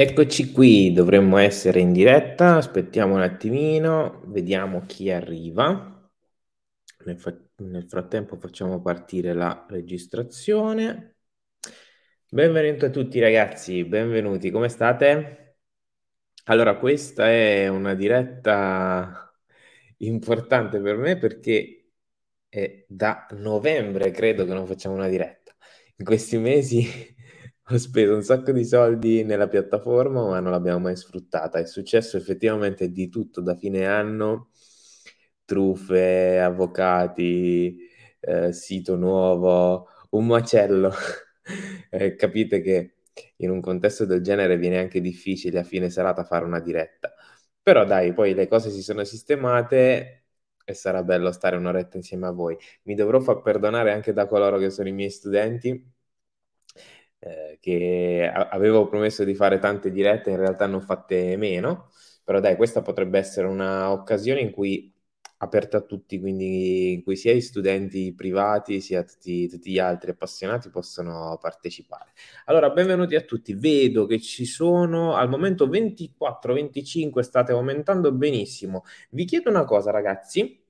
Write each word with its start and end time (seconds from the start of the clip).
Eccoci 0.00 0.52
qui, 0.52 0.92
dovremmo 0.92 1.38
essere 1.38 1.80
in 1.80 1.92
diretta, 1.92 2.54
aspettiamo 2.54 3.14
un 3.16 3.20
attimino, 3.20 4.22
vediamo 4.26 4.86
chi 4.86 5.10
arriva. 5.10 6.08
Nel, 7.04 7.18
fa- 7.18 7.36
nel 7.56 7.84
frattempo 7.88 8.36
facciamo 8.36 8.80
partire 8.80 9.32
la 9.32 9.66
registrazione. 9.68 11.16
Benvenuti 12.28 12.84
a 12.84 12.90
tutti 12.90 13.18
ragazzi, 13.18 13.82
benvenuti, 13.84 14.52
come 14.52 14.68
state? 14.68 15.56
Allora, 16.44 16.76
questa 16.76 17.28
è 17.28 17.66
una 17.66 17.94
diretta 17.94 19.34
importante 19.96 20.80
per 20.80 20.96
me 20.96 21.18
perché 21.18 21.88
è 22.48 22.84
da 22.86 23.26
novembre 23.32 24.12
credo 24.12 24.44
che 24.44 24.54
non 24.54 24.64
facciamo 24.64 24.94
una 24.94 25.08
diretta. 25.08 25.56
In 25.96 26.04
questi 26.04 26.38
mesi 26.38 27.16
ho 27.70 27.76
speso 27.78 28.14
un 28.14 28.22
sacco 28.22 28.52
di 28.52 28.64
soldi 28.64 29.24
nella 29.24 29.48
piattaforma, 29.48 30.26
ma 30.26 30.40
non 30.40 30.52
l'abbiamo 30.52 30.80
mai 30.80 30.96
sfruttata. 30.96 31.58
È 31.58 31.66
successo 31.66 32.16
effettivamente 32.16 32.90
di 32.90 33.08
tutto 33.08 33.40
da 33.42 33.54
fine 33.54 33.86
anno, 33.86 34.50
truffe, 35.44 36.38
avvocati, 36.40 37.78
eh, 38.20 38.52
sito 38.52 38.96
nuovo, 38.96 39.88
un 40.10 40.26
macello. 40.26 40.92
eh, 41.90 42.14
capite 42.16 42.60
che 42.62 42.94
in 43.36 43.50
un 43.50 43.60
contesto 43.60 44.04
del 44.06 44.22
genere 44.22 44.56
viene 44.56 44.78
anche 44.78 45.00
difficile 45.00 45.58
a 45.58 45.64
fine 45.64 45.90
serata 45.90 46.24
fare 46.24 46.44
una 46.44 46.60
diretta. 46.60 47.12
Però 47.62 47.84
dai, 47.84 48.14
poi 48.14 48.34
le 48.34 48.48
cose 48.48 48.70
si 48.70 48.82
sono 48.82 49.04
sistemate 49.04 50.24
e 50.64 50.74
sarà 50.74 51.02
bello 51.02 51.32
stare 51.32 51.56
un'oretta 51.56 51.96
insieme 51.98 52.26
a 52.26 52.30
voi. 52.30 52.56
Mi 52.84 52.94
dovrò 52.94 53.20
far 53.20 53.42
perdonare 53.42 53.92
anche 53.92 54.12
da 54.12 54.26
coloro 54.26 54.58
che 54.58 54.70
sono 54.70 54.88
i 54.88 54.92
miei 54.92 55.10
studenti 55.10 55.96
eh, 57.20 57.58
che 57.60 58.30
avevo 58.32 58.88
promesso 58.88 59.24
di 59.24 59.34
fare 59.34 59.58
tante 59.58 59.90
dirette, 59.90 60.30
in 60.30 60.36
realtà 60.36 60.66
ne 60.66 60.76
ho 60.76 60.80
fatte 60.80 61.36
meno, 61.36 61.90
però 62.24 62.40
dai, 62.40 62.56
questa 62.56 62.82
potrebbe 62.82 63.18
essere 63.18 63.46
un'occasione 63.46 64.40
in 64.40 64.50
cui 64.50 64.92
aperta 65.40 65.78
a 65.78 65.80
tutti, 65.82 66.18
quindi 66.18 66.92
in 66.94 67.02
cui 67.02 67.16
sia 67.16 67.32
gli 67.32 67.40
studenti 67.40 68.12
privati 68.14 68.80
sia 68.80 69.04
tutti, 69.04 69.48
tutti, 69.48 69.70
gli 69.70 69.78
altri 69.78 70.10
appassionati 70.10 70.68
possono 70.70 71.38
partecipare. 71.40 72.12
Allora, 72.46 72.70
benvenuti 72.70 73.14
a 73.14 73.20
tutti. 73.22 73.54
Vedo 73.54 74.06
che 74.06 74.20
ci 74.20 74.44
sono 74.44 75.14
al 75.14 75.28
momento 75.28 75.66
24-25, 75.68 77.20
state 77.20 77.52
aumentando 77.52 78.12
benissimo. 78.12 78.84
Vi 79.10 79.24
chiedo 79.24 79.48
una 79.50 79.64
cosa, 79.64 79.90
ragazzi 79.90 80.60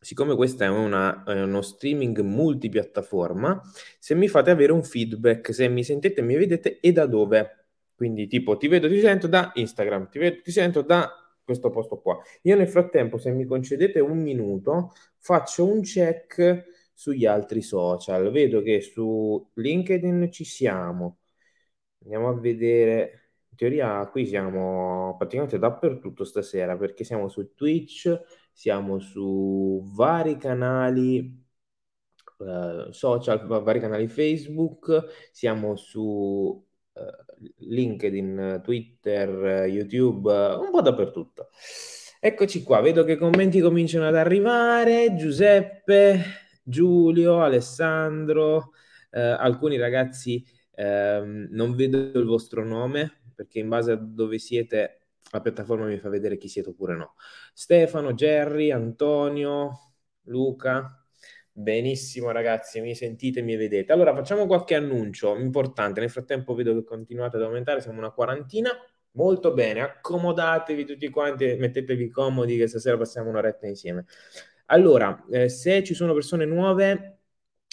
siccome 0.00 0.34
questo 0.34 0.64
è, 0.64 0.68
una, 0.68 1.22
uno 1.26 1.62
streaming 1.62 2.20
multipiattaforma, 2.20 3.60
se 3.98 4.14
mi 4.14 4.28
fate 4.28 4.50
avere 4.50 4.72
un 4.72 4.82
feedback, 4.84 5.52
se 5.52 5.68
mi 5.68 5.84
sentite 5.84 6.22
mi 6.22 6.36
vedete 6.36 6.80
e 6.80 6.92
da 6.92 7.06
dove. 7.06 7.66
Quindi 7.94 8.28
tipo 8.28 8.56
ti 8.56 8.68
vedo, 8.68 8.88
ti 8.88 9.00
sento 9.00 9.26
da 9.26 9.50
Instagram, 9.54 10.08
ti 10.08 10.18
vedo, 10.18 10.40
ti 10.42 10.52
sento 10.52 10.82
da 10.82 11.10
questo 11.42 11.70
posto 11.70 12.00
qua. 12.00 12.18
Io 12.42 12.56
nel 12.56 12.68
frattempo, 12.68 13.18
se 13.18 13.30
mi 13.32 13.44
concedete 13.44 14.00
un 14.00 14.18
minuto, 14.18 14.92
faccio 15.18 15.66
un 15.66 15.82
check 15.82 16.90
sugli 16.92 17.26
altri 17.26 17.62
social. 17.62 18.30
Vedo 18.30 18.60
che 18.62 18.80
su 18.80 19.50
LinkedIn 19.54 20.30
ci 20.30 20.44
siamo. 20.44 21.18
Andiamo 22.02 22.28
a 22.28 22.34
vedere. 22.38 23.30
In 23.50 23.56
teoria 23.56 24.06
qui 24.08 24.26
siamo 24.26 25.16
praticamente 25.16 25.58
dappertutto 25.58 26.24
stasera 26.24 26.76
perché 26.76 27.04
siamo 27.04 27.28
su 27.28 27.54
Twitch, 27.54 28.20
siamo 28.58 28.98
su 28.98 29.88
vari 29.94 30.36
canali 30.36 31.32
uh, 32.38 32.90
social, 32.90 33.46
vari 33.46 33.78
canali 33.78 34.08
Facebook, 34.08 35.28
siamo 35.30 35.76
su 35.76 36.02
uh, 36.92 37.00
LinkedIn, 37.58 38.60
Twitter, 38.64 39.68
YouTube, 39.68 40.28
un 40.56 40.72
po' 40.72 40.82
dappertutto. 40.82 41.50
Eccoci 42.18 42.64
qua, 42.64 42.80
vedo 42.80 43.04
che 43.04 43.12
i 43.12 43.16
commenti 43.16 43.60
cominciano 43.60 44.08
ad 44.08 44.16
arrivare. 44.16 45.14
Giuseppe, 45.14 46.20
Giulio, 46.64 47.40
Alessandro, 47.40 48.72
eh, 49.10 49.20
alcuni 49.20 49.76
ragazzi 49.76 50.44
eh, 50.74 51.22
non 51.24 51.76
vedo 51.76 51.96
il 51.96 52.24
vostro 52.24 52.64
nome 52.64 53.20
perché 53.36 53.60
in 53.60 53.68
base 53.68 53.92
a 53.92 53.96
dove 53.96 54.38
siete 54.38 54.98
la 55.30 55.40
piattaforma 55.40 55.86
mi 55.86 55.98
fa 55.98 56.08
vedere 56.08 56.36
chi 56.36 56.48
siete 56.48 56.70
oppure 56.70 56.96
no. 56.96 57.14
Stefano, 57.52 58.14
Jerry, 58.14 58.70
Antonio, 58.70 59.94
Luca. 60.24 61.02
Benissimo 61.52 62.30
ragazzi, 62.30 62.80
mi 62.80 62.94
sentite 62.94 63.42
mi 63.42 63.56
vedete. 63.56 63.92
Allora 63.92 64.14
facciamo 64.14 64.46
qualche 64.46 64.74
annuncio 64.74 65.36
importante. 65.36 66.00
Nel 66.00 66.10
frattempo 66.10 66.54
vedo 66.54 66.72
che 66.74 66.84
continuate 66.84 67.36
ad 67.36 67.42
aumentare, 67.42 67.80
siamo 67.80 67.98
una 67.98 68.10
quarantina. 68.12 68.70
Molto 69.12 69.52
bene, 69.52 69.80
accomodatevi 69.80 70.84
tutti 70.84 71.08
quanti, 71.08 71.56
mettetevi 71.58 72.08
comodi 72.10 72.56
che 72.56 72.68
stasera 72.68 72.96
passiamo 72.96 73.30
un'oretta 73.30 73.66
insieme. 73.66 74.04
Allora, 74.66 75.24
eh, 75.30 75.48
se 75.48 75.82
ci 75.82 75.94
sono 75.94 76.12
persone 76.12 76.44
nuove, 76.44 77.17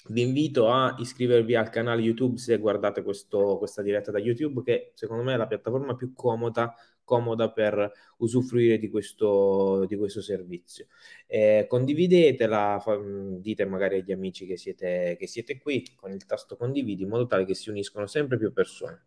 vi 0.08 0.22
invito 0.22 0.70
a 0.70 0.96
iscrivervi 1.00 1.56
al 1.56 1.70
canale 1.70 2.02
YouTube 2.02 2.38
se 2.38 2.58
guardate 2.58 3.02
questo, 3.02 3.58
questa 3.58 3.82
diretta 3.82 4.12
da 4.12 4.20
YouTube, 4.20 4.62
che 4.64 4.92
secondo 4.94 5.24
me 5.24 5.34
è 5.34 5.38
la 5.38 5.48
piattaforma 5.48 5.96
più 5.96 6.14
comoda 6.14 6.76
comoda 7.06 7.52
per 7.52 7.90
usufruire 8.18 8.78
di 8.78 8.90
questo, 8.90 9.86
di 9.88 9.96
questo 9.96 10.22
servizio. 10.22 10.88
Eh, 11.28 11.66
condividetela, 11.70 12.80
fa, 12.82 13.00
dite 13.38 13.66
magari 13.66 14.00
agli 14.00 14.12
amici 14.12 14.46
che 14.46 14.58
siete, 14.58 15.16
che 15.18 15.28
siete 15.28 15.58
qui 15.58 15.88
con 15.96 16.12
il 16.12 16.26
tasto 16.26 16.58
condividi 16.58 17.04
in 17.04 17.10
modo 17.10 17.28
tale 17.28 17.46
che 17.46 17.54
si 17.54 17.70
uniscono 17.70 18.08
sempre 18.08 18.38
più 18.38 18.52
persone. 18.52 19.06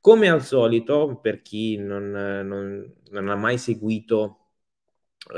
Come 0.00 0.28
al 0.28 0.44
solito, 0.44 1.18
per 1.20 1.42
chi 1.42 1.76
non, 1.76 2.10
non, 2.10 2.94
non 3.10 3.28
ha 3.28 3.36
mai 3.36 3.58
seguito 3.58 4.39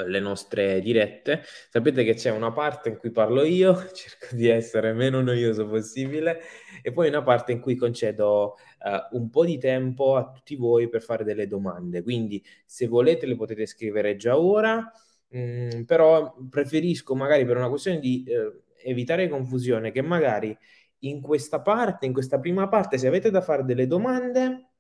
le 0.06 0.20
nostre 0.20 0.80
dirette. 0.80 1.42
Sapete 1.68 2.04
che 2.04 2.14
c'è 2.14 2.30
una 2.30 2.52
parte 2.52 2.88
in 2.88 2.96
cui 2.96 3.10
parlo 3.10 3.42
io, 3.44 3.74
cerco 3.92 4.34
di 4.34 4.48
essere 4.48 4.92
meno 4.92 5.20
noioso 5.20 5.66
possibile, 5.66 6.40
e 6.82 6.92
poi 6.92 7.08
una 7.08 7.22
parte 7.22 7.52
in 7.52 7.60
cui 7.60 7.74
concedo 7.74 8.56
uh, 8.80 9.16
un 9.16 9.28
po' 9.30 9.44
di 9.44 9.58
tempo 9.58 10.16
a 10.16 10.30
tutti 10.30 10.56
voi 10.56 10.88
per 10.88 11.02
fare 11.02 11.24
delle 11.24 11.46
domande. 11.46 12.02
Quindi, 12.02 12.42
se 12.64 12.86
volete, 12.86 13.26
le 13.26 13.36
potete 13.36 13.66
scrivere 13.66 14.16
già 14.16 14.38
ora, 14.38 14.90
mh, 15.28 15.38
mm, 15.38 15.82
però 15.82 16.34
preferisco 16.48 17.14
magari 17.14 17.44
per 17.44 17.56
una 17.56 17.68
questione 17.68 17.98
di 17.98 18.24
uh, 18.28 18.60
evitare 18.84 19.28
confusione 19.28 19.90
che 19.90 20.02
magari 20.02 20.56
in 21.00 21.20
questa 21.20 21.60
parte, 21.60 22.06
in 22.06 22.12
questa 22.12 22.38
prima 22.38 22.68
parte, 22.68 22.98
se 22.98 23.08
avete 23.08 23.30
da 23.30 23.40
fare 23.40 23.64
delle 23.64 23.86
domande 23.86 24.71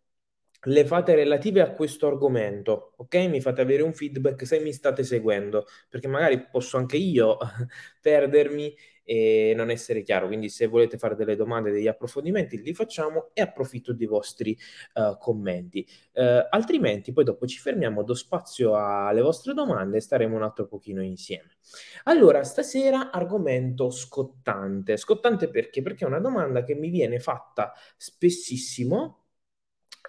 le 0.64 0.84
fate 0.84 1.14
relative 1.14 1.60
a 1.60 1.72
questo 1.72 2.06
argomento, 2.06 2.92
ok? 2.96 3.14
Mi 3.28 3.40
fate 3.40 3.60
avere 3.60 3.82
un 3.82 3.92
feedback 3.92 4.46
se 4.46 4.60
mi 4.60 4.72
state 4.72 5.02
seguendo, 5.02 5.66
perché 5.88 6.06
magari 6.06 6.46
posso 6.50 6.76
anche 6.76 6.96
io 6.96 7.36
perdermi 8.00 8.74
e 9.04 9.52
non 9.56 9.70
essere 9.70 10.02
chiaro. 10.02 10.26
Quindi, 10.28 10.48
se 10.48 10.66
volete 10.66 10.98
fare 10.98 11.16
delle 11.16 11.34
domande, 11.34 11.70
degli 11.70 11.88
approfondimenti, 11.88 12.62
li 12.62 12.74
facciamo 12.74 13.30
e 13.32 13.42
approfitto 13.42 13.92
dei 13.92 14.06
vostri 14.06 14.56
uh, 14.94 15.18
commenti. 15.18 15.86
Uh, 16.12 16.46
altrimenti, 16.50 17.12
poi 17.12 17.24
dopo 17.24 17.46
ci 17.46 17.58
fermiamo, 17.58 18.04
do 18.04 18.14
spazio 18.14 18.76
alle 18.76 19.20
vostre 19.20 19.54
domande 19.54 19.96
e 19.96 20.00
staremo 20.00 20.36
un 20.36 20.42
altro 20.42 20.66
pochino 20.66 21.02
insieme. 21.02 21.56
Allora, 22.04 22.44
stasera 22.44 23.10
argomento 23.10 23.90
scottante. 23.90 24.96
Scottante 24.96 25.48
perché? 25.48 25.82
Perché 25.82 26.04
è 26.04 26.08
una 26.08 26.20
domanda 26.20 26.62
che 26.62 26.74
mi 26.74 26.88
viene 26.88 27.18
fatta 27.18 27.72
spessissimo 27.96 29.21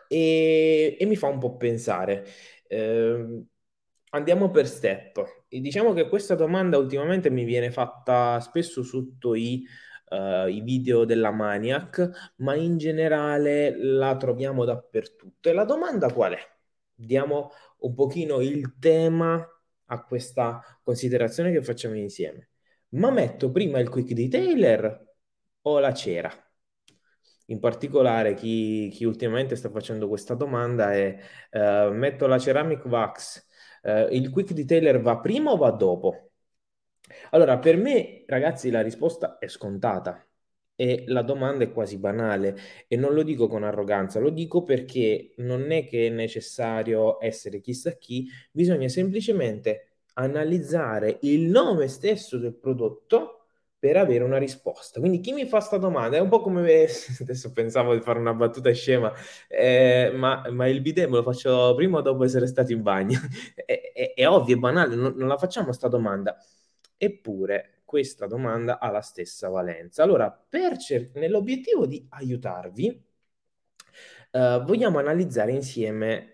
e, 0.07 0.97
e 0.99 1.05
mi 1.05 1.15
fa 1.15 1.27
un 1.27 1.39
po' 1.39 1.57
pensare. 1.57 2.25
Eh, 2.67 3.43
andiamo 4.11 4.49
per 4.49 4.67
step. 4.67 5.45
E 5.47 5.59
diciamo 5.59 5.93
che 5.93 6.07
questa 6.07 6.35
domanda 6.35 6.77
ultimamente 6.77 7.29
mi 7.29 7.43
viene 7.43 7.71
fatta 7.71 8.39
spesso 8.39 8.83
sotto 8.83 9.35
i, 9.35 9.65
uh, 10.09 10.47
i 10.47 10.61
video 10.61 11.05
della 11.05 11.31
Maniac, 11.31 12.33
ma 12.37 12.55
in 12.55 12.77
generale 12.77 13.75
la 13.77 14.15
troviamo 14.17 14.65
dappertutto. 14.65 15.49
E 15.49 15.53
la 15.53 15.65
domanda 15.65 16.11
qual 16.11 16.33
è? 16.33 16.39
Diamo 16.93 17.51
un 17.79 17.93
pochino 17.93 18.39
il 18.41 18.77
tema 18.79 19.45
a 19.85 20.03
questa 20.03 20.61
considerazione 20.81 21.51
che 21.51 21.61
facciamo 21.63 21.95
insieme. 21.95 22.49
Ma 22.89 23.11
metto 23.11 23.51
prima 23.51 23.79
il 23.79 23.89
quick 23.89 24.13
detailer 24.13 25.05
o 25.61 25.79
la 25.79 25.93
cera? 25.93 26.42
In 27.47 27.59
particolare 27.59 28.33
chi, 28.35 28.89
chi 28.89 29.03
ultimamente 29.03 29.55
sta 29.55 29.69
facendo 29.69 30.07
questa 30.07 30.33
domanda 30.33 30.93
è 30.93 31.17
uh, 31.51 31.91
metto 31.91 32.25
la 32.27 32.39
ceramic 32.39 32.85
wax, 32.85 33.45
uh, 33.83 34.07
il 34.11 34.29
quick 34.29 34.53
detailer 34.53 35.01
va 35.01 35.19
prima 35.19 35.51
o 35.51 35.57
va 35.57 35.71
dopo? 35.71 36.31
Allora, 37.31 37.59
per 37.59 37.77
me, 37.77 38.23
ragazzi, 38.27 38.69
la 38.69 38.81
risposta 38.81 39.37
è 39.37 39.47
scontata 39.47 40.25
e 40.75 41.03
la 41.07 41.21
domanda 41.21 41.63
è 41.63 41.71
quasi 41.71 41.97
banale 41.97 42.57
e 42.87 42.95
non 42.95 43.13
lo 43.13 43.23
dico 43.23 43.47
con 43.47 43.63
arroganza, 43.63 44.19
lo 44.19 44.29
dico 44.29 44.63
perché 44.63 45.33
non 45.37 45.71
è 45.71 45.85
che 45.85 46.07
è 46.07 46.09
necessario 46.09 47.21
essere 47.21 47.61
chissà 47.61 47.91
chi, 47.97 48.27
bisogna 48.51 48.87
semplicemente 48.87 49.97
analizzare 50.13 51.19
il 51.21 51.41
nome 51.49 51.87
stesso 51.87 52.37
del 52.37 52.55
prodotto 52.55 53.42
per 53.83 53.97
avere 53.97 54.23
una 54.23 54.37
risposta. 54.37 55.01
Quindi 55.01 55.19
chi 55.19 55.33
mi 55.33 55.45
fa 55.45 55.57
questa 55.57 55.75
domanda 55.77 56.15
è 56.15 56.21
un 56.21 56.29
po' 56.29 56.39
come 56.39 56.61
adesso 57.19 57.51
pensavo 57.51 57.93
di 57.93 57.99
fare 57.99 58.17
una 58.17 58.33
battuta 58.33 58.71
scema, 58.71 59.11
eh, 59.49 60.09
ma, 60.15 60.41
ma, 60.51 60.69
il 60.69 60.79
bidet 60.79 61.09
me 61.09 61.17
lo 61.17 61.23
faccio 61.23 61.75
prima 61.75 61.97
o 61.97 62.01
dopo 62.01 62.23
essere 62.23 62.47
stato 62.47 62.71
in 62.71 62.81
bagno. 62.81 63.19
è, 63.65 63.91
è, 63.93 64.13
è, 64.13 64.25
ovvio, 64.25 64.55
è 64.55 64.59
banale, 64.59 64.95
non, 64.95 65.15
non 65.17 65.27
la 65.27 65.37
facciamo 65.37 65.65
questa 65.65 65.89
domanda. 65.89 66.37
Eppure 66.95 67.81
questa 67.83 68.25
domanda 68.25 68.79
ha 68.79 68.89
la 68.89 69.01
stessa 69.01 69.49
valenza. 69.49 70.01
Allora, 70.01 70.31
per 70.31 70.77
cer- 70.77 71.13
nell'obiettivo 71.15 71.85
di 71.85 72.07
aiutarvi, 72.09 73.03
eh, 74.31 74.63
vogliamo 74.65 74.99
analizzare 74.99 75.51
insieme 75.51 76.32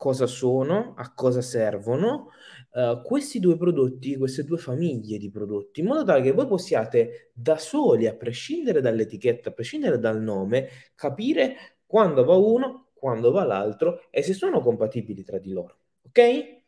cosa 0.00 0.26
sono, 0.26 0.94
a 0.96 1.12
cosa 1.12 1.42
servono 1.42 2.30
uh, 2.72 3.02
questi 3.02 3.38
due 3.38 3.58
prodotti, 3.58 4.16
queste 4.16 4.44
due 4.44 4.56
famiglie 4.56 5.18
di 5.18 5.28
prodotti, 5.28 5.80
in 5.80 5.86
modo 5.88 6.04
tale 6.04 6.22
che 6.22 6.32
voi 6.32 6.46
possiate 6.46 7.32
da 7.34 7.58
soli, 7.58 8.06
a 8.06 8.14
prescindere 8.14 8.80
dall'etichetta, 8.80 9.50
a 9.50 9.52
prescindere 9.52 9.98
dal 9.98 10.22
nome, 10.22 10.68
capire 10.94 11.82
quando 11.84 12.24
va 12.24 12.34
uno, 12.34 12.92
quando 12.94 13.30
va 13.30 13.44
l'altro 13.44 14.06
e 14.08 14.22
se 14.22 14.32
sono 14.32 14.62
compatibili 14.62 15.22
tra 15.22 15.36
di 15.36 15.52
loro. 15.52 15.76
Ok? 16.06 16.58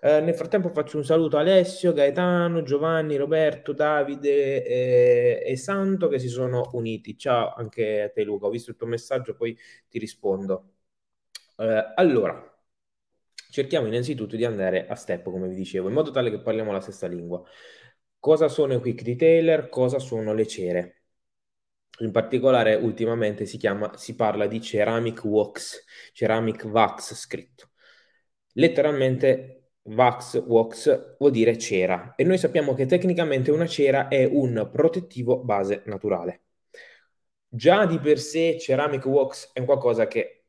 Uh, 0.00 0.24
nel 0.24 0.34
frattempo 0.34 0.68
faccio 0.70 0.96
un 0.96 1.04
saluto 1.04 1.36
a 1.36 1.40
Alessio, 1.40 1.92
Gaetano, 1.92 2.62
Giovanni, 2.62 3.14
Roberto, 3.14 3.72
Davide 3.72 4.64
e, 4.64 5.42
e 5.46 5.56
Santo 5.56 6.08
che 6.08 6.18
si 6.18 6.28
sono 6.28 6.70
uniti. 6.72 7.16
Ciao 7.16 7.54
anche 7.54 8.02
a 8.02 8.10
te 8.10 8.24
Luca, 8.24 8.46
ho 8.46 8.50
visto 8.50 8.70
il 8.70 8.76
tuo 8.76 8.88
messaggio, 8.88 9.36
poi 9.36 9.56
ti 9.88 10.00
rispondo. 10.00 10.70
Uh, 11.56 11.92
allora, 11.94 12.51
cerchiamo 13.52 13.86
innanzitutto 13.86 14.34
di 14.34 14.46
andare 14.46 14.86
a 14.86 14.94
step, 14.94 15.24
come 15.24 15.46
vi 15.46 15.54
dicevo, 15.54 15.88
in 15.88 15.94
modo 15.94 16.10
tale 16.10 16.30
che 16.30 16.40
parliamo 16.40 16.72
la 16.72 16.80
stessa 16.80 17.06
lingua. 17.06 17.42
Cosa 18.18 18.48
sono 18.48 18.72
i 18.72 18.80
quick 18.80 19.02
retailer? 19.02 19.68
Cosa 19.68 19.98
sono 19.98 20.32
le 20.32 20.46
cere? 20.46 21.02
In 21.98 22.10
particolare, 22.12 22.74
ultimamente 22.74 23.44
si, 23.44 23.58
chiama, 23.58 23.94
si 23.96 24.14
parla 24.14 24.46
di 24.46 24.60
ceramic 24.62 25.22
wax, 25.24 25.84
ceramic 26.14 26.64
wax 26.64 27.14
scritto. 27.14 27.70
Letteralmente 28.54 29.72
wax, 29.82 30.42
wax 30.46 31.16
vuol 31.18 31.30
dire 31.30 31.58
cera 31.58 32.14
e 32.16 32.24
noi 32.24 32.38
sappiamo 32.38 32.72
che 32.72 32.86
tecnicamente 32.86 33.50
una 33.50 33.66
cera 33.66 34.08
è 34.08 34.24
un 34.24 34.70
protettivo 34.72 35.44
base 35.44 35.82
naturale. 35.86 36.44
Già 37.48 37.84
di 37.84 37.98
per 37.98 38.18
sé 38.18 38.58
ceramic 38.58 39.04
wax 39.04 39.52
è 39.52 39.62
qualcosa 39.64 40.06
che 40.06 40.41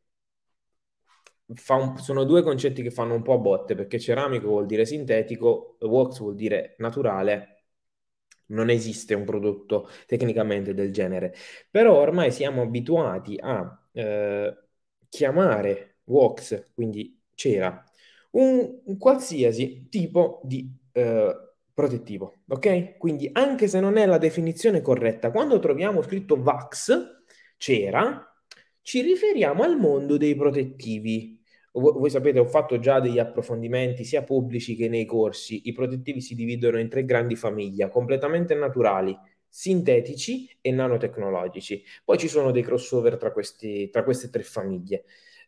un, 1.45 1.98
sono 1.98 2.24
due 2.24 2.42
concetti 2.44 2.81
che 2.81 2.92
fanno 2.92 3.13
un 3.16 3.22
po' 3.22 3.34
a 3.34 3.38
botte 3.38 3.75
perché 3.75 4.00
ceramico 4.00 4.48
vuol 4.48 4.66
dire 4.66 4.86
sintetico, 4.86 5.78
wax 5.81 6.19
vuol 6.19 6.36
dire 6.36 6.75
naturale. 6.80 7.50
Non 8.48 8.69
esiste 8.69 9.13
un 9.13 9.24
prodotto 9.25 9.90
tecnicamente 10.06 10.74
del 10.74 10.92
genere, 10.92 11.34
però 11.69 11.95
ormai 12.00 12.31
siamo 12.31 12.62
abituati 12.62 13.38
a 13.42 13.88
eh, 13.94 14.57
chiamare 15.10 15.98
wax, 16.06 16.72
quindi 16.74 17.19
cera, 17.34 17.84
un, 18.31 18.81
un 18.86 18.98
qualsiasi 18.98 19.88
tipo 19.89 20.42
di 20.44 20.69
eh, 20.92 21.36
protettivo, 21.74 22.42
ok? 22.48 22.98
Quindi 22.98 23.30
anche 23.31 23.68
se 23.68 23.80
non 23.80 23.98
è 23.98 24.06
la 24.06 24.18
definizione 24.18 24.81
corretta, 24.81 25.31
quando 25.31 25.60
troviamo 25.60 26.01
scritto 26.01 26.36
wax, 26.36 27.22
cera, 27.57 28.28
ci 28.81 29.01
riferiamo 29.01 29.63
al 29.63 29.78
mondo 29.78 30.18
dei 30.18 30.36
protettivi. 30.36 31.32
Voi, 31.74 31.94
voi 31.94 32.10
sapete, 32.10 32.40
ho 32.40 32.46
fatto 32.46 32.80
già 32.80 33.00
degli 33.00 33.20
approfondimenti 33.20 34.04
sia 34.04 34.24
pubblici 34.24 34.75
che 34.75 34.88
nei 34.90 35.06
corsi. 35.06 35.62
I 35.66 35.74
protettivi 35.74 36.22
si 36.22 36.36
dividono 36.36 36.80
in 36.80 36.88
tre 36.90 37.04
grandi 37.04 37.36
famiglie, 37.36 37.90
completamente 37.90 38.54
naturali, 38.56 39.18
sintetici 39.48 40.50
e 40.62 40.72
nanotecnologici. 40.72 41.84
Poi 42.04 42.18
ci 42.18 42.28
sono 42.28 42.52
dei 42.52 42.64
crossover 42.64 43.18
tra, 43.18 43.31
questi, 43.31 43.90
tra 43.90 44.04
queste 44.04 44.30
tre 44.30 44.44
famiglie. 44.44 45.04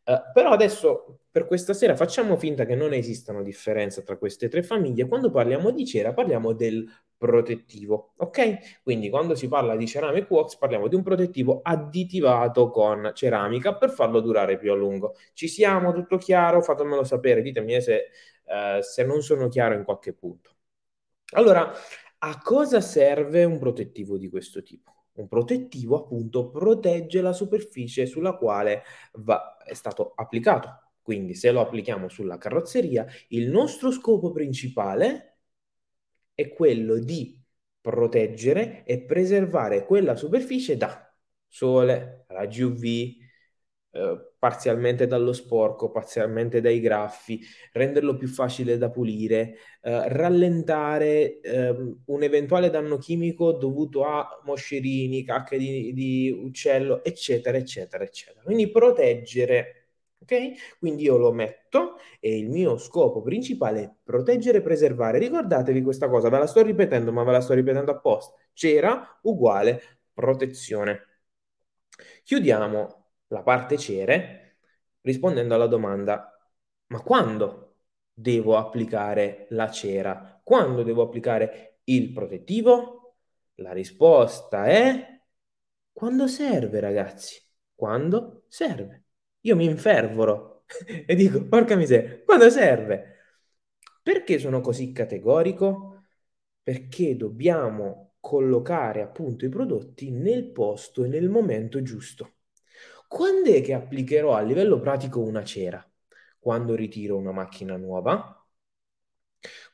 Uh, 0.06 0.32
però 0.34 0.52
adesso 0.52 1.22
per 1.32 1.48
questa 1.48 1.74
sera 1.74 1.96
facciamo 1.96 2.38
finta 2.38 2.66
che 2.66 2.76
non 2.76 2.94
esistano 2.94 3.42
differenze 3.42 4.04
tra 4.04 4.18
queste 4.18 4.48
tre 4.48 4.62
famiglie. 4.62 5.08
Quando 5.08 5.32
parliamo 5.32 5.72
di 5.72 5.86
cera 5.86 6.14
parliamo 6.14 6.54
del 6.54 6.88
protettivo, 7.18 8.14
ok? 8.18 8.82
Quindi 8.84 9.10
quando 9.10 9.36
si 9.36 9.48
parla 9.48 9.76
di 9.76 9.88
ceramic 9.88 10.30
wax 10.30 10.58
parliamo 10.58 10.88
di 10.88 10.96
un 10.96 11.04
protettivo 11.04 11.62
additivato 11.64 12.70
con 12.70 13.12
ceramica 13.14 13.76
per 13.76 13.92
farlo 13.92 14.20
durare 14.20 14.58
più 14.58 14.72
a 14.72 14.76
lungo. 14.76 15.16
Ci 15.34 15.48
siamo? 15.48 15.94
Tutto 15.94 16.18
chiaro? 16.18 16.62
Fatemelo 16.62 17.04
sapere, 17.04 17.42
ditemi 17.42 17.82
se, 17.82 18.10
uh, 18.46 18.82
se 18.82 19.04
non 19.06 19.22
sono 19.22 19.48
chiaro 19.48 19.76
in 19.76 19.84
qualche 19.84 20.14
punto. 20.14 20.52
Allora, 21.34 21.72
a 22.20 22.40
cosa 22.42 22.82
serve 22.82 23.44
un 23.44 23.60
protettivo 23.60 24.18
di 24.18 24.30
questo 24.30 24.62
tipo? 24.62 24.94
Un 25.14 25.28
protettivo 25.28 25.98
appunto 25.98 26.50
protegge 26.50 27.22
la 27.22 27.34
superficie 27.34 28.06
sulla 28.06 28.36
quale 28.36 28.84
va, 29.14 29.58
è 29.64 29.74
stato 29.74 30.12
applicato. 30.16 30.82
Quindi 31.02 31.36
se 31.36 31.52
lo 31.52 31.62
applichiamo 31.62 32.10
sulla 32.10 32.38
carrozzeria, 32.38 33.06
il 33.30 33.50
nostro 33.50 33.92
scopo 33.92 34.32
principale 34.32 35.35
è 36.36 36.54
quello 36.54 37.00
di 37.00 37.42
proteggere 37.82 38.84
e 38.86 39.02
preservare 39.02 39.86
quella 39.86 40.16
superficie 40.16 40.78
da 40.78 41.02
sole, 41.48 42.26
raggi 42.28 42.62
UV, 42.64 42.84
eh, 43.92 44.34
parzialmente 44.38 45.08
dallo 45.08 45.32
sporco, 45.34 45.90
parzialmente 45.90 46.62
dai 46.62 46.80
graffi, 46.82 47.40
renderlo 47.72 48.16
più 48.18 48.28
facile 48.28 48.78
da 48.78 48.90
pulire, 48.90 49.56
eh, 49.82 50.10
rallentare 50.10 51.40
eh, 51.40 51.70
un 52.06 52.24
eventuale 52.24 52.70
danno 52.70 52.98
chimico 52.98 53.54
dovuto 53.54 54.04
a 54.04 54.28
moscerini, 54.44 55.24
cacche 55.24 55.58
di, 55.58 55.94
di 55.94 56.30
uccello, 56.30 57.04
eccetera, 57.04 57.58
eccetera, 57.58 58.04
eccetera. 58.04 58.42
Quindi 58.44 58.70
proteggere, 58.70 59.75
ok? 60.26 60.78
Quindi 60.80 61.04
io 61.04 61.18
lo 61.18 61.32
metto 61.32 61.98
e 62.20 62.38
il 62.38 62.50
mio 62.50 62.78
scopo 62.78 63.22
principale 63.22 63.84
è 63.84 63.94
proteggere 64.04 64.58
e 64.60 64.62
preservare. 64.62 65.20
Ricordatevi 65.20 65.82
questa 65.82 66.10
cosa, 66.10 66.30
ve 66.30 66.40
la 66.40 66.48
sto 66.48 66.62
ripetendo, 66.62 67.12
ma 67.12 67.24
ve 67.24 67.32
la 67.32 67.42
sto 67.42 67.54
ripetendo 67.54 67.92
apposta. 67.92 68.36
C'era 68.54 69.20
uguale 69.24 69.82
protezione. 70.14 71.02
Chiudiamo 72.24 73.06
la 73.28 73.42
parte 73.44 73.78
cere 73.78 74.58
rispondendo 75.02 75.54
alla 75.56 75.68
domanda 75.68 76.30
ma 76.88 77.02
quando 77.02 77.78
devo 78.14 78.58
applicare 78.58 79.48
la 79.52 79.70
cera? 79.72 80.40
Quando 80.44 80.84
devo 80.84 81.04
applicare 81.04 81.80
il 81.86 82.12
protettivo? 82.12 83.16
La 83.56 83.72
risposta 83.74 84.66
è 84.66 85.22
quando 85.92 86.28
serve, 86.28 86.80
ragazzi. 86.80 87.42
Quando 87.74 88.44
serve. 88.50 89.05
Io 89.46 89.56
mi 89.56 89.66
infervoro 89.66 90.64
e 91.06 91.16
dico, 91.16 91.46
porca 91.46 91.76
miseria, 91.76 92.22
quando 92.24 92.50
serve? 92.50 93.14
Perché 94.02 94.40
sono 94.40 94.60
così 94.62 94.92
categorico? 94.92 96.04
Perché 96.62 97.16
dobbiamo 97.16 98.16
collocare 98.20 99.02
appunto 99.02 99.46
i 99.46 99.50
prodotti 99.50 100.10
nel 100.10 100.52
posto 100.52 101.04
e 101.04 101.08
nel 101.08 101.30
momento 101.30 101.82
giusto. 101.84 102.38
Quando 103.08 103.52
è 103.52 103.62
che 103.62 103.74
applicherò 103.74 104.34
a 104.34 104.42
livello 104.42 104.80
pratico 104.80 105.22
una 105.22 105.44
cera? 105.44 105.88
Quando 106.40 106.74
ritiro 106.74 107.18
una 107.18 107.32
macchina 107.32 107.78
nuova? 107.78 108.44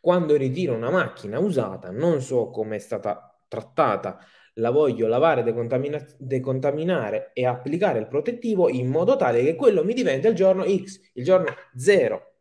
Quando 0.02 0.36
ritiro 0.36 0.74
una 0.76 0.90
macchina 0.90 1.40
usata, 1.40 1.92
non 1.92 2.22
so 2.22 2.50
come 2.50 2.76
è 2.76 2.80
stata 2.80 3.42
trattata, 3.48 4.20
la 4.56 4.70
voglio 4.70 5.08
lavare, 5.08 5.44
decontamina- 5.44 6.06
decontaminare 6.18 7.32
e 7.34 7.46
applicare 7.46 8.00
il 8.00 8.08
protettivo 8.08 8.70
in 8.70 8.88
modo 8.90 9.16
tale 9.16 9.44
che 9.44 9.56
quello 9.56 9.84
mi 9.84 9.94
diventi 9.94 10.28
il 10.28 10.36
giorno 10.36 10.64
X, 10.66 11.00
il 11.14 11.24
giorno 11.24 11.54
0. 11.76 12.34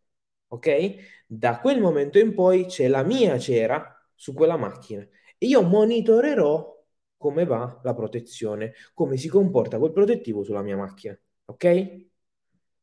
Ok? 0.48 0.94
Da 1.26 1.60
quel 1.60 1.80
momento 1.80 2.18
in 2.18 2.34
poi 2.34 2.66
c'è 2.66 2.88
la 2.88 3.02
mia 3.02 3.38
cera 3.38 3.94
su 4.14 4.32
quella 4.34 4.56
macchina 4.56 5.02
e 5.38 5.46
io 5.46 5.62
monitorerò 5.62 6.78
come 7.16 7.44
va 7.44 7.80
la 7.82 7.94
protezione, 7.94 8.72
come 8.94 9.16
si 9.16 9.28
comporta 9.28 9.78
quel 9.78 9.92
protettivo 9.92 10.42
sulla 10.42 10.62
mia 10.62 10.76
macchina. 10.76 11.18
Ok? 11.46 12.08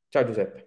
Ciao 0.10 0.25
Giuseppe. 0.25 0.66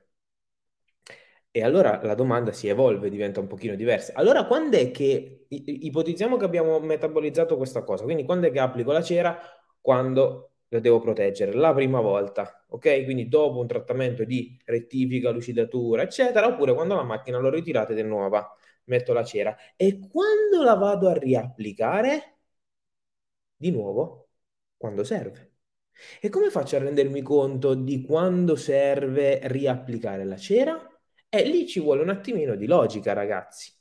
E 1.52 1.62
allora 1.64 2.00
la 2.04 2.14
domanda 2.14 2.52
si 2.52 2.68
evolve, 2.68 3.10
diventa 3.10 3.40
un 3.40 3.48
pochino 3.48 3.74
diversa. 3.74 4.12
Allora 4.14 4.44
quando 4.46 4.76
è 4.76 4.90
che, 4.92 5.46
ipotizziamo 5.48 6.36
che 6.36 6.44
abbiamo 6.44 6.78
metabolizzato 6.78 7.56
questa 7.56 7.82
cosa, 7.82 8.04
quindi 8.04 8.24
quando 8.24 8.46
è 8.46 8.52
che 8.52 8.60
applico 8.60 8.92
la 8.92 9.02
cera? 9.02 9.36
Quando 9.80 10.52
la 10.68 10.78
devo 10.78 11.00
proteggere, 11.00 11.52
la 11.52 11.74
prima 11.74 12.00
volta, 12.00 12.64
ok? 12.68 13.02
Quindi 13.04 13.28
dopo 13.28 13.58
un 13.58 13.66
trattamento 13.66 14.22
di 14.24 14.56
rettifica, 14.64 15.30
lucidatura, 15.30 16.02
eccetera, 16.02 16.46
oppure 16.46 16.72
quando 16.74 16.94
la 16.94 17.02
macchina 17.02 17.38
l'ho 17.38 17.50
ritirata 17.50 17.92
ed 17.92 17.98
è 17.98 18.02
nuova, 18.02 18.48
metto 18.84 19.12
la 19.12 19.24
cera. 19.24 19.56
E 19.74 19.98
quando 20.08 20.62
la 20.62 20.74
vado 20.74 21.08
a 21.08 21.14
riapplicare? 21.14 22.36
di 23.56 23.70
nuovo 23.70 24.30
quando 24.76 25.04
serve. 25.04 25.52
E 26.20 26.28
come 26.30 26.50
faccio 26.50 26.76
a 26.76 26.78
rendermi 26.80 27.22
conto 27.22 27.74
di 27.74 28.02
quando 28.02 28.56
serve 28.56 29.40
riapplicare 29.48 30.24
la 30.24 30.36
cera? 30.36 30.89
E 31.32 31.44
lì 31.44 31.66
ci 31.66 31.80
vuole 31.80 32.02
un 32.02 32.08
attimino 32.10 32.56
di 32.56 32.66
logica, 32.66 33.12
ragazzi. 33.12 33.72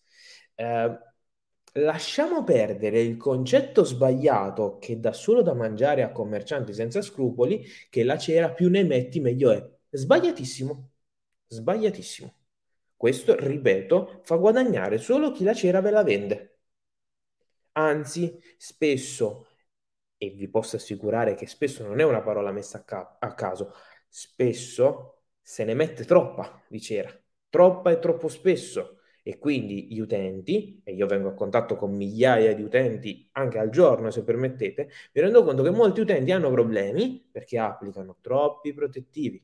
Eh, 0.56 0.98
lasciamo 1.74 2.44
perdere 2.44 3.02
il 3.02 3.18
concetto 3.18 3.84
sbagliato 3.84 4.78
che 4.78 5.00
dà 5.00 5.14
solo 5.14 5.42
da 5.42 5.54
mangiare 5.54 6.04
a 6.04 6.12
commercianti 6.12 6.74
senza 6.74 7.02
scrupoli 7.02 7.66
che 7.90 8.04
la 8.04 8.18
cera 8.18 8.52
più 8.52 8.70
ne 8.70 8.84
metti 8.84 9.20
meglio 9.20 9.52
è. 9.52 9.68
Sbagliatissimo. 9.90 10.92
Sbagliatissimo. 11.48 12.34
Questo, 12.96 13.36
ripeto, 13.36 14.22
fa 14.24 14.36
guadagnare 14.36 14.98
solo 15.00 15.32
chi 15.32 15.44
la 15.44 15.54
cera 15.54 15.82
ve 15.82 15.92
la 15.92 16.04
vende. 16.04 16.60
Anzi, 17.74 18.40
spesso, 18.58 19.48
e 20.18 20.30
vi 20.32 20.50
posso 20.50 20.76
assicurare 20.76 21.36
che 21.36 21.48
spesso 21.48 21.86
non 21.86 22.00
è 22.00 22.04
una 22.04 22.22
parola 22.22 22.52
messa 22.52 22.80
a, 22.80 22.84
ca- 22.84 23.18
a 23.20 23.34
caso, 23.34 23.74
spesso 24.08 25.24
se 25.42 25.64
ne 25.64 25.74
mette 25.74 26.04
troppa 26.06 26.62
di 26.68 26.82
cera, 26.82 27.10
troppa 27.50 27.92
e 27.92 28.00
troppo 28.00 28.28
spesso 28.28 29.00
e 29.24 29.38
quindi 29.38 29.88
gli 29.94 30.00
utenti, 30.00 30.82
e 30.84 30.94
io 30.94 31.06
vengo 31.06 31.30
a 31.30 31.34
contatto 31.34 31.76
con 31.76 31.94
migliaia 31.96 32.54
di 32.56 32.64
utenti 32.64 33.28
anche 33.34 33.60
al 33.60 33.70
giorno 33.70 34.10
se 34.12 34.24
permettete, 34.24 34.90
mi 35.14 35.22
rendo 35.22 35.44
conto 35.44 35.64
che 35.64 35.70
molti 35.70 36.02
utenti 36.02 36.32
hanno 36.32 36.50
problemi 36.52 37.28
perché 37.32 37.58
applicano 37.60 38.18
troppi 38.22 38.74
protettivi. 38.74 39.44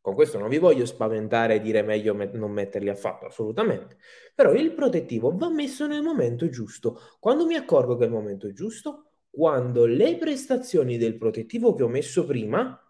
Con 0.00 0.14
questo 0.14 0.38
non 0.38 0.48
vi 0.48 0.58
voglio 0.58 0.86
spaventare 0.86 1.56
e 1.56 1.60
dire 1.60 1.82
meglio 1.82 2.14
met- 2.14 2.34
non 2.34 2.52
metterli 2.52 2.88
affatto, 2.88 3.26
assolutamente. 3.26 3.98
Però 4.34 4.52
il 4.52 4.72
protettivo 4.72 5.36
va 5.36 5.48
messo 5.50 5.86
nel 5.88 6.02
momento 6.02 6.48
giusto. 6.48 7.00
Quando 7.18 7.44
mi 7.44 7.56
accorgo 7.56 7.96
che 7.96 8.04
è 8.04 8.06
il 8.06 8.12
momento 8.12 8.52
giusto? 8.52 9.10
Quando 9.28 9.84
le 9.84 10.16
prestazioni 10.16 10.96
del 10.96 11.16
protettivo 11.18 11.74
che 11.74 11.82
ho 11.82 11.88
messo 11.88 12.24
prima 12.24 12.80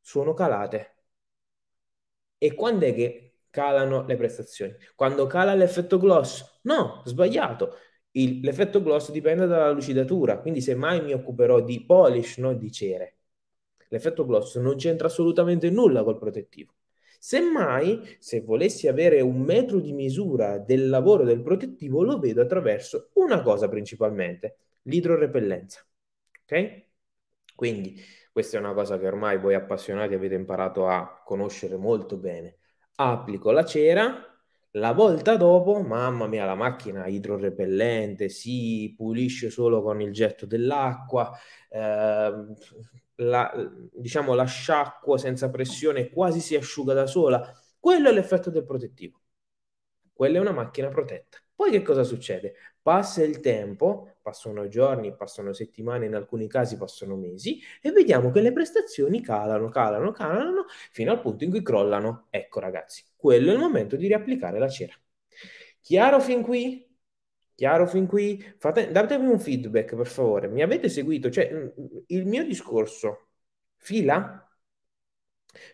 sono 0.00 0.32
calate. 0.34 0.95
E 2.46 2.54
quando 2.54 2.86
è 2.86 2.94
che 2.94 3.38
calano 3.50 4.04
le 4.06 4.16
prestazioni. 4.16 4.72
Quando 4.94 5.26
cala 5.26 5.54
l'effetto 5.54 5.98
gloss, 5.98 6.60
no, 6.62 7.02
sbagliato. 7.04 7.74
Il, 8.12 8.40
l'effetto 8.40 8.80
gloss 8.82 9.10
dipende 9.10 9.46
dalla 9.46 9.70
lucidatura, 9.70 10.38
quindi 10.40 10.60
semmai 10.60 11.02
mi 11.02 11.12
occuperò 11.12 11.60
di 11.60 11.84
polish, 11.84 12.38
non 12.38 12.56
di 12.56 12.70
cere. 12.70 13.16
L'effetto 13.88 14.24
gloss 14.24 14.58
non 14.58 14.76
c'entra 14.76 15.08
assolutamente 15.08 15.70
nulla 15.70 16.04
col 16.04 16.18
protettivo. 16.18 16.74
Semmai, 17.18 18.16
se 18.20 18.42
volessi 18.42 18.86
avere 18.86 19.20
un 19.20 19.40
metro 19.40 19.80
di 19.80 19.92
misura 19.92 20.58
del 20.58 20.88
lavoro 20.88 21.24
del 21.24 21.42
protettivo, 21.42 22.02
lo 22.04 22.18
vedo 22.20 22.42
attraverso 22.42 23.10
una 23.14 23.42
cosa 23.42 23.68
principalmente, 23.68 24.58
l'idrorepellenza. 24.82 25.84
Ok? 26.42 26.84
Quindi 27.56 28.00
questa 28.36 28.58
è 28.58 28.60
una 28.60 28.74
cosa 28.74 28.98
che 28.98 29.06
ormai 29.06 29.38
voi 29.38 29.54
appassionati 29.54 30.12
avete 30.12 30.34
imparato 30.34 30.86
a 30.86 31.22
conoscere 31.24 31.78
molto 31.78 32.18
bene 32.18 32.58
applico 32.96 33.50
la 33.50 33.64
cera, 33.64 34.14
la 34.72 34.92
volta 34.92 35.36
dopo, 35.36 35.80
mamma 35.80 36.26
mia, 36.26 36.44
la 36.44 36.54
macchina 36.54 37.06
idrorepellente, 37.06 38.28
si 38.28 38.92
pulisce 38.94 39.48
solo 39.48 39.82
con 39.82 40.02
il 40.02 40.12
getto 40.12 40.44
dell'acqua, 40.44 41.32
eh, 41.70 42.44
la, 43.14 43.70
diciamo 43.90 44.34
la 44.34 44.44
sciacquo 44.44 45.16
senza 45.16 45.48
pressione 45.48 46.10
quasi 46.10 46.40
si 46.40 46.56
asciuga 46.56 46.92
da 46.92 47.06
sola. 47.06 47.50
Quello 47.80 48.10
è 48.10 48.12
l'effetto 48.12 48.50
del 48.50 48.66
protettivo. 48.66 49.18
Quella 50.12 50.36
è 50.36 50.40
una 50.40 50.52
macchina 50.52 50.88
protetta. 50.88 51.38
Poi 51.54 51.70
che 51.70 51.80
cosa 51.80 52.04
succede? 52.04 52.54
Passa 52.82 53.22
il 53.24 53.40
tempo, 53.40 54.15
passano 54.26 54.66
giorni, 54.66 55.14
passano 55.14 55.52
settimane, 55.52 56.06
in 56.06 56.16
alcuni 56.16 56.48
casi 56.48 56.76
passano 56.76 57.14
mesi 57.14 57.60
e 57.80 57.92
vediamo 57.92 58.32
che 58.32 58.40
le 58.40 58.50
prestazioni 58.50 59.20
calano, 59.20 59.68
calano, 59.68 60.10
calano 60.10 60.64
fino 60.90 61.12
al 61.12 61.20
punto 61.20 61.44
in 61.44 61.50
cui 61.50 61.62
crollano. 61.62 62.26
Ecco 62.30 62.58
ragazzi, 62.58 63.04
quello 63.14 63.50
è 63.50 63.54
il 63.54 63.60
momento 63.60 63.94
di 63.94 64.08
riapplicare 64.08 64.58
la 64.58 64.68
cera. 64.68 64.94
Chiaro 65.80 66.18
fin 66.20 66.42
qui? 66.42 66.84
Chiaro 67.54 67.86
fin 67.86 68.06
qui? 68.08 68.44
Fate, 68.58 68.90
datemi 68.90 69.28
un 69.28 69.38
feedback 69.38 69.94
per 69.94 70.06
favore. 70.08 70.48
Mi 70.48 70.62
avete 70.62 70.88
seguito? 70.88 71.30
Cioè, 71.30 71.72
il 72.08 72.26
mio 72.26 72.44
discorso 72.44 73.28
fila? 73.76 74.42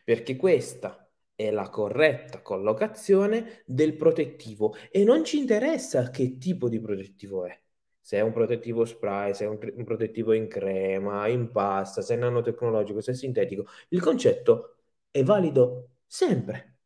Perché 0.04 0.36
questa 0.36 1.10
è 1.34 1.50
la 1.50 1.70
corretta 1.70 2.42
collocazione 2.42 3.62
del 3.64 3.96
protettivo 3.96 4.76
e 4.90 5.04
non 5.04 5.24
ci 5.24 5.38
interessa 5.38 6.10
che 6.10 6.36
tipo 6.36 6.68
di 6.68 6.78
protettivo 6.80 7.46
è. 7.46 7.61
Se 8.02 8.16
è 8.18 8.20
un 8.20 8.32
protettivo 8.32 8.84
spray, 8.84 9.32
se 9.34 9.44
è 9.44 9.48
un, 9.48 9.58
un 9.76 9.84
protettivo 9.84 10.32
in 10.32 10.48
crema, 10.48 11.28
in 11.28 11.50
pasta, 11.50 12.02
se 12.02 12.14
è 12.14 12.16
nanotecnologico, 12.18 13.00
se 13.00 13.12
è 13.12 13.14
sintetico, 13.14 13.66
il 13.90 14.00
concetto 14.02 14.76
è 15.10 15.22
valido 15.22 15.90
sempre. 16.06 16.78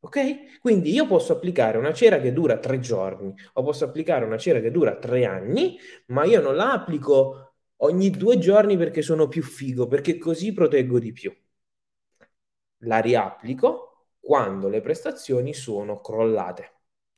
Ok? 0.00 0.60
Quindi 0.60 0.92
io 0.92 1.06
posso 1.06 1.32
applicare 1.32 1.78
una 1.78 1.92
cera 1.92 2.20
che 2.20 2.32
dura 2.32 2.58
tre 2.58 2.78
giorni 2.80 3.34
o 3.54 3.62
posso 3.62 3.84
applicare 3.84 4.24
una 4.24 4.36
cera 4.38 4.60
che 4.60 4.70
dura 4.70 4.96
tre 4.98 5.24
anni, 5.24 5.78
ma 6.08 6.24
io 6.24 6.40
non 6.40 6.56
la 6.56 6.72
applico 6.72 7.54
ogni 7.78 8.10
due 8.10 8.38
giorni 8.38 8.76
perché 8.76 9.02
sono 9.02 9.28
più 9.28 9.42
figo, 9.42 9.86
perché 9.86 10.18
così 10.18 10.52
proteggo 10.52 10.98
di 10.98 11.12
più 11.12 11.34
la 12.84 13.00
riapplico 13.00 14.10
quando 14.20 14.68
le 14.68 14.80
prestazioni 14.80 15.52
sono 15.54 16.00
crollate. 16.00 16.73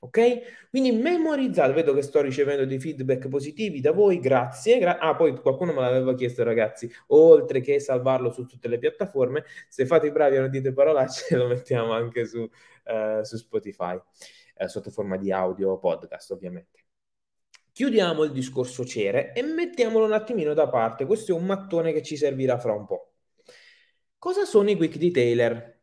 Ok? 0.07 0.69
Quindi 0.71 0.93
memorizzate, 0.93 1.73
vedo 1.73 1.93
che 1.93 2.03
sto 2.03 2.21
ricevendo 2.21 2.65
dei 2.65 2.79
feedback 2.79 3.29
positivi 3.29 3.81
da 3.81 3.91
voi, 3.91 4.21
grazie. 4.21 4.79
Gra- 4.79 4.99
ah, 4.99 5.17
poi 5.17 5.37
qualcuno 5.41 5.73
me 5.73 5.81
l'aveva 5.81 6.15
chiesto, 6.15 6.45
ragazzi, 6.45 6.89
oltre 7.09 7.61
che 7.61 7.81
salvarlo 7.81 8.31
su 8.31 8.47
tutte 8.47 8.69
le 8.69 8.79
piattaforme, 8.79 9.45
se 9.69 9.85
fate 9.85 10.07
i 10.07 10.13
bravi 10.13 10.37
e 10.37 10.39
non 10.39 10.51
dite 10.51 10.73
parolacce, 10.73 11.35
lo 11.37 11.49
mettiamo 11.49 11.93
anche 11.93 12.25
su, 12.25 12.39
uh, 12.41 13.23
su 13.23 13.37
Spotify, 13.37 13.95
uh, 13.95 14.67
sotto 14.67 14.91
forma 14.91 15.17
di 15.17 15.33
audio 15.33 15.77
podcast, 15.79 16.31
ovviamente. 16.31 16.85
Chiudiamo 17.73 18.23
il 18.23 18.31
discorso 18.31 18.87
cere 18.87 19.33
e 19.35 19.43
mettiamolo 19.43 20.07
un 20.07 20.13
attimino 20.13 20.55
da 20.55 20.69
parte. 20.69 21.05
Questo 21.05 21.33
è 21.33 21.35
un 21.35 21.45
mattone 21.45 21.93
che 21.93 22.03
ci 22.03 22.17
servirà 22.17 22.59
fra 22.59 22.73
un 22.73 22.87
po'. 22.87 23.13
Cosa 24.19 24.45
sono 24.45 24.71
i 24.71 24.77
quick 24.77 24.97
detailer? 24.97 25.76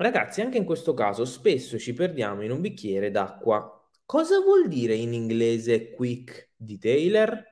Ragazzi, 0.00 0.40
anche 0.40 0.56
in 0.56 0.64
questo 0.64 0.94
caso 0.94 1.26
spesso 1.26 1.78
ci 1.78 1.92
perdiamo 1.92 2.42
in 2.42 2.50
un 2.52 2.62
bicchiere 2.62 3.10
d'acqua. 3.10 3.86
Cosa 4.06 4.40
vuol 4.40 4.66
dire 4.66 4.94
in 4.94 5.12
inglese 5.12 5.90
quick 5.90 6.52
detailer? 6.56 7.44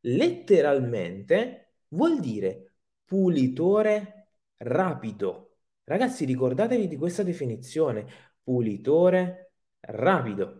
Letteralmente 0.00 1.74
vuol 1.88 2.18
dire 2.20 2.76
pulitore 3.04 4.28
rapido. 4.56 5.56
Ragazzi, 5.84 6.24
ricordatevi 6.24 6.88
di 6.88 6.96
questa 6.96 7.22
definizione, 7.22 8.06
pulitore 8.42 9.52
rapido. 9.80 10.59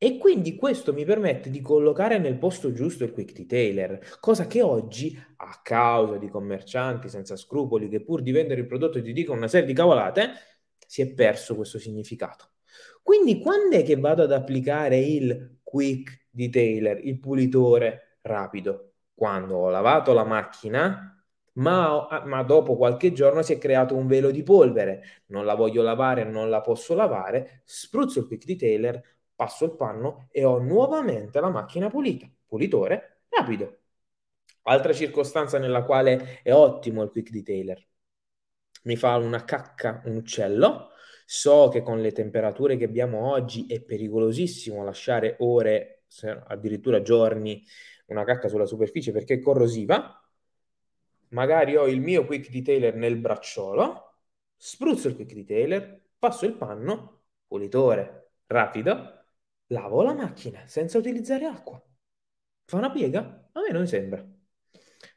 E 0.00 0.16
quindi 0.16 0.54
questo 0.54 0.92
mi 0.92 1.04
permette 1.04 1.50
di 1.50 1.60
collocare 1.60 2.18
nel 2.18 2.38
posto 2.38 2.72
giusto 2.72 3.02
il 3.02 3.12
quick 3.12 3.32
detailer, 3.32 4.18
cosa 4.20 4.46
che 4.46 4.62
oggi, 4.62 5.20
a 5.38 5.60
causa 5.60 6.18
di 6.18 6.28
commercianti 6.28 7.08
senza 7.08 7.34
scrupoli 7.34 7.88
che 7.88 8.04
pur 8.04 8.22
di 8.22 8.30
vendere 8.30 8.60
il 8.60 8.68
prodotto 8.68 9.02
ti 9.02 9.12
dicono 9.12 9.38
una 9.38 9.48
serie 9.48 9.66
di 9.66 9.72
cavolate, 9.72 10.30
si 10.86 11.02
è 11.02 11.12
perso 11.12 11.56
questo 11.56 11.80
significato. 11.80 12.50
Quindi 13.02 13.40
quando 13.40 13.74
è 13.74 13.82
che 13.82 13.96
vado 13.96 14.22
ad 14.22 14.30
applicare 14.30 14.98
il 15.00 15.58
quick 15.64 16.26
detailer, 16.30 17.04
il 17.04 17.18
pulitore 17.18 18.18
rapido? 18.22 18.92
Quando 19.12 19.56
ho 19.56 19.68
lavato 19.68 20.12
la 20.12 20.24
macchina, 20.24 21.12
ma, 21.54 22.22
ma, 22.24 22.42
dopo 22.44 22.76
qualche 22.76 23.12
giorno 23.12 23.42
si 23.42 23.52
è 23.52 23.58
creato 23.58 23.96
un 23.96 24.06
velo 24.06 24.30
di 24.30 24.44
polvere, 24.44 25.22
non 25.26 25.44
la 25.44 25.54
voglio 25.54 25.82
lavare, 25.82 26.22
non 26.22 26.50
la 26.50 26.60
posso 26.60 26.94
lavare, 26.94 27.62
spruzzo 27.64 28.20
il 28.20 28.26
quick 28.26 28.44
detailer, 28.44 29.17
passo 29.38 29.66
il 29.66 29.76
panno 29.76 30.26
e 30.32 30.42
ho 30.42 30.58
nuovamente 30.58 31.38
la 31.38 31.48
macchina 31.48 31.88
pulita. 31.88 32.28
Pulitore 32.44 33.20
rapido. 33.28 33.82
Altra 34.62 34.92
circostanza 34.92 35.60
nella 35.60 35.84
quale 35.84 36.42
è 36.42 36.52
ottimo 36.52 37.04
il 37.04 37.10
quick 37.10 37.30
detailer. 37.30 37.86
Mi 38.82 38.96
fa 38.96 39.14
una 39.14 39.44
cacca 39.44 40.02
un 40.06 40.16
uccello. 40.16 40.88
So 41.24 41.68
che 41.68 41.82
con 41.82 42.00
le 42.00 42.10
temperature 42.10 42.76
che 42.76 42.86
abbiamo 42.86 43.30
oggi 43.30 43.66
è 43.66 43.80
pericolosissimo 43.80 44.82
lasciare 44.82 45.36
ore, 45.38 46.06
addirittura 46.46 47.00
giorni, 47.00 47.64
una 48.06 48.24
cacca 48.24 48.48
sulla 48.48 48.66
superficie 48.66 49.12
perché 49.12 49.34
è 49.34 49.40
corrosiva. 49.40 50.20
Magari 51.28 51.76
ho 51.76 51.86
il 51.86 52.00
mio 52.00 52.24
quick 52.24 52.50
detailer 52.50 52.96
nel 52.96 53.18
bracciolo, 53.18 54.14
spruzzo 54.56 55.06
il 55.06 55.14
quick 55.14 55.32
detailer, 55.32 56.06
passo 56.18 56.44
il 56.44 56.54
panno, 56.54 57.20
pulitore 57.46 58.30
rapido, 58.46 59.17
lavo 59.68 60.02
la 60.02 60.14
macchina 60.14 60.66
senza 60.66 60.98
utilizzare 60.98 61.46
acqua. 61.46 61.82
Fa 62.64 62.76
una 62.76 62.90
piega? 62.90 63.48
A 63.52 63.60
me 63.60 63.70
non 63.70 63.86
sembra. 63.86 64.24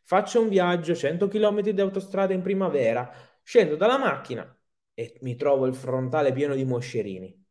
Faccio 0.04 0.42
un 0.42 0.50
viaggio 0.50 0.96
100 0.96 1.28
km 1.28 1.62
di 1.70 1.82
autostrada 1.82 2.34
in 2.34 2.42
primavera, 2.42 3.12
scendo 3.44 3.76
dalla 3.76 3.98
macchina 3.98 4.58
e 4.94 5.18
mi 5.22 5.36
trovo 5.36 5.66
il 5.66 5.76
frontale 5.76 6.34
pieno 6.34 6.56
di 6.56 6.66
moscerini. 6.66 7.46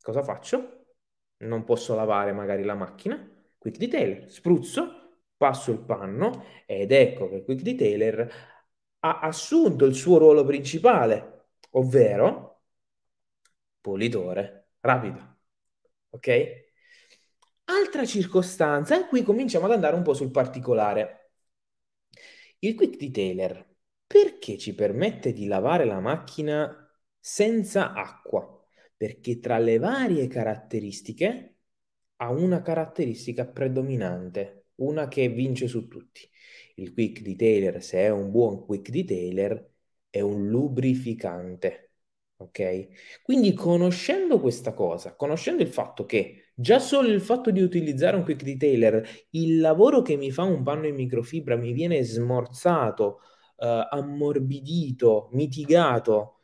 Cosa 0.00 0.22
faccio? 0.22 0.86
Non 1.38 1.64
posso 1.64 1.94
lavare 1.94 2.32
magari 2.32 2.64
la 2.64 2.74
macchina. 2.74 3.16
Quick 3.58 3.78
Detailer, 3.78 4.30
spruzzo, 4.30 5.24
passo 5.36 5.70
il 5.70 5.80
panno 5.80 6.44
ed 6.66 6.92
ecco 6.92 7.28
che 7.28 7.44
Quick 7.44 7.62
Detailer 7.62 8.32
ha 9.00 9.20
assunto 9.20 9.84
il 9.84 9.94
suo 9.94 10.18
ruolo 10.18 10.44
principale, 10.44 11.46
ovvero 11.70 12.62
pulitore 13.80 14.70
rapido. 14.80 15.31
Ok? 16.12 16.70
Altra 17.64 18.04
circostanza, 18.06 18.98
e 18.98 19.08
qui 19.08 19.22
cominciamo 19.22 19.66
ad 19.66 19.72
andare 19.72 19.96
un 19.96 20.02
po' 20.02 20.14
sul 20.14 20.30
particolare. 20.30 21.30
Il 22.60 22.74
quick 22.74 22.96
detailer 22.96 23.70
perché 24.06 24.58
ci 24.58 24.74
permette 24.74 25.32
di 25.32 25.46
lavare 25.46 25.84
la 25.84 26.00
macchina 26.00 26.70
senza 27.18 27.92
acqua? 27.94 28.62
Perché 28.96 29.38
tra 29.40 29.58
le 29.58 29.78
varie 29.78 30.26
caratteristiche 30.28 31.56
ha 32.16 32.30
una 32.30 32.62
caratteristica 32.62 33.46
predominante, 33.46 34.66
una 34.76 35.08
che 35.08 35.28
vince 35.28 35.66
su 35.66 35.88
tutti. 35.88 36.28
Il 36.76 36.92
quick 36.92 37.22
detailer, 37.22 37.82
se 37.82 37.98
è 38.00 38.10
un 38.10 38.30
buon 38.30 38.64
quick 38.66 38.90
detailer, 38.90 39.70
è 40.10 40.20
un 40.20 40.48
lubrificante. 40.48 41.91
Ok? 42.42 42.88
Quindi 43.22 43.54
conoscendo 43.54 44.40
questa 44.40 44.74
cosa, 44.74 45.14
conoscendo 45.14 45.62
il 45.62 45.68
fatto 45.68 46.04
che 46.04 46.50
già 46.54 46.78
solo 46.80 47.08
il 47.08 47.20
fatto 47.20 47.50
di 47.50 47.60
utilizzare 47.62 48.16
un 48.16 48.24
quick 48.24 48.42
detailer, 48.42 49.06
il 49.30 49.60
lavoro 49.60 50.02
che 50.02 50.16
mi 50.16 50.30
fa 50.32 50.42
un 50.42 50.62
panno 50.62 50.86
in 50.86 50.94
microfibra 50.96 51.56
mi 51.56 51.72
viene 51.72 52.02
smorzato, 52.02 53.20
eh, 53.58 53.86
ammorbidito, 53.90 55.28
mitigato 55.32 56.38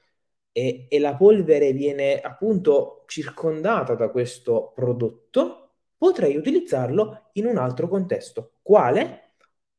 e, 0.53 0.87
e 0.89 0.99
la 1.01 1.17
polvere 1.17 1.73
viene 1.73 2.21
appunto 2.21 3.05
circondata 3.07 3.95
da 3.95 4.11
questo 4.11 4.73
prodotto, 4.75 5.73
potrei 5.97 6.37
utilizzarlo 6.37 7.31
in 7.35 7.47
un 7.47 7.57
altro 7.59 7.89
contesto. 7.89 8.53
Quale? 8.63 9.35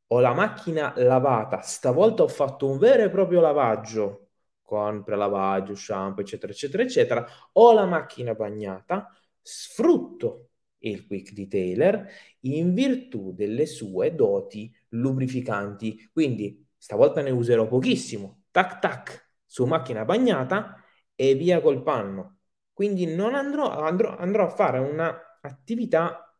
Ho 0.08 0.20
la 0.20 0.34
macchina 0.34 0.92
lavata, 0.96 1.60
stavolta 1.62 2.24
ho 2.24 2.28
fatto 2.28 2.68
un 2.68 2.78
vero 2.78 3.04
e 3.04 3.10
proprio 3.10 3.40
lavaggio 3.40 4.29
con 4.70 5.02
prelavaggio, 5.02 5.74
shampoo, 5.74 6.22
eccetera, 6.22 6.52
eccetera, 6.52 6.84
eccetera. 6.84 7.26
Ho 7.54 7.72
la 7.72 7.86
macchina 7.86 8.34
bagnata, 8.34 9.12
sfrutto 9.42 10.50
il 10.82 11.08
quick 11.08 11.32
detailer 11.32 12.06
in 12.42 12.72
virtù 12.72 13.32
delle 13.34 13.66
sue 13.66 14.14
doti 14.14 14.72
lubrificanti. 14.90 16.08
Quindi 16.12 16.64
stavolta 16.76 17.20
ne 17.20 17.30
userò 17.30 17.66
pochissimo. 17.66 18.44
Tac 18.52 18.78
tac 18.78 19.32
su 19.44 19.64
macchina 19.64 20.04
bagnata 20.04 20.76
e 21.16 21.34
via 21.34 21.60
col 21.60 21.82
panno. 21.82 22.38
Quindi 22.72 23.12
non 23.12 23.34
andrò, 23.34 23.68
andrò, 23.70 24.16
andrò 24.16 24.44
a 24.44 24.50
fare 24.50 24.78
un'attività 24.78 26.32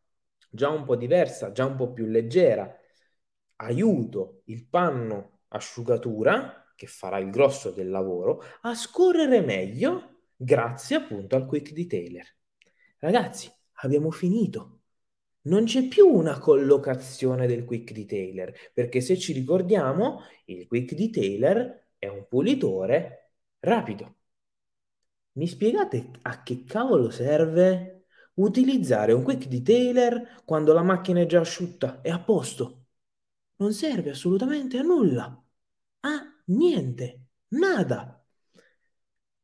già 0.49 0.69
un 0.69 0.85
po' 0.85 0.95
diversa, 0.95 1.51
già 1.51 1.65
un 1.65 1.75
po' 1.75 1.91
più 1.91 2.05
leggera. 2.05 2.73
Aiuto 3.57 4.43
il 4.45 4.65
panno 4.65 5.39
asciugatura, 5.49 6.60
che 6.81 6.87
farà 6.87 7.19
il 7.19 7.29
grosso 7.29 7.69
del 7.69 7.91
lavoro, 7.91 8.41
a 8.61 8.73
scorrere 8.73 9.41
meglio 9.41 10.23
grazie 10.35 10.95
appunto 10.95 11.35
al 11.35 11.45
quick 11.45 11.73
detailer. 11.73 12.25
Ragazzi, 12.97 13.51
abbiamo 13.81 14.09
finito. 14.09 14.79
Non 15.41 15.65
c'è 15.65 15.87
più 15.87 16.07
una 16.07 16.39
collocazione 16.39 17.45
del 17.45 17.65
quick 17.65 17.91
detailer, 17.93 18.71
perché 18.73 18.99
se 18.99 19.15
ci 19.15 19.31
ricordiamo, 19.31 20.21
il 20.45 20.65
quick 20.65 20.95
detailer 20.95 21.89
è 21.99 22.07
un 22.07 22.25
pulitore 22.27 23.33
rapido. 23.59 24.15
Mi 25.33 25.45
spiegate 25.45 26.09
a 26.23 26.41
che 26.41 26.63
cavolo 26.63 27.11
serve 27.11 28.05
utilizzare 28.35 29.13
un 29.13 29.21
quick 29.21 29.45
detailer 29.47 30.41
quando 30.45 30.73
la 30.73 30.81
macchina 30.81 31.21
è 31.21 31.27
già 31.27 31.41
asciutta, 31.41 32.01
è 32.01 32.09
a 32.09 32.19
posto? 32.19 32.87
Non 33.57 33.71
serve 33.71 34.09
assolutamente 34.09 34.79
a 34.79 34.81
nulla. 34.81 35.43
A 36.01 36.30
niente, 36.51 37.27
nada. 37.49 38.23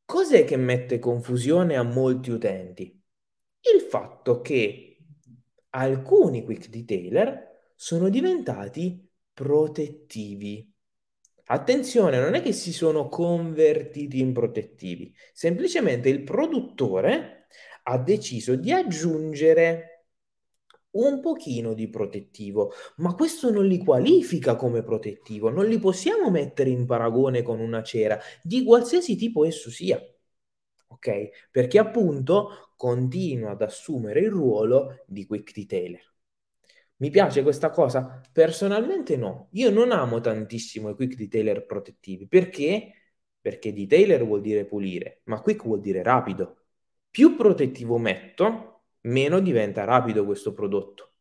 Cos'è 0.05 0.45
che 0.45 0.55
mette 0.55 0.99
confusione 0.99 1.75
a 1.75 1.83
molti 1.83 2.31
utenti? 2.31 2.83
Il 3.73 3.81
fatto 3.81 4.41
che 4.41 4.97
alcuni 5.71 6.43
quick 6.43 6.69
detailer 6.69 7.71
sono 7.75 8.09
diventati 8.09 9.05
protettivi. 9.33 10.71
Attenzione, 11.49 12.19
non 12.19 12.33
è 12.33 12.41
che 12.41 12.51
si 12.51 12.73
sono 12.73 13.07
convertiti 13.07 14.19
in 14.19 14.33
protettivi, 14.33 15.13
semplicemente 15.33 16.09
il 16.09 16.23
produttore 16.23 17.47
ha 17.83 17.97
deciso 17.97 18.55
di 18.55 18.71
aggiungere 18.71 19.96
un 20.97 21.19
pochino 21.21 21.73
di 21.73 21.89
protettivo, 21.89 22.71
ma 22.97 23.13
questo 23.13 23.51
non 23.51 23.65
li 23.65 23.77
qualifica 23.77 24.55
come 24.55 24.83
protettivo, 24.83 25.49
non 25.49 25.67
li 25.67 25.79
possiamo 25.79 26.29
mettere 26.29 26.69
in 26.69 26.85
paragone 26.85 27.41
con 27.41 27.59
una 27.59 27.83
cera 27.83 28.19
di 28.41 28.63
qualsiasi 28.63 29.15
tipo 29.15 29.45
esso 29.45 29.69
sia. 29.69 29.99
Ok? 30.87 31.49
Perché 31.51 31.79
appunto 31.79 32.71
continua 32.75 33.51
ad 33.51 33.61
assumere 33.61 34.21
il 34.21 34.29
ruolo 34.29 35.03
di 35.07 35.25
quick 35.25 35.53
detailer. 35.53 36.15
Mi 36.97 37.09
piace 37.11 37.43
questa 37.43 37.69
cosa? 37.69 38.21
Personalmente 38.31 39.17
no. 39.17 39.49
Io 39.51 39.69
non 39.69 39.91
amo 39.91 40.19
tantissimo 40.19 40.89
i 40.89 40.95
quick 40.95 41.15
detailer 41.15 41.65
protettivi. 41.65 42.27
Perché? 42.27 42.91
Perché 43.39 43.71
detailer 43.71 44.25
vuol 44.25 44.41
dire 44.41 44.65
pulire, 44.65 45.21
ma 45.25 45.41
quick 45.41 45.63
vuol 45.63 45.81
dire 45.81 46.01
rapido. 46.01 46.65
Più 47.09 47.35
protettivo 47.35 47.97
metto, 47.97 48.76
meno 49.07 49.39
diventa 49.39 49.83
rapido 49.83 50.25
questo 50.25 50.53
prodotto. 50.53 51.13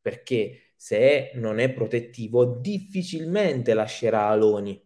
Perché 0.00 0.72
se 0.76 1.32
non 1.34 1.58
è 1.58 1.72
protettivo, 1.72 2.44
difficilmente 2.44 3.74
lascerà 3.74 4.26
aloni. 4.28 4.82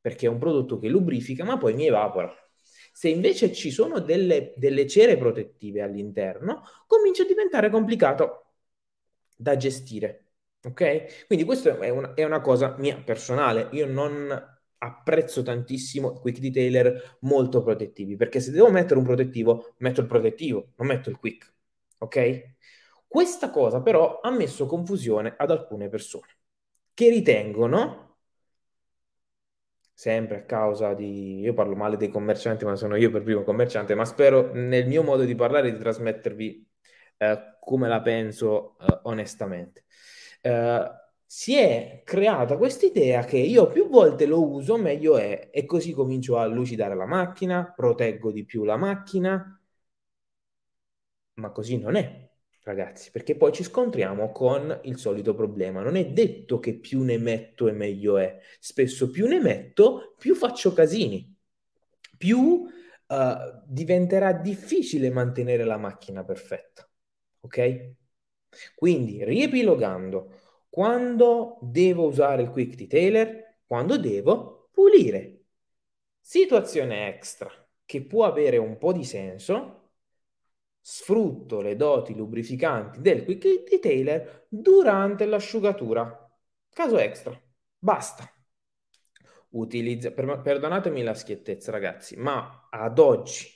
Perché 0.00 0.26
è 0.26 0.28
un 0.28 0.38
prodotto 0.38 0.78
che 0.78 0.88
lubrifica, 0.88 1.44
ma 1.44 1.58
poi 1.58 1.74
mi 1.74 1.86
evapora. 1.86 2.32
Se 2.92 3.08
invece 3.08 3.52
ci 3.52 3.70
sono 3.70 4.00
delle, 4.00 4.52
delle 4.56 4.86
cere 4.86 5.16
protettive 5.16 5.82
all'interno, 5.82 6.62
comincia 6.86 7.22
a 7.22 7.26
diventare 7.26 7.70
complicato 7.70 8.54
da 9.36 9.56
gestire. 9.56 10.26
Ok? 10.64 11.26
Quindi 11.26 11.44
questa 11.44 11.78
è 11.78 11.90
è 12.14 12.24
una 12.24 12.40
cosa 12.40 12.76
mia 12.78 13.00
personale. 13.02 13.68
Io 13.72 13.86
non 13.86 14.58
apprezzo 14.78 15.42
tantissimo 15.42 16.12
quick 16.20 16.38
detailer 16.38 17.18
molto 17.20 17.62
protettivi, 17.62 18.16
perché 18.16 18.40
se 18.40 18.50
devo 18.50 18.70
mettere 18.70 18.98
un 18.98 19.04
protettivo, 19.04 19.74
metto 19.78 20.00
il 20.00 20.06
protettivo, 20.06 20.72
non 20.76 20.86
metto 20.88 21.10
il 21.10 21.16
quick. 21.18 21.52
Ok? 22.00 22.54
Questa 23.06 23.50
cosa 23.50 23.80
però 23.82 24.20
ha 24.20 24.30
messo 24.30 24.66
confusione 24.66 25.34
ad 25.36 25.50
alcune 25.50 25.88
persone 25.88 26.38
che 26.94 27.08
ritengono 27.10 28.18
sempre 29.92 30.38
a 30.38 30.44
causa 30.44 30.94
di... 30.94 31.40
Io 31.40 31.52
parlo 31.52 31.76
male 31.76 31.96
dei 31.98 32.08
commercianti, 32.08 32.64
ma 32.64 32.74
sono 32.74 32.96
io 32.96 33.10
per 33.10 33.22
primo 33.22 33.42
commerciante, 33.42 33.94
ma 33.94 34.04
spero 34.06 34.50
nel 34.54 34.86
mio 34.86 35.02
modo 35.02 35.24
di 35.24 35.34
parlare 35.34 35.70
di 35.70 35.78
trasmettervi 35.78 36.66
eh, 37.18 37.56
come 37.60 37.88
la 37.88 38.00
penso 38.00 38.78
eh, 38.78 39.00
onestamente. 39.02 39.84
Eh, 40.40 40.90
si 41.26 41.54
è 41.56 42.02
creata 42.04 42.56
questa 42.56 42.86
idea 42.86 43.24
che 43.24 43.36
io 43.36 43.66
più 43.68 43.88
volte 43.88 44.24
lo 44.26 44.42
uso, 44.48 44.78
meglio 44.78 45.18
è, 45.18 45.50
e 45.52 45.66
così 45.66 45.92
comincio 45.92 46.38
a 46.38 46.46
lucidare 46.46 46.94
la 46.94 47.06
macchina, 47.06 47.72
proteggo 47.76 48.32
di 48.32 48.44
più 48.44 48.64
la 48.64 48.76
macchina, 48.76 49.59
ma 51.40 51.50
così 51.50 51.78
non 51.78 51.96
è, 51.96 52.30
ragazzi, 52.62 53.10
perché 53.10 53.34
poi 53.36 53.52
ci 53.52 53.64
scontriamo 53.64 54.30
con 54.30 54.80
il 54.84 54.98
solito 54.98 55.34
problema. 55.34 55.82
Non 55.82 55.96
è 55.96 56.06
detto 56.06 56.60
che 56.60 56.74
più 56.74 57.02
ne 57.02 57.18
metto 57.18 57.66
e 57.68 57.72
meglio 57.72 58.18
è. 58.18 58.38
Spesso 58.60 59.10
più 59.10 59.26
ne 59.26 59.40
metto, 59.40 60.14
più 60.18 60.34
faccio 60.34 60.72
casini, 60.72 61.36
più 62.16 62.38
uh, 62.38 62.68
diventerà 63.66 64.32
difficile 64.32 65.10
mantenere 65.10 65.64
la 65.64 65.78
macchina 65.78 66.24
perfetta. 66.24 66.88
Ok? 67.40 67.94
Quindi, 68.74 69.24
riepilogando, 69.24 70.34
quando 70.68 71.58
devo 71.62 72.06
usare 72.06 72.42
il 72.42 72.50
quick 72.50 72.74
detailer? 72.76 73.58
Quando 73.66 73.96
devo 73.96 74.68
pulire. 74.72 75.44
Situazione 76.20 77.08
extra 77.08 77.50
che 77.84 78.04
può 78.04 78.24
avere 78.24 78.56
un 78.56 78.78
po' 78.78 78.92
di 78.92 79.04
senso, 79.04 79.79
sfrutto 80.80 81.60
le 81.60 81.76
doti 81.76 82.14
lubrificanti 82.14 83.00
del 83.00 83.24
quick 83.24 83.68
detailer 83.68 84.46
durante 84.48 85.26
l'asciugatura. 85.26 86.28
Caso 86.72 86.98
extra. 86.98 87.38
Basta. 87.78 88.32
Utilizza, 89.50 90.12
per, 90.12 90.40
perdonatemi 90.42 91.02
la 91.02 91.14
schiettezza, 91.14 91.70
ragazzi, 91.70 92.16
ma 92.16 92.68
ad 92.70 92.98
oggi 92.98 93.48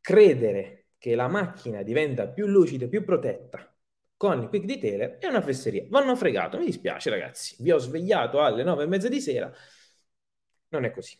credere 0.00 0.88
che 0.98 1.14
la 1.14 1.28
macchina 1.28 1.82
diventa 1.82 2.28
più 2.28 2.46
lucida 2.46 2.84
e 2.84 2.88
più 2.88 3.04
protetta 3.04 3.72
con 4.18 4.42
il 4.42 4.48
quick 4.48 4.66
detailer 4.66 5.18
è 5.18 5.26
una 5.28 5.40
fesseria. 5.40 5.86
Vanno 5.88 6.16
fregato, 6.16 6.58
mi 6.58 6.66
dispiace 6.66 7.08
ragazzi, 7.08 7.56
vi 7.60 7.70
ho 7.70 7.78
svegliato 7.78 8.40
alle 8.42 8.64
nove 8.64 8.84
e 8.84 8.86
mezza 8.86 9.08
di 9.08 9.20
sera. 9.20 9.50
Non 10.70 10.84
è 10.84 10.90
così. 10.90 11.16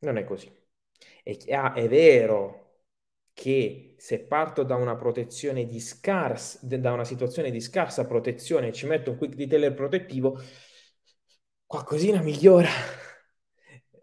Non 0.00 0.16
è 0.18 0.24
così. 0.24 0.52
È, 1.22 1.52
ah, 1.52 1.72
è 1.72 1.88
vero 1.88 2.63
che 3.34 3.94
se 3.98 4.20
parto 4.26 4.62
da 4.62 4.76
una 4.76 4.96
protezione 4.96 5.66
di 5.66 5.80
scarsa, 5.80 6.58
da 6.62 6.92
una 6.92 7.04
situazione 7.04 7.50
di 7.50 7.60
scarsa 7.60 8.06
protezione 8.06 8.68
e 8.68 8.72
ci 8.72 8.86
metto 8.86 9.10
un 9.10 9.18
quick 9.18 9.34
detailer 9.34 9.74
protettivo, 9.74 10.40
qualcosina 11.66 12.22
migliora. 12.22 12.70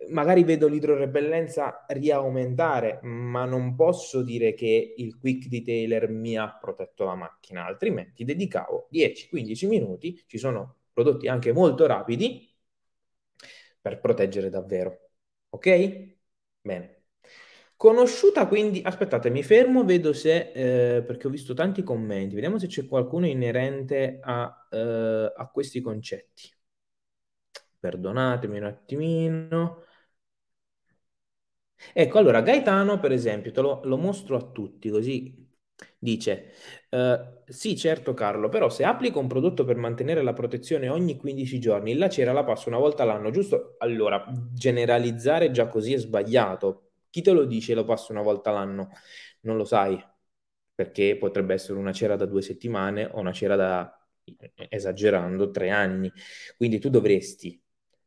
magari 0.09 0.43
vedo 0.43 0.67
l'idrorepellenza 0.67 1.85
riaumentare, 1.87 2.99
ma 3.03 3.45
non 3.45 3.75
posso 3.75 4.21
dire 4.23 4.53
che 4.53 4.93
il 4.97 5.17
quick 5.17 5.47
detailer 5.47 6.09
mi 6.09 6.37
ha 6.37 6.57
protetto 6.59 7.05
la 7.05 7.15
macchina, 7.15 7.65
altrimenti 7.65 8.23
dedicavo 8.25 8.87
10-15 8.91 9.67
minuti, 9.67 10.23
ci 10.27 10.37
sono 10.37 10.79
prodotti 10.93 11.27
anche 11.27 11.53
molto 11.53 11.85
rapidi 11.87 12.49
per 13.81 13.99
proteggere 13.99 14.49
davvero. 14.49 15.09
Ok? 15.49 16.15
Bene. 16.61 17.00
Conosciuta 17.81 18.45
quindi, 18.47 18.81
aspettate, 18.83 19.31
mi 19.31 19.41
fermo, 19.41 19.83
vedo 19.83 20.13
se, 20.13 20.51
eh, 20.53 21.01
perché 21.03 21.25
ho 21.25 21.29
visto 21.31 21.55
tanti 21.55 21.81
commenti, 21.81 22.35
vediamo 22.35 22.59
se 22.59 22.67
c'è 22.67 22.85
qualcuno 22.87 23.25
inerente 23.25 24.19
a, 24.21 24.67
eh, 24.69 25.33
a 25.35 25.47
questi 25.49 25.81
concetti. 25.81 26.47
Perdonatemi 27.81 28.57
un 28.59 28.63
attimino. 28.63 29.83
Ecco, 31.93 32.17
allora 32.19 32.41
Gaetano, 32.41 32.99
per 32.99 33.11
esempio, 33.11 33.51
te 33.51 33.61
lo, 33.61 33.81
lo 33.85 33.97
mostro 33.97 34.35
a 34.37 34.41
tutti, 34.51 34.89
così 34.89 35.49
dice, 35.97 36.51
uh, 36.91 37.41
sì 37.47 37.75
certo 37.75 38.13
Carlo, 38.13 38.49
però 38.49 38.69
se 38.69 38.83
applico 38.83 39.19
un 39.19 39.27
prodotto 39.27 39.63
per 39.65 39.75
mantenere 39.77 40.21
la 40.21 40.33
protezione 40.33 40.89
ogni 40.89 41.17
15 41.17 41.59
giorni, 41.59 41.95
la 41.95 42.09
cera 42.09 42.33
la 42.33 42.43
passo 42.43 42.69
una 42.69 42.77
volta 42.77 43.03
all'anno, 43.03 43.31
giusto? 43.31 43.75
Allora, 43.79 44.23
generalizzare 44.53 45.51
già 45.51 45.67
così 45.67 45.93
è 45.93 45.97
sbagliato. 45.97 46.90
Chi 47.11 47.21
te 47.21 47.31
lo 47.31 47.45
dice 47.45 47.75
lo 47.75 47.83
passo 47.85 48.11
una 48.11 48.21
volta 48.23 48.49
all'anno? 48.49 48.89
Non 49.41 49.57
lo 49.57 49.65
sai, 49.65 50.03
perché 50.73 51.17
potrebbe 51.17 51.53
essere 51.53 51.77
una 51.77 51.91
cera 51.93 52.15
da 52.15 52.25
due 52.25 52.41
settimane 52.41 53.05
o 53.05 53.19
una 53.19 53.33
cera 53.33 53.55
da, 53.55 54.01
esagerando, 54.69 55.51
tre 55.51 55.69
anni. 55.69 56.11
Quindi 56.57 56.79
tu 56.79 56.89
dovresti 56.89 57.61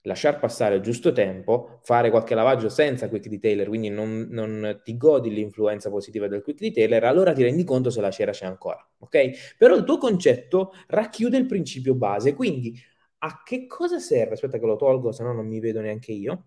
lasciar 0.07 0.39
passare 0.39 0.77
il 0.77 0.83
giusto 0.83 1.13
tempo, 1.13 1.81
fare 1.83 2.11
qualche 2.11 2.35
lavaggio 2.35 2.69
senza 2.69 3.09
quick 3.09 3.29
detailer, 3.29 3.69
quindi 3.69 3.89
non, 3.89 4.27
non, 4.31 4.81
ti 4.85 4.97
godi 4.97 5.31
l'influenza 5.31 5.89
positiva 5.91 6.29
del 6.29 6.43
quick 6.43 6.61
detailer, 6.61 7.05
allora 7.05 7.33
ti 7.33 7.43
rendi 7.43 7.65
conto 7.65 7.89
se 7.91 8.01
la 8.03 8.11
cera 8.11 8.33
c'è 8.33 8.45
ancora, 8.47 8.87
ok? 8.99 9.57
Però 9.57 9.75
il 9.75 9.85
tuo 9.85 9.97
concetto 9.99 10.73
racchiude 10.89 11.39
il 11.39 11.47
principio 11.47 11.95
base, 11.95 12.35
quindi 12.35 12.79
a 13.21 13.43
che 13.43 13.67
cosa 13.67 13.99
serve? 13.99 14.35
Aspetta 14.35 14.59
che 14.59 14.67
lo 14.67 14.77
tolgo, 14.77 15.11
se 15.13 15.23
no 15.23 15.33
non 15.33 15.47
mi 15.47 15.59
vedo 15.61 15.81
neanche 15.81 16.13
io. 16.13 16.45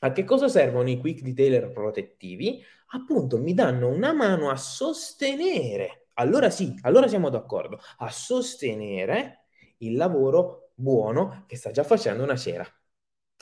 A 0.00 0.12
che 0.12 0.24
cosa 0.24 0.48
servono 0.48 0.88
i 0.90 0.98
quick 0.98 1.22
detailer 1.22 1.70
protettivi? 1.70 2.62
Appunto, 2.92 3.38
mi 3.38 3.54
danno 3.54 3.88
una 3.88 4.12
mano 4.12 4.50
a 4.50 4.56
sostenere, 4.56 6.08
allora 6.14 6.50
sì, 6.50 6.74
allora 6.82 7.06
siamo 7.08 7.28
d'accordo, 7.30 7.78
a 7.98 8.10
sostenere 8.10 9.46
il 9.78 9.96
lavoro 9.96 10.70
buono 10.74 11.44
che 11.46 11.56
sta 11.56 11.70
già 11.70 11.82
facendo 11.84 12.22
una 12.22 12.36
cera. 12.36 12.66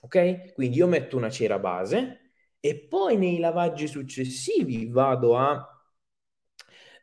Ok? 0.02 0.52
Quindi 0.54 0.76
io 0.78 0.86
metto 0.86 1.16
una 1.16 1.30
cera 1.30 1.58
base 1.58 2.32
e 2.60 2.86
poi 2.88 3.16
nei 3.16 3.38
lavaggi 3.38 3.86
successivi 3.86 4.88
vado 4.88 5.36
a 5.36 5.66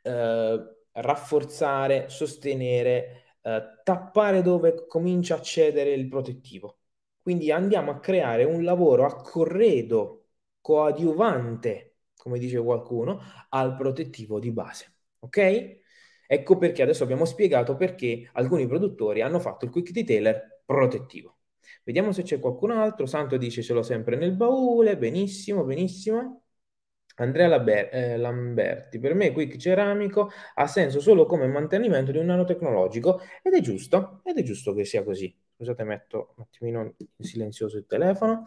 eh, 0.04 0.76
rafforzare, 0.92 2.10
sostenere, 2.10 3.38
eh, 3.42 3.82
tappare 3.84 4.42
dove 4.42 4.86
comincia 4.88 5.36
a 5.36 5.42
cedere 5.42 5.94
il 5.94 6.08
protettivo. 6.08 6.78
Quindi 7.24 7.52
andiamo 7.52 7.92
a 7.92 8.00
creare 8.00 8.44
un 8.44 8.64
lavoro 8.64 9.06
a 9.06 9.16
corredo, 9.22 10.28
coadiuvante, 10.62 11.96
come 12.18 12.38
dice 12.40 12.60
qualcuno, 12.62 13.22
al 13.50 13.76
protettivo 13.78 14.40
di 14.40 14.52
base. 14.52 14.94
Ok? 15.20 15.82
Ecco 16.28 16.58
perché 16.58 16.82
adesso 16.84 17.04
abbiamo 17.04 17.26
spiegato 17.26 17.76
perché 17.76 18.30
alcuni 18.34 18.68
produttori 18.68 19.22
hanno 19.22 19.40
fatto 19.40 19.66
il 19.66 19.72
quick 19.72 19.92
detailer 19.92 20.62
protettivo. 20.66 21.38
Vediamo 21.84 22.12
se 22.12 22.24
c'è 22.24 22.40
qualcun 22.40 22.72
altro. 22.72 23.06
Santo 23.06 23.38
dice 23.38 23.62
ce 23.64 23.74
l'ho 23.74 23.84
sempre 23.84 24.16
nel 24.18 24.36
baule. 24.36 24.98
Benissimo, 24.98 25.64
benissimo. 25.64 26.44
Andrea 27.16 27.48
Laber- 27.48 27.90
eh, 27.94 28.18
Lamberti, 28.18 29.00
per 29.00 29.14
me 29.14 29.32
quick 29.32 29.58
ceramico 29.58 30.30
ha 30.56 30.68
senso 30.68 31.00
solo 31.00 31.26
come 31.28 31.48
mantenimento 31.48 32.12
di 32.12 32.18
un 32.18 32.26
nanotecnologico 32.26 33.22
ed 33.44 33.54
è 33.54 33.62
giusto, 33.62 34.22
ed 34.26 34.38
è 34.40 34.44
giusto 34.44 34.74
che 34.74 34.84
sia 34.86 35.04
così. 35.04 35.34
Scusate, 35.64 35.84
metto 35.84 36.34
un 36.38 36.44
attimino 36.44 36.96
in 36.98 37.26
silenzioso 37.26 37.78
il 37.78 37.86
telefono. 37.86 38.46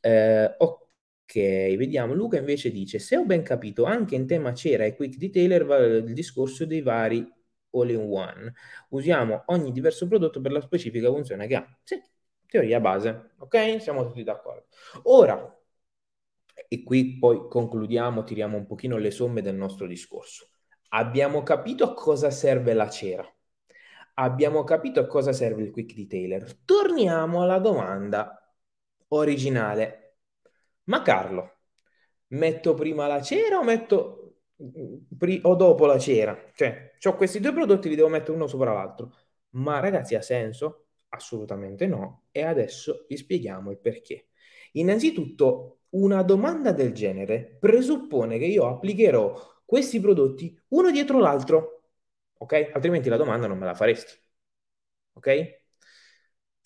Eh, 0.00 0.54
ok. 0.58 1.76
Vediamo. 1.76 2.14
Luca 2.14 2.38
invece 2.38 2.70
dice: 2.70 2.98
Se 2.98 3.16
ho 3.16 3.24
ben 3.24 3.42
capito, 3.42 3.84
anche 3.84 4.14
in 4.14 4.26
tema 4.26 4.54
cera 4.54 4.84
e 4.84 4.96
quick 4.96 5.16
detailer 5.16 5.64
va 5.64 5.76
il 5.78 6.12
discorso 6.12 6.64
dei 6.64 6.80
vari 6.82 7.26
all-in-one. 7.72 8.52
Usiamo 8.90 9.44
ogni 9.46 9.70
diverso 9.72 10.08
prodotto 10.08 10.40
per 10.40 10.52
la 10.52 10.60
specifica 10.60 11.08
funzione 11.08 11.46
che 11.46 11.54
ha. 11.54 11.78
Sì, 11.82 12.00
teoria 12.46 12.80
base. 12.80 13.32
Ok? 13.38 13.80
Siamo 13.80 14.06
tutti 14.06 14.22
d'accordo. 14.24 14.66
Ora, 15.04 15.56
e 16.68 16.82
qui 16.82 17.18
poi 17.18 17.48
concludiamo, 17.48 18.24
tiriamo 18.24 18.56
un 18.56 18.66
pochino 18.66 18.96
le 18.96 19.10
somme 19.10 19.42
del 19.42 19.54
nostro 19.54 19.86
discorso. 19.86 20.48
Abbiamo 20.90 21.42
capito 21.42 21.84
a 21.84 21.94
cosa 21.94 22.30
serve 22.30 22.74
la 22.74 22.88
cera. 22.88 23.26
Abbiamo 24.20 24.64
capito 24.64 25.00
a 25.00 25.06
cosa 25.06 25.32
serve 25.32 25.62
il 25.62 25.70
quick 25.70 25.94
detailer. 25.94 26.58
Torniamo 26.64 27.42
alla 27.42 27.58
domanda 27.58 28.36
originale 29.08 30.00
ma 30.90 31.02
Carlo, 31.02 31.58
metto 32.28 32.74
prima 32.74 33.06
la 33.06 33.22
cera 33.22 33.58
o 33.58 33.62
metto 33.62 34.38
pri- 35.16 35.40
o 35.44 35.54
dopo 35.54 35.86
la 35.86 35.98
cera? 35.98 36.36
Cioè, 36.52 36.96
ho 37.02 37.14
questi 37.14 37.38
due 37.38 37.52
prodotti, 37.52 37.88
li 37.88 37.94
devo 37.94 38.08
mettere 38.08 38.32
uno 38.32 38.48
sopra 38.48 38.72
l'altro. 38.72 39.14
Ma 39.50 39.78
ragazzi, 39.78 40.16
ha 40.16 40.22
senso? 40.22 40.86
Assolutamente 41.10 41.86
no. 41.86 42.24
E 42.32 42.42
adesso 42.42 43.06
vi 43.08 43.16
spieghiamo 43.16 43.70
il 43.70 43.78
perché. 43.78 44.28
Innanzitutto, 44.72 45.82
una 45.90 46.22
domanda 46.22 46.72
del 46.72 46.92
genere 46.92 47.56
presuppone 47.60 48.38
che 48.38 48.46
io 48.46 48.66
applicherò 48.66 49.62
questi 49.64 50.00
prodotti 50.00 50.56
uno 50.68 50.90
dietro 50.90 51.18
l'altro, 51.18 51.79
ok? 52.42 52.70
Altrimenti 52.74 53.08
la 53.08 53.16
domanda 53.16 53.46
non 53.46 53.58
me 53.58 53.66
la 53.66 53.74
faresti, 53.74 54.18
ok? 55.14 55.58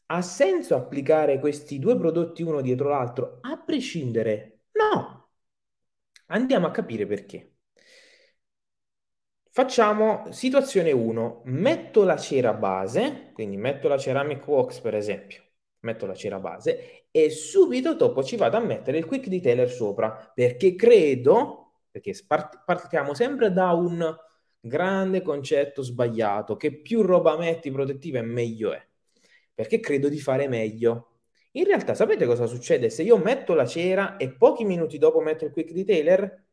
Ha 0.06 0.22
senso 0.22 0.76
applicare 0.76 1.38
questi 1.38 1.78
due 1.78 1.96
prodotti 1.96 2.42
uno 2.42 2.60
dietro 2.60 2.88
l'altro 2.90 3.38
a 3.40 3.56
prescindere? 3.58 4.60
No. 4.72 5.30
Andiamo 6.26 6.66
a 6.66 6.70
capire 6.70 7.06
perché. 7.06 7.54
Facciamo 9.50 10.30
situazione 10.32 10.92
1. 10.92 11.42
Metto 11.46 12.04
la 12.04 12.16
cera 12.16 12.52
base, 12.52 13.30
quindi 13.32 13.56
metto 13.56 13.88
la 13.88 13.98
ceramic 13.98 14.46
wax 14.46 14.80
per 14.80 14.94
esempio, 14.94 15.42
metto 15.80 16.06
la 16.06 16.14
cera 16.14 16.38
base 16.40 17.06
e 17.10 17.30
subito 17.30 17.94
dopo 17.94 18.22
ci 18.24 18.36
vado 18.36 18.56
a 18.56 18.60
mettere 18.60 18.98
il 18.98 19.06
quick 19.06 19.28
detailer 19.28 19.70
sopra 19.70 20.32
perché 20.34 20.74
credo, 20.74 21.82
perché 21.90 22.12
partiamo 22.64 23.14
sempre 23.14 23.52
da 23.52 23.72
un 23.72 24.16
grande 24.64 25.22
concetto 25.22 25.82
sbagliato, 25.82 26.56
che 26.56 26.80
più 26.80 27.02
roba 27.02 27.36
metti 27.36 27.70
protettiva 27.70 28.22
meglio 28.22 28.72
è 28.72 28.84
perché 29.54 29.80
credo 29.80 30.08
di 30.08 30.18
fare 30.18 30.48
meglio. 30.48 31.10
In 31.52 31.64
realtà, 31.64 31.94
sapete 31.94 32.26
cosa 32.26 32.46
succede? 32.46 32.90
Se 32.90 33.02
io 33.02 33.16
metto 33.16 33.54
la 33.54 33.66
cera 33.66 34.16
e 34.16 34.32
pochi 34.32 34.64
minuti 34.64 34.98
dopo 34.98 35.20
metto 35.20 35.44
il 35.44 35.52
quick 35.52 35.72
detailer, 35.72 36.44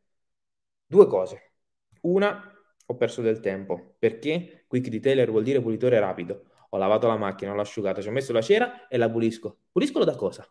due 0.86 1.08
cose. 1.08 1.54
Una, 2.02 2.54
ho 2.86 2.96
perso 2.96 3.22
del 3.22 3.40
tempo, 3.40 3.96
perché 3.98 4.66
quick 4.68 4.90
detailer 4.90 5.30
vuol 5.32 5.44
dire 5.44 5.62
pulitore 5.62 6.00
rapido. 6.00 6.46
Ho 6.70 6.78
lavato 6.78 7.08
la 7.08 7.18
macchina, 7.18 7.54
l'ho 7.54 7.62
asciugata, 7.62 8.02
ci 8.02 8.08
ho 8.08 8.12
messo 8.12 8.32
la 8.32 8.42
cera 8.42 8.88
e 8.88 8.98
la 8.98 9.10
pulisco. 9.10 9.62
Puliscolo 9.72 10.06
da 10.06 10.16
cosa? 10.16 10.48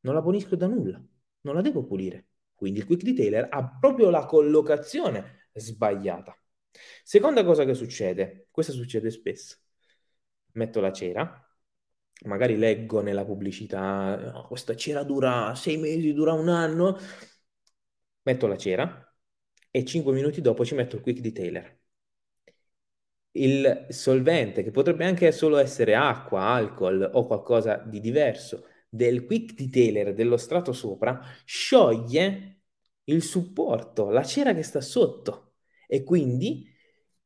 Non 0.00 0.14
la 0.14 0.22
pulisco 0.22 0.56
da 0.56 0.66
nulla, 0.66 1.00
non 1.42 1.54
la 1.54 1.60
devo 1.60 1.84
pulire. 1.84 2.26
Quindi 2.54 2.80
il 2.80 2.86
quick 2.86 3.02
detailer 3.02 3.48
ha 3.50 3.76
proprio 3.78 4.08
la 4.10 4.24
collocazione 4.24 5.39
sbagliata. 5.52 6.36
Seconda 7.02 7.44
cosa 7.44 7.64
che 7.64 7.74
succede, 7.74 8.46
questo 8.50 8.72
succede 8.72 9.10
spesso 9.10 9.58
metto 10.52 10.80
la 10.80 10.92
cera, 10.92 11.44
magari 12.24 12.56
leggo 12.56 13.00
nella 13.02 13.24
pubblicità, 13.24 14.32
oh, 14.36 14.46
questa 14.46 14.74
cera 14.76 15.02
dura 15.02 15.54
sei 15.54 15.76
mesi, 15.76 16.12
dura 16.12 16.32
un 16.32 16.48
anno, 16.48 16.98
metto 18.22 18.46
la 18.46 18.56
cera 18.56 19.04
e 19.70 19.84
5 19.84 20.12
minuti 20.12 20.40
dopo 20.40 20.64
ci 20.64 20.74
metto 20.74 20.96
il 20.96 21.02
quick 21.02 21.20
detailer. 21.20 21.78
Il 23.32 23.86
solvente, 23.90 24.62
che 24.64 24.70
potrebbe 24.72 25.04
anche 25.04 25.30
solo 25.32 25.58
essere 25.58 25.94
acqua, 25.94 26.42
alcol 26.42 27.08
o 27.14 27.26
qualcosa 27.26 27.76
di 27.76 28.00
diverso, 28.00 28.66
del 28.88 29.24
quick 29.24 29.54
detailer 29.54 30.14
dello 30.14 30.36
strato 30.36 30.72
sopra, 30.72 31.20
scioglie 31.44 32.59
il 33.04 33.22
supporto, 33.22 34.10
la 34.10 34.24
cera 34.24 34.54
che 34.54 34.62
sta 34.62 34.80
sotto 34.80 35.54
e 35.86 36.04
quindi 36.04 36.68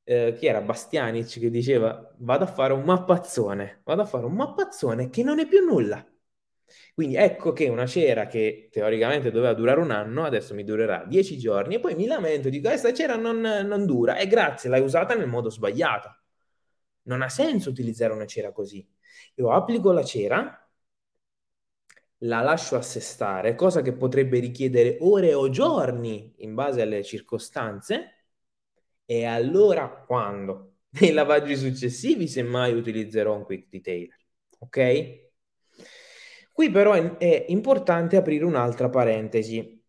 eh, 0.04 0.34
chi 0.36 0.46
era 0.46 0.60
Bastianic 0.60 1.38
che 1.38 1.50
diceva 1.50 2.14
vado 2.18 2.44
a 2.44 2.46
fare 2.46 2.72
un 2.72 2.82
mappazzone, 2.84 3.82
vado 3.84 4.02
a 4.02 4.04
fare 4.06 4.26
un 4.26 4.34
mappazzone 4.34 5.10
che 5.10 5.22
non 5.22 5.38
è 5.38 5.46
più 5.46 5.64
nulla. 5.64 6.06
Quindi 6.94 7.16
ecco 7.16 7.52
che 7.52 7.68
una 7.68 7.86
cera 7.86 8.26
che 8.26 8.68
teoricamente 8.70 9.30
doveva 9.30 9.54
durare 9.54 9.80
un 9.80 9.90
anno, 9.90 10.24
adesso 10.24 10.54
mi 10.54 10.64
durerà 10.64 11.04
dieci 11.06 11.38
giorni 11.38 11.74
e 11.76 11.80
poi 11.80 11.94
mi 11.94 12.06
lamento, 12.06 12.48
dico 12.48 12.68
questa 12.68 12.92
cera 12.92 13.16
non, 13.16 13.40
non 13.40 13.86
dura 13.86 14.16
e 14.16 14.26
grazie, 14.26 14.70
l'hai 14.70 14.80
usata 14.80 15.14
nel 15.14 15.28
modo 15.28 15.50
sbagliato. 15.50 16.08
Non 17.02 17.22
ha 17.22 17.28
senso 17.28 17.68
utilizzare 17.70 18.12
una 18.12 18.26
cera 18.26 18.52
così. 18.52 18.86
Io 19.36 19.50
applico 19.50 19.92
la 19.92 20.04
cera 20.04 20.63
la 22.18 22.40
lascio 22.40 22.76
assestare, 22.76 23.54
cosa 23.54 23.82
che 23.82 23.92
potrebbe 23.92 24.38
richiedere 24.38 24.96
ore 25.00 25.34
o 25.34 25.48
giorni 25.50 26.32
in 26.38 26.54
base 26.54 26.82
alle 26.82 27.02
circostanze, 27.02 28.26
e 29.04 29.24
allora 29.24 29.88
quando? 30.06 30.76
Nei 31.00 31.12
lavaggi 31.12 31.56
successivi, 31.56 32.28
semmai 32.28 32.72
utilizzerò 32.72 33.36
un 33.36 33.44
quick 33.44 33.68
detailer. 33.68 34.18
Ok? 34.58 35.22
Qui 36.52 36.70
però 36.70 36.92
è, 36.92 37.16
è 37.16 37.46
importante 37.48 38.16
aprire 38.16 38.44
un'altra 38.44 38.88
parentesi 38.88 39.82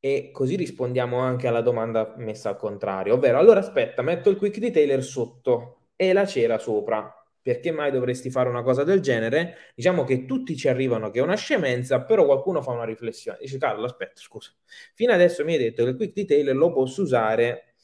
e 0.00 0.30
così 0.32 0.56
rispondiamo 0.56 1.18
anche 1.18 1.46
alla 1.46 1.60
domanda 1.60 2.14
messa 2.16 2.48
al 2.48 2.56
contrario, 2.56 3.14
ovvero 3.14 3.38
allora 3.38 3.60
aspetta, 3.60 4.02
metto 4.02 4.30
il 4.30 4.36
quick 4.36 4.58
detailer 4.58 5.04
sotto 5.04 5.90
e 5.94 6.12
la 6.12 6.26
cera 6.26 6.58
sopra. 6.58 7.14
Perché 7.42 7.70
mai 7.70 7.90
dovresti 7.90 8.30
fare 8.30 8.48
una 8.48 8.62
cosa 8.62 8.84
del 8.84 9.00
genere? 9.00 9.72
Diciamo 9.74 10.04
che 10.04 10.26
tutti 10.26 10.56
ci 10.56 10.68
arrivano 10.68 11.10
che 11.10 11.20
è 11.20 11.22
una 11.22 11.36
scemenza, 11.36 12.02
però 12.02 12.24
qualcuno 12.26 12.60
fa 12.62 12.72
una 12.72 12.84
riflessione. 12.84 13.38
Dice, 13.40 13.58
Carlo, 13.58 13.84
aspetta, 13.86 14.20
scusa. 14.20 14.50
Fino 14.94 15.12
adesso 15.12 15.44
mi 15.44 15.54
hai 15.54 15.58
detto 15.58 15.84
che 15.84 15.90
il 15.90 15.96
quick 15.96 16.12
detailer 16.14 16.54
lo 16.56 16.72
posso 16.72 17.02
usare 17.02 17.74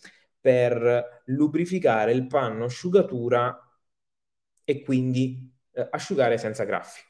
per 0.41 1.23
lubrificare 1.27 2.13
il 2.13 2.27
panno 2.27 2.65
asciugatura 2.67 3.61
e 4.65 4.83
quindi 4.83 5.51
eh, 5.73 5.89
asciugare 5.91 6.39
senza 6.39 6.65
graffi. 6.65 7.01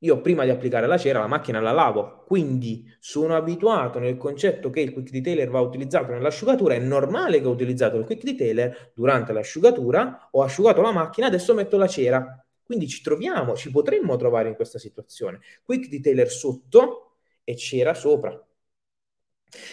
Io 0.00 0.20
prima 0.20 0.44
di 0.44 0.50
applicare 0.50 0.86
la 0.86 0.98
cera 0.98 1.20
la 1.20 1.26
macchina 1.26 1.58
la 1.58 1.72
lavo, 1.72 2.24
quindi 2.26 2.84
sono 3.00 3.34
abituato 3.34 3.98
nel 3.98 4.18
concetto 4.18 4.68
che 4.68 4.80
il 4.80 4.92
quick 4.92 5.10
detailer 5.10 5.48
va 5.48 5.60
utilizzato 5.60 6.12
nell'asciugatura, 6.12 6.74
è 6.74 6.78
normale 6.78 7.40
che 7.40 7.46
ho 7.46 7.50
utilizzato 7.50 7.96
il 7.96 8.04
quick 8.04 8.22
detailer 8.22 8.92
durante 8.94 9.32
l'asciugatura, 9.32 10.28
ho 10.32 10.42
asciugato 10.42 10.82
la 10.82 10.92
macchina, 10.92 11.28
adesso 11.28 11.54
metto 11.54 11.78
la 11.78 11.88
cera. 11.88 12.46
Quindi 12.62 12.88
ci 12.88 13.00
troviamo, 13.00 13.54
ci 13.54 13.70
potremmo 13.70 14.16
trovare 14.16 14.48
in 14.48 14.54
questa 14.54 14.78
situazione. 14.78 15.40
Quick 15.64 15.88
detailer 15.88 16.28
sotto 16.30 17.18
e 17.42 17.56
cera 17.56 17.94
sopra. 17.94 18.38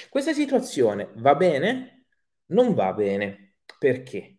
Questa 0.09 0.33
situazione 0.33 1.09
va 1.15 1.35
bene? 1.35 2.05
Non 2.47 2.73
va 2.73 2.93
bene. 2.93 3.55
Perché? 3.77 4.37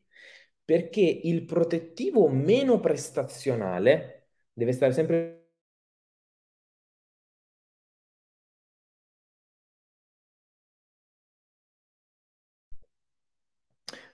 Perché 0.64 1.00
il 1.00 1.44
protettivo 1.44 2.28
meno 2.28 2.80
prestazionale 2.80 4.28
deve 4.52 4.72
stare 4.72 4.92
sempre 4.92 5.43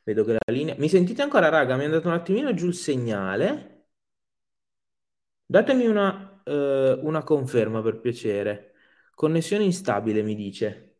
Vedo 0.05 0.25
che 0.25 0.33
la 0.33 0.53
linea... 0.53 0.75
Mi 0.79 0.89
sentite 0.89 1.23
ancora, 1.23 1.49
raga? 1.49 1.77
Mi 1.77 1.83
è 1.83 1.85
andato 1.87 2.09
un 2.09 2.15
attimino 2.15 2.53
giù 2.55 2.67
il 2.67 2.75
segnale. 2.75 3.87
Datemi 5.47 5.87
una, 5.87 6.41
eh, 6.45 6.99
una 7.03 7.23
conferma 7.25 7.83
per 7.83 8.01
piacere. 8.01 8.73
Connessione 9.15 9.65
instabile, 9.65 10.23
mi 10.23 10.35
dice. 10.35 10.99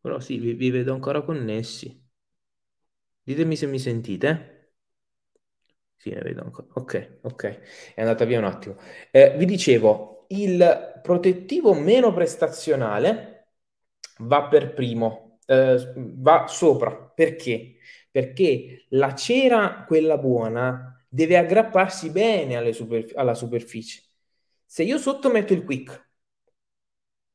Però 0.00 0.20
sì, 0.20 0.36
vi, 0.38 0.52
vi 0.52 0.68
vedo 0.70 0.92
ancora 0.92 1.22
connessi. 1.22 2.06
Ditemi 3.26 3.56
se 3.56 3.66
mi 3.66 3.78
sentite. 3.78 4.28
Sì, 5.96 6.10
ne 6.10 6.20
vedo 6.22 6.42
ancora. 6.42 6.66
Ok, 6.74 7.18
ok. 7.22 7.44
È 7.94 8.00
andata 8.00 8.24
via 8.24 8.38
un 8.38 8.44
attimo. 8.44 8.76
Eh, 9.10 9.36
vi 9.36 9.44
dicevo, 9.44 10.24
il 10.28 11.00
protettivo 11.02 11.74
meno 11.74 12.12
prestazionale 12.12 13.48
va 14.20 14.48
per 14.48 14.72
primo, 14.72 15.29
eh, 15.50 15.92
va 15.96 16.46
sopra. 16.46 16.92
Perché? 17.14 17.76
Perché 18.10 18.86
la 18.90 19.14
cera, 19.14 19.84
quella 19.86 20.16
buona, 20.18 21.02
deve 21.08 21.36
aggrapparsi 21.36 22.10
bene 22.10 22.72
superf- 22.72 23.16
alla 23.16 23.34
superficie. 23.34 24.02
Se 24.64 24.82
io 24.84 24.98
sotto 24.98 25.30
metto 25.30 25.52
il 25.52 25.64
quick 25.64 26.08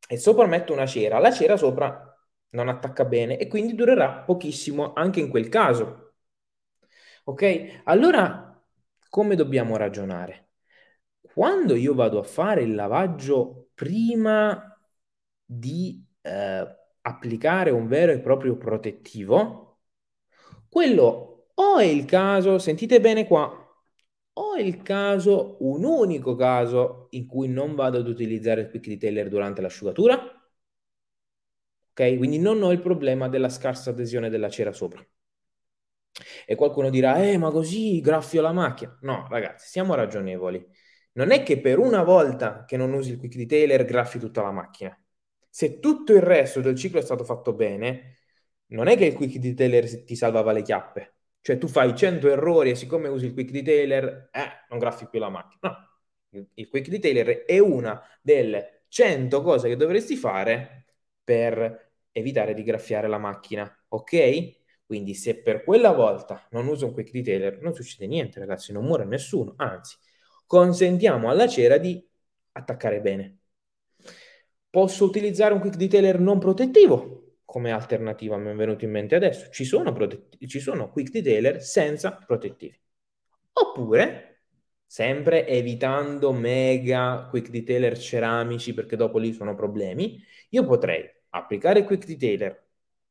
e 0.07 0.17
sopra 0.17 0.45
metto 0.47 0.71
una 0.73 0.85
cera, 0.85 1.19
la 1.19 1.31
cera 1.31 1.57
sopra 1.57 2.15
non 2.51 2.69
attacca 2.69 3.03
bene 3.05 3.37
e 3.37 3.47
quindi 3.47 3.75
durerà 3.75 4.19
pochissimo 4.23 4.93
anche 4.93 5.19
in 5.19 5.29
quel 5.29 5.49
caso. 5.49 6.13
Ok? 7.25 7.81
Allora, 7.85 8.61
come 9.09 9.35
dobbiamo 9.35 9.77
ragionare? 9.77 10.49
Quando 11.21 11.75
io 11.75 11.93
vado 11.93 12.19
a 12.19 12.23
fare 12.23 12.63
il 12.63 12.75
lavaggio 12.75 13.69
prima 13.73 14.77
di 15.43 16.03
eh, 16.21 16.75
applicare 17.07 17.69
un 17.71 17.87
vero 17.87 18.11
e 18.11 18.19
proprio 18.19 18.57
protettivo, 18.57 19.79
quello 20.69 21.49
o 21.53 21.77
è 21.77 21.85
il 21.85 22.05
caso, 22.05 22.57
sentite 22.59 22.99
bene 22.99 23.25
qua, 23.27 23.45
o 24.33 24.55
è 24.55 24.61
il 24.61 24.81
caso, 24.81 25.57
un 25.61 25.83
unico 25.83 26.35
caso 26.35 27.07
in 27.11 27.27
cui 27.27 27.47
non 27.47 27.75
vado 27.75 27.99
ad 27.99 28.07
utilizzare 28.07 28.61
il 28.61 28.69
quick 28.69 28.87
detailer 28.87 29.29
durante 29.29 29.61
l'asciugatura, 29.61 30.15
ok? 31.91 32.17
Quindi 32.17 32.37
non 32.39 32.61
ho 32.61 32.71
il 32.71 32.81
problema 32.81 33.27
della 33.29 33.49
scarsa 33.49 33.89
adesione 33.89 34.29
della 34.29 34.49
cera 34.49 34.71
sopra. 34.71 35.03
E 36.45 36.55
qualcuno 36.55 36.89
dirà, 36.89 37.21
eh, 37.23 37.37
ma 37.37 37.51
così 37.51 37.99
graffio 38.01 38.41
la 38.41 38.51
macchina. 38.53 38.97
No, 39.01 39.27
ragazzi, 39.29 39.67
siamo 39.67 39.95
ragionevoli. 39.95 40.65
Non 41.13 41.31
è 41.31 41.43
che 41.43 41.59
per 41.59 41.79
una 41.79 42.03
volta 42.03 42.65
che 42.65 42.77
non 42.77 42.93
usi 42.93 43.11
il 43.11 43.17
quick 43.17 43.35
detailer 43.35 43.85
graffi 43.85 44.19
tutta 44.19 44.41
la 44.41 44.51
macchina. 44.51 44.97
Se 45.55 45.79
tutto 45.79 46.11
il 46.11 46.21
resto 46.21 46.59
del 46.59 46.75
ciclo 46.75 46.99
è 46.99 47.01
stato 47.01 47.23
fatto 47.23 47.53
bene, 47.53 48.17
non 48.71 48.87
è 48.87 48.97
che 48.97 49.05
il 49.05 49.13
quick 49.13 49.37
detailer 49.37 50.03
ti 50.03 50.13
salvava 50.13 50.51
le 50.51 50.61
chiappe. 50.61 51.13
Cioè 51.39 51.57
tu 51.57 51.69
fai 51.69 51.95
100 51.95 52.27
errori 52.29 52.71
e 52.71 52.75
siccome 52.75 53.07
usi 53.07 53.27
il 53.27 53.33
quick 53.33 53.51
detailer, 53.51 54.29
eh, 54.33 54.65
non 54.69 54.79
graffi 54.79 55.07
più 55.07 55.17
la 55.17 55.29
macchina. 55.29 55.71
No, 56.31 56.49
il 56.55 56.67
quick 56.67 56.89
detailer 56.89 57.45
è 57.45 57.57
una 57.59 58.01
delle 58.21 58.83
100 58.89 59.41
cose 59.41 59.69
che 59.69 59.77
dovresti 59.77 60.17
fare 60.17 60.87
per 61.23 61.93
evitare 62.11 62.53
di 62.53 62.63
graffiare 62.63 63.07
la 63.07 63.17
macchina, 63.17 63.85
ok? 63.87 64.85
Quindi 64.85 65.13
se 65.13 65.41
per 65.41 65.63
quella 65.63 65.93
volta 65.93 66.45
non 66.51 66.67
uso 66.67 66.87
un 66.87 66.91
quick 66.91 67.11
detailer, 67.11 67.61
non 67.61 67.73
succede 67.73 68.07
niente, 68.07 68.39
ragazzi, 68.39 68.73
non 68.73 68.83
muore 68.83 69.05
nessuno, 69.05 69.53
anzi, 69.55 69.95
consentiamo 70.45 71.29
alla 71.29 71.47
cera 71.47 71.77
di 71.77 72.05
attaccare 72.51 72.99
bene. 72.99 73.39
Posso 74.75 75.05
utilizzare 75.05 75.53
un 75.53 75.61
quick 75.61 75.77
detailer 75.77 76.19
non 76.19 76.37
protettivo 76.37 77.37
come 77.45 77.71
alternativa, 77.71 78.35
mi 78.35 78.51
è 78.51 78.55
venuto 78.55 78.83
in 78.83 78.91
mente 78.91 79.15
adesso. 79.15 79.49
Ci 79.49 79.63
sono, 79.63 79.93
protetti- 79.93 80.45
ci 80.49 80.59
sono 80.59 80.91
quick 80.91 81.11
detailer 81.11 81.61
senza 81.61 82.11
protettivi. 82.11 82.77
Oppure, 83.53 84.41
sempre 84.85 85.47
evitando 85.47 86.33
mega 86.33 87.25
quick 87.29 87.51
detailer 87.51 87.97
ceramici 87.97 88.73
perché 88.73 88.97
dopo 88.97 89.17
lì 89.17 89.31
sono 89.31 89.55
problemi, 89.55 90.21
io 90.49 90.65
potrei 90.65 91.09
applicare 91.29 91.85
quick 91.85 92.05
detailer 92.05 92.64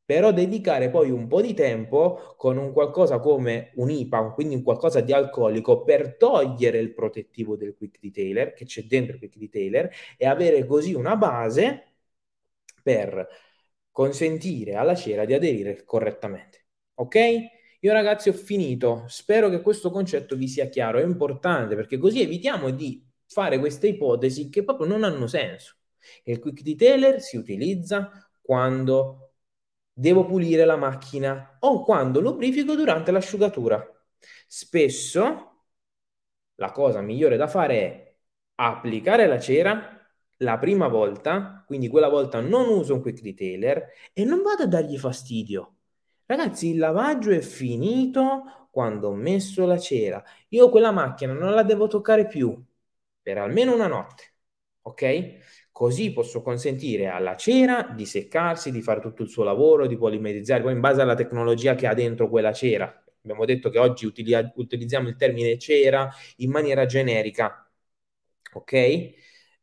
però 0.05 0.33
dedicare 0.33 0.91
poi 0.91 1.11
un 1.11 1.27
po' 1.27 1.41
di 1.41 1.55
tempo 1.55 2.35
con 2.37 2.57
un 2.59 2.73
qualcosa 2.73 3.19
come 3.21 3.73
un 3.77 3.91
IPA, 3.91 4.33
quindi 4.33 4.55
un 4.55 4.63
qualcosa 4.63 5.01
di 5.01 5.13
alcolico, 5.13 5.83
per 5.83 6.17
togliere 6.17 6.79
il 6.79 6.93
protettivo 6.93 7.57
del 7.57 7.75
quick 7.75 7.99
detailer, 8.01 8.53
che 8.53 8.65
c'è 8.67 8.83
dentro 8.85 9.15
il 9.15 9.19
quick 9.19 9.37
detailer, 9.39 9.91
e 10.17 10.27
avere 10.27 10.67
così 10.67 10.95
una 10.95 11.17
base 11.17 11.95
per 12.83 13.27
consentire 13.91 14.75
alla 14.75 14.95
cera 14.95 15.25
di 15.25 15.35
aderire 15.35 15.85
correttamente. 15.85 16.67
Ok? 16.95 17.17
Io 17.81 17.93
ragazzi 17.93 18.29
ho 18.29 18.33
finito, 18.33 19.05
spero 19.09 19.49
che 19.49 19.61
questo 19.61 19.91
concetto 19.91 20.37
vi 20.37 20.49
sia 20.49 20.69
chiaro, 20.69 20.99
è 20.99 21.05
importante 21.05 21.75
perché 21.77 21.99
così 21.99 22.21
evitiamo 22.23 22.71
di 22.71 23.07
fare 23.27 23.59
queste 23.59 23.89
ipotesi 23.89 24.49
che 24.49 24.65
proprio 24.65 24.87
non 24.87 25.05
hanno 25.05 25.27
senso. 25.27 25.77
Il 26.25 26.39
quick 26.39 26.63
detailer 26.63 27.21
si 27.21 27.37
utilizza 27.37 28.11
quando 28.41 29.24
devo 29.95 30.27
pulire 30.27 30.65
la 30.67 30.77
macchina 30.77 31.57
o 31.61 31.83
quando 31.85 32.21
lubrifico 32.21 32.75
durante 32.75 33.13
l'asciugatura. 33.13 33.83
Spesso 34.47 35.65
la 36.57 36.71
cosa 36.73 37.01
migliore 37.01 37.37
da 37.37 37.49
fare 37.49 37.77
è 37.77 38.17
applicare 38.57 39.27
la 39.27 39.39
cera 39.41 39.91
la 40.39 40.59
prima 40.59 40.89
volta, 40.89 41.63
quindi 41.67 41.89
quella 41.89 42.09
volta 42.09 42.41
non 42.41 42.69
uso 42.69 42.95
un 42.95 43.01
quick 43.01 43.21
detailer 43.23 43.87
e 44.13 44.25
non 44.25 44.43
vado 44.43 44.65
a 44.65 44.67
dargli 44.67 44.99
fastidio. 44.99 45.77
Ragazzi, 46.27 46.71
il 46.71 46.79
lavaggio 46.79 47.31
è 47.31 47.41
finito 47.41 48.69
quando 48.71 49.09
ho 49.09 49.15
messo 49.15 49.67
la 49.67 49.79
cera. 49.79 50.23
Io 50.49 50.71
quella 50.71 50.91
macchina 50.91 51.33
non 51.33 51.53
la 51.55 51.63
devo 51.63 51.87
toccare 51.87 52.27
più 52.27 52.63
per 53.23 53.39
almeno 53.39 53.75
una 53.75 53.87
notte, 53.87 54.35
ok? 54.83 55.39
Così 55.75 56.13
posso 56.13 56.41
consentire 56.41 57.09
alla 57.09 57.35
cera 57.37 57.83
di 57.97 58.07
seccarsi, 58.07 58.71
di 58.71 58.81
fare 58.81 59.01
tutto 59.01 59.23
il 59.23 59.29
suo 59.29 59.43
lavoro, 59.43 59.89
di 59.89 59.97
polimerizzare, 59.97 60.63
poi 60.63 60.73
in 60.73 60.79
base 60.81 61.01
alla 61.01 61.17
tecnologia 61.17 61.75
che 61.75 61.89
ha 61.89 61.95
dentro 61.95 62.29
quella 62.29 62.53
cera. 62.53 62.85
Abbiamo 63.23 63.45
detto 63.45 63.71
che 63.71 63.79
oggi 63.81 64.07
utili- 64.07 64.53
utilizziamo 64.55 65.09
il 65.09 65.17
termine 65.17 65.59
cera 65.59 66.09
in 66.37 66.51
maniera 66.51 66.87
generica, 66.87 67.69
ok? 68.53 68.73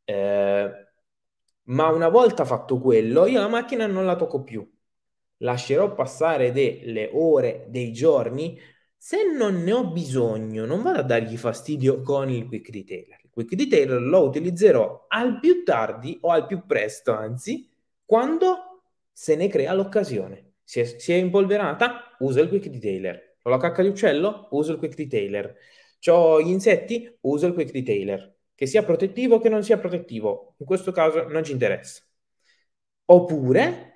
Eh, 0.03 0.87
ma 1.63 1.87
una 1.89 2.09
volta 2.09 2.43
fatto 2.45 2.79
quello, 2.79 3.25
io 3.25 3.39
la 3.39 3.47
macchina 3.47 3.87
non 3.87 4.05
la 4.05 4.15
tocco 4.17 4.43
più. 4.43 4.69
Lascerò 5.37 5.93
passare 5.93 6.51
delle 6.51 7.09
ore, 7.13 7.65
dei 7.69 7.91
giorni, 7.93 8.59
Se 9.03 9.23
non 9.23 9.63
ne 9.63 9.71
ho 9.71 9.87
bisogno, 9.87 10.67
non 10.67 10.83
vado 10.83 10.99
a 10.99 11.01
dargli 11.01 11.35
fastidio 11.35 12.03
con 12.03 12.29
il 12.29 12.45
quick 12.45 12.69
detailer. 12.69 13.19
Il 13.23 13.29
quick 13.31 13.55
detailer 13.55 13.99
lo 13.99 14.19
utilizzerò 14.19 15.05
al 15.07 15.39
più 15.39 15.63
tardi 15.63 16.19
o 16.21 16.29
al 16.29 16.45
più 16.45 16.67
presto, 16.67 17.11
anzi, 17.11 17.67
quando 18.05 18.83
se 19.11 19.35
ne 19.35 19.47
crea 19.47 19.73
l'occasione. 19.73 20.51
Si 20.63 20.81
è, 20.81 20.83
si 20.83 21.13
è 21.13 21.15
impolverata? 21.15 22.15
Uso 22.19 22.41
il 22.41 22.47
quick 22.47 22.67
detailer. 22.67 23.37
Ho 23.41 23.49
la 23.49 23.57
cacca 23.57 23.81
di 23.81 23.87
uccello? 23.87 24.49
Uso 24.51 24.73
il 24.73 24.77
quick 24.77 24.93
detailer. 24.95 25.55
Ho 26.09 26.39
gli 26.39 26.49
insetti? 26.49 27.11
Uso 27.21 27.47
il 27.47 27.53
quick 27.53 27.71
detailer. 27.71 28.35
Che 28.53 28.67
sia 28.67 28.83
protettivo 28.83 29.37
o 29.37 29.39
che 29.39 29.49
non 29.49 29.63
sia 29.63 29.79
protettivo. 29.79 30.53
In 30.59 30.67
questo 30.67 30.91
caso 30.91 31.27
non 31.27 31.43
ci 31.43 31.53
interessa. 31.53 32.03
Oppure 33.05 33.90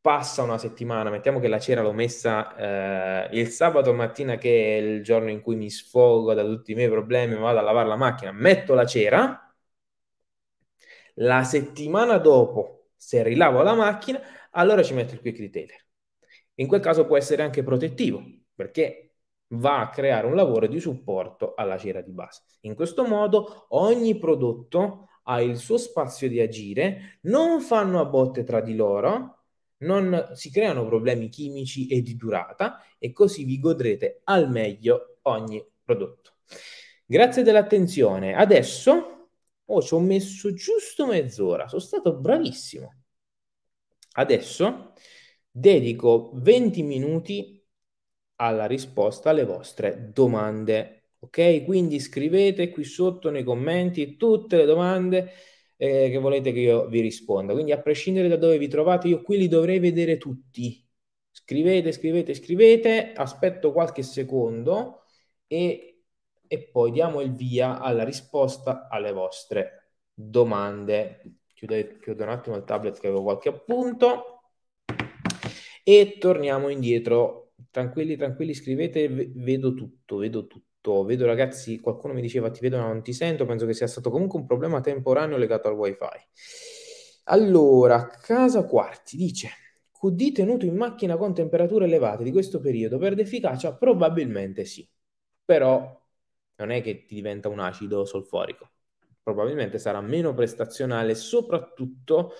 passa 0.00 0.42
una 0.42 0.58
settimana, 0.58 1.10
mettiamo 1.10 1.40
che 1.40 1.48
la 1.48 1.58
cera 1.58 1.82
l'ho 1.82 1.92
messa 1.92 3.28
eh, 3.28 3.38
il 3.38 3.48
sabato 3.48 3.92
mattina 3.92 4.36
che 4.36 4.78
è 4.78 4.80
il 4.80 5.02
giorno 5.02 5.28
in 5.30 5.42
cui 5.42 5.56
mi 5.56 5.68
sfogo 5.70 6.32
da 6.34 6.42
tutti 6.44 6.72
i 6.72 6.74
miei 6.74 6.88
problemi, 6.88 7.34
vado 7.36 7.58
a 7.58 7.62
lavare 7.62 7.88
la 7.88 7.96
macchina, 7.96 8.32
metto 8.32 8.74
la 8.74 8.86
cera, 8.86 9.54
la 11.14 11.44
settimana 11.44 12.18
dopo, 12.18 12.90
se 12.96 13.22
rilavo 13.22 13.62
la 13.62 13.74
macchina, 13.74 14.20
allora 14.52 14.82
ci 14.82 14.94
metto 14.94 15.14
il 15.14 15.20
quick 15.20 15.38
detailer. 15.38 15.86
In 16.54 16.66
quel 16.66 16.80
caso 16.80 17.06
può 17.06 17.16
essere 17.16 17.42
anche 17.42 17.62
protettivo, 17.62 18.22
perché 18.54 19.14
va 19.48 19.80
a 19.80 19.88
creare 19.90 20.26
un 20.26 20.34
lavoro 20.34 20.66
di 20.66 20.80
supporto 20.80 21.54
alla 21.54 21.76
cera 21.78 22.00
di 22.00 22.12
base. 22.12 22.42
In 22.60 22.74
questo 22.74 23.04
modo 23.06 23.66
ogni 23.70 24.18
prodotto 24.18 25.08
ha 25.24 25.40
il 25.42 25.56
suo 25.58 25.76
spazio 25.76 26.28
di 26.28 26.40
agire, 26.40 27.18
non 27.22 27.60
fanno 27.60 28.00
a 28.00 28.04
botte 28.06 28.44
tra 28.44 28.60
di 28.60 28.74
loro, 28.74 29.39
non 29.80 30.30
si 30.34 30.50
creano 30.50 30.86
problemi 30.86 31.28
chimici 31.28 31.86
e 31.86 32.02
di 32.02 32.16
durata 32.16 32.82
e 32.98 33.12
così 33.12 33.44
vi 33.44 33.58
godrete 33.58 34.20
al 34.24 34.50
meglio 34.50 35.18
ogni 35.22 35.64
prodotto. 35.82 36.34
Grazie 37.06 37.42
dell'attenzione. 37.42 38.34
Adesso 38.34 39.28
oh, 39.64 39.82
ci 39.82 39.94
ho 39.94 40.00
messo 40.00 40.52
giusto 40.52 41.06
mezz'ora, 41.06 41.68
sono 41.68 41.80
stato 41.80 42.16
bravissimo. 42.16 42.94
Adesso 44.12 44.92
dedico 45.50 46.30
20 46.34 46.82
minuti 46.82 47.64
alla 48.36 48.66
risposta 48.66 49.30
alle 49.30 49.44
vostre 49.44 50.10
domande. 50.12 50.96
Ok? 51.20 51.64
Quindi 51.64 52.00
scrivete 52.00 52.70
qui 52.70 52.84
sotto 52.84 53.30
nei 53.30 53.44
commenti 53.44 54.16
tutte 54.16 54.56
le 54.56 54.64
domande 54.64 55.32
eh, 55.82 56.10
che 56.10 56.18
volete 56.18 56.52
che 56.52 56.60
io 56.60 56.88
vi 56.88 57.00
risponda. 57.00 57.54
Quindi 57.54 57.72
a 57.72 57.80
prescindere 57.80 58.28
da 58.28 58.36
dove 58.36 58.58
vi 58.58 58.68
trovate, 58.68 59.08
io 59.08 59.22
qui 59.22 59.38
li 59.38 59.48
dovrei 59.48 59.78
vedere 59.78 60.18
tutti. 60.18 60.86
Scrivete, 61.30 61.90
scrivete, 61.92 62.34
scrivete, 62.34 63.12
aspetto 63.14 63.72
qualche 63.72 64.02
secondo 64.02 65.04
e, 65.46 66.02
e 66.46 66.68
poi 66.70 66.90
diamo 66.90 67.22
il 67.22 67.34
via 67.34 67.78
alla 67.80 68.04
risposta 68.04 68.88
alle 68.90 69.12
vostre 69.12 69.92
domande. 70.12 71.38
Chiudo, 71.54 71.74
chiudo 71.98 72.24
un 72.24 72.28
attimo 72.28 72.56
il 72.56 72.64
tablet 72.64 73.00
che 73.00 73.06
avevo 73.06 73.22
qualche 73.22 73.48
appunto 73.48 74.42
e 75.82 76.18
torniamo 76.18 76.68
indietro. 76.68 77.52
Tranquilli, 77.70 78.16
tranquilli, 78.16 78.52
scrivete, 78.52 79.08
vedo 79.08 79.72
tutto, 79.74 80.16
vedo 80.16 80.46
tutto 80.46 80.60
tutto. 80.60 80.69
Vedo 80.82 81.26
ragazzi, 81.26 81.78
qualcuno 81.78 82.14
mi 82.14 82.22
diceva 82.22 82.50
ti 82.50 82.60
vedo 82.60 82.78
ma 82.78 82.86
non 82.86 83.02
ti 83.02 83.12
sento, 83.12 83.44
penso 83.44 83.66
che 83.66 83.74
sia 83.74 83.86
stato 83.86 84.10
comunque 84.10 84.38
un 84.40 84.46
problema 84.46 84.80
temporaneo 84.80 85.36
legato 85.36 85.68
al 85.68 85.74
wifi. 85.74 86.04
Allora, 87.24 88.06
Casa 88.08 88.64
Quarti 88.64 89.16
dice 89.16 89.50
QD 89.92 90.32
tenuto 90.32 90.64
in 90.64 90.76
macchina 90.76 91.16
con 91.16 91.34
temperature 91.34 91.84
elevate 91.84 92.24
di 92.24 92.32
questo 92.32 92.60
periodo 92.60 92.96
perde 92.98 93.22
efficacia? 93.22 93.74
Probabilmente 93.76 94.64
sì, 94.64 94.88
però 95.44 95.98
non 96.56 96.70
è 96.70 96.80
che 96.82 97.04
ti 97.04 97.14
diventa 97.14 97.48
un 97.48 97.60
acido 97.60 98.04
solforico, 98.06 98.70
probabilmente 99.22 99.78
sarà 99.78 100.00
meno 100.00 100.32
prestazionale, 100.32 101.14
soprattutto 101.14 102.32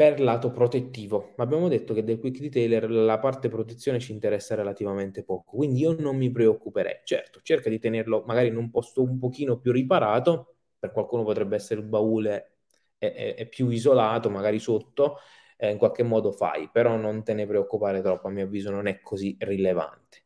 per 0.00 0.18
lato 0.18 0.50
protettivo, 0.50 1.34
ma 1.36 1.44
abbiamo 1.44 1.68
detto 1.68 1.92
che 1.92 2.02
del 2.02 2.18
quick 2.18 2.40
detailer 2.40 2.90
la 2.90 3.18
parte 3.18 3.50
protezione 3.50 3.98
ci 3.98 4.12
interessa 4.12 4.54
relativamente 4.54 5.22
poco, 5.22 5.58
quindi 5.58 5.80
io 5.80 5.94
non 5.98 6.16
mi 6.16 6.30
preoccuperei. 6.30 7.00
Certo, 7.04 7.40
cerca 7.42 7.68
di 7.68 7.78
tenerlo 7.78 8.24
magari 8.26 8.48
in 8.48 8.56
un 8.56 8.70
posto 8.70 9.02
un 9.02 9.18
pochino 9.18 9.58
più 9.58 9.72
riparato, 9.72 10.54
per 10.78 10.90
qualcuno 10.92 11.22
potrebbe 11.22 11.56
essere 11.56 11.80
il 11.80 11.86
baule 11.86 12.52
è, 12.96 13.12
è, 13.12 13.34
è 13.34 13.46
più 13.46 13.68
isolato, 13.68 14.30
magari 14.30 14.58
sotto, 14.58 15.18
eh, 15.58 15.70
in 15.70 15.76
qualche 15.76 16.02
modo 16.02 16.32
fai, 16.32 16.70
però 16.72 16.96
non 16.96 17.22
te 17.22 17.34
ne 17.34 17.46
preoccupare 17.46 18.00
troppo, 18.00 18.28
a 18.28 18.30
mio 18.30 18.44
avviso 18.44 18.70
non 18.70 18.86
è 18.86 19.02
così 19.02 19.36
rilevante. 19.38 20.22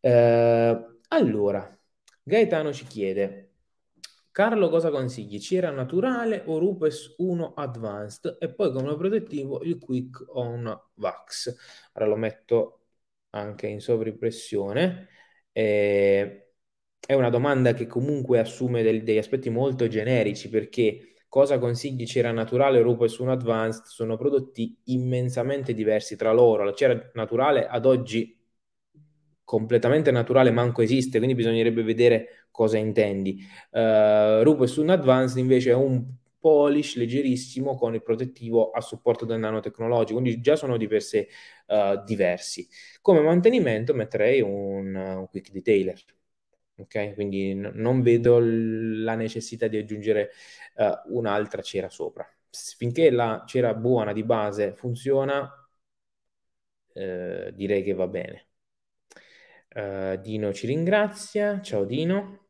Eh, 0.00 0.86
allora, 1.10 1.78
Gaetano 2.24 2.72
ci 2.72 2.86
chiede, 2.86 3.53
Carlo 4.34 4.68
cosa 4.68 4.90
consigli? 4.90 5.38
Cera 5.38 5.70
naturale 5.70 6.42
o 6.46 6.58
Rupes 6.58 7.14
1 7.18 7.54
Advanced 7.54 8.38
e 8.40 8.52
poi 8.52 8.72
come 8.72 8.96
protettivo 8.96 9.62
il 9.62 9.78
Quick 9.78 10.24
On 10.30 10.76
Wax. 10.94 11.54
Ora 11.92 12.06
lo 12.06 12.16
metto 12.16 12.80
anche 13.30 13.68
in 13.68 13.80
sovripressione. 13.80 15.06
Eh, 15.52 16.48
è 16.98 17.12
una 17.14 17.30
domanda 17.30 17.74
che 17.74 17.86
comunque 17.86 18.40
assume 18.40 18.82
del, 18.82 19.04
degli 19.04 19.18
aspetti 19.18 19.50
molto 19.50 19.86
generici 19.86 20.48
perché 20.48 21.14
cosa 21.28 21.60
consigli 21.60 22.04
cera 22.04 22.32
naturale 22.32 22.80
o 22.80 22.82
Rupes 22.82 23.16
1 23.18 23.30
Advanced 23.30 23.84
sono 23.84 24.16
prodotti 24.16 24.76
immensamente 24.86 25.74
diversi 25.74 26.16
tra 26.16 26.32
loro. 26.32 26.64
La 26.64 26.74
cera 26.74 27.08
naturale 27.14 27.68
ad 27.68 27.86
oggi 27.86 28.36
completamente 29.44 30.10
naturale 30.10 30.50
manco 30.50 30.82
esiste, 30.82 31.18
quindi 31.18 31.34
bisognerebbe 31.36 31.82
vedere 31.82 32.46
cosa 32.50 32.78
intendi. 32.78 33.38
Uh, 33.70 34.42
Rupes 34.42 34.76
un 34.76 34.90
Advanced 34.90 35.38
invece 35.38 35.70
è 35.70 35.74
un 35.74 36.04
polish 36.38 36.96
leggerissimo 36.96 37.74
con 37.74 37.94
il 37.94 38.02
protettivo 38.02 38.70
a 38.70 38.80
supporto 38.80 39.24
del 39.24 39.38
nanotecnologico, 39.38 40.18
quindi 40.20 40.40
già 40.40 40.56
sono 40.56 40.76
di 40.76 40.86
per 40.86 41.02
sé 41.02 41.28
uh, 41.66 42.02
diversi. 42.04 42.66
Come 43.00 43.20
mantenimento 43.20 43.94
metterei 43.94 44.40
un, 44.40 44.94
un 44.94 45.28
quick 45.28 45.50
detailer. 45.50 46.02
Ok, 46.76 47.14
quindi 47.14 47.54
n- 47.54 47.70
non 47.74 48.02
vedo 48.02 48.38
l- 48.40 49.02
la 49.04 49.14
necessità 49.14 49.68
di 49.68 49.76
aggiungere 49.78 50.30
uh, 50.76 51.16
un'altra 51.16 51.62
cera 51.62 51.88
sopra. 51.88 52.26
Finché 52.76 53.10
la 53.10 53.44
cera 53.46 53.74
buona 53.74 54.12
di 54.12 54.24
base 54.24 54.72
funziona, 54.74 55.48
eh, 56.94 57.52
direi 57.54 57.82
che 57.82 57.92
va 57.94 58.06
bene. 58.08 58.46
Uh, 59.74 60.20
Dino 60.20 60.52
ci 60.52 60.66
ringrazia. 60.66 61.60
Ciao 61.60 61.84
Dino. 61.84 62.46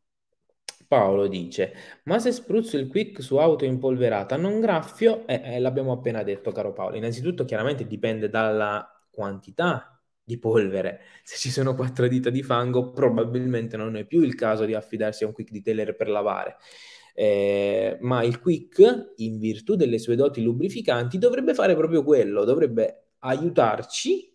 Paolo 0.86 1.26
dice: 1.26 1.72
Ma 2.04 2.18
se 2.18 2.32
spruzzo 2.32 2.76
il 2.76 2.86
quick 2.88 3.22
su 3.22 3.36
auto 3.36 3.64
impolverata 3.64 4.36
non 4.36 4.60
graffio? 4.60 5.26
Eh, 5.26 5.40
eh, 5.42 5.58
l'abbiamo 5.58 5.92
appena 5.92 6.22
detto, 6.22 6.52
caro 6.52 6.72
Paolo. 6.74 6.96
Innanzitutto, 6.96 7.44
chiaramente 7.46 7.86
dipende 7.86 8.28
dalla 8.28 8.86
quantità 9.10 9.98
di 10.22 10.38
polvere. 10.38 11.00
Se 11.22 11.36
ci 11.36 11.50
sono 11.50 11.74
quattro 11.74 12.08
dita 12.08 12.28
di 12.28 12.42
fango, 12.42 12.90
probabilmente 12.92 13.76
non 13.78 13.96
è 13.96 14.04
più 14.04 14.20
il 14.20 14.34
caso 14.34 14.66
di 14.66 14.74
affidarsi 14.74 15.24
a 15.24 15.28
un 15.28 15.32
quick 15.32 15.50
detailer 15.50 15.96
per 15.96 16.08
lavare. 16.08 16.56
Eh, 17.14 17.96
ma 18.00 18.22
il 18.22 18.38
quick, 18.38 19.12
in 19.16 19.38
virtù 19.38 19.76
delle 19.76 19.98
sue 19.98 20.16
doti 20.16 20.42
lubrificanti, 20.42 21.16
dovrebbe 21.16 21.54
fare 21.54 21.74
proprio 21.74 22.02
quello, 22.02 22.44
dovrebbe 22.44 23.12
aiutarci 23.20 24.33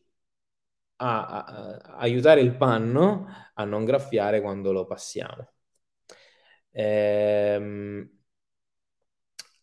a, 0.99 1.25
a, 1.27 1.45
a 1.45 1.97
aiutare 1.97 2.41
il 2.41 2.55
panno 2.55 3.27
a 3.53 3.63
non 3.65 3.85
graffiare 3.85 4.41
quando 4.41 4.71
lo 4.71 4.85
passiamo. 4.85 5.47
Ehm, 6.73 8.09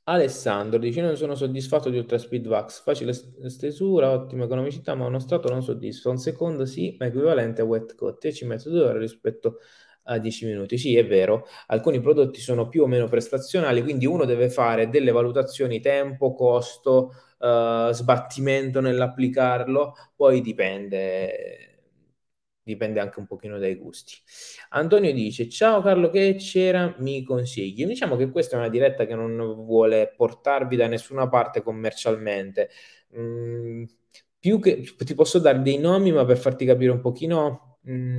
Alessandro 0.05 0.79
dice: 0.79 1.01
Non 1.01 1.17
sono 1.17 1.35
soddisfatto 1.35 1.91
di 1.91 1.99
Ultra 1.99 2.19
Speed 2.19 2.47
Vax. 2.47 2.83
Facile 2.83 3.13
stesura, 3.13 4.11
ottima 4.13 4.45
economicità, 4.45 4.95
ma 4.95 5.07
uno 5.07 5.19
strato 5.19 5.49
non 5.49 5.63
soddisfa. 5.63 6.11
Un 6.11 6.19
secondo 6.19 6.65
sì, 6.65 6.97
ma 6.99 7.07
equivalente 7.07 7.63
a 7.63 7.65
wet 7.65 7.95
coat 7.97 8.25
e 8.25 8.33
ci 8.33 8.45
metto 8.47 8.71
due 8.71 8.83
ore 8.83 8.99
rispetto 9.01 9.59
a 10.05 10.19
10 10.19 10.47
minuti. 10.47 10.79
Sì, 10.79 10.97
è 10.97 11.05
vero, 11.07 11.47
alcuni 11.67 12.01
prodotti 12.01 12.41
sono 12.41 12.69
più 12.69 12.83
o 12.85 12.87
meno 12.87 13.09
prestazionali, 13.09 13.83
quindi 13.83 14.07
uno 14.07 14.25
deve 14.25 14.49
fare 14.51 14.89
delle 14.89 15.11
valutazioni 15.11 15.81
tempo, 15.81 16.33
costo, 16.35 17.13
uh, 17.39 17.91
sbattimento 17.93 18.81
nell'applicarlo, 18.81 19.95
poi 20.15 20.41
dipende 20.41 21.71
dipende 22.67 22.99
anche 22.99 23.21
un 23.21 23.27
pochino 23.27 23.59
dai 23.59 23.77
gusti. 23.77 24.15
Antonio 24.71 25.13
dice: 25.13 25.49
Ciao 25.49 25.81
Carlo, 25.83 26.11
che 26.11 26.35
c'era? 26.37 26.95
Mi 26.99 27.23
consigli? 27.23 27.87
Diciamo 27.87 28.17
che 28.17 28.31
questa 28.31 28.57
è 28.57 28.59
una 28.59 28.69
diretta 28.69 29.07
che 29.07 29.15
non 29.15 29.37
vuole 29.65 30.13
portarvi 30.17 30.75
da 30.77 30.89
nessuna 30.89 31.29
parte 31.29 31.63
commercialmente. 31.63 32.71
Mm, 33.17 33.85
più 34.39 34.59
che 34.61 34.83
ti 34.97 35.15
posso 35.15 35.39
dare 35.39 35.63
dei 35.63 35.79
nomi, 35.79 36.13
ma 36.13 36.25
per 36.25 36.39
farti 36.39 36.65
capire 36.65 36.91
un 36.91 37.01
pochino 37.01 37.79
mm, 37.89 38.19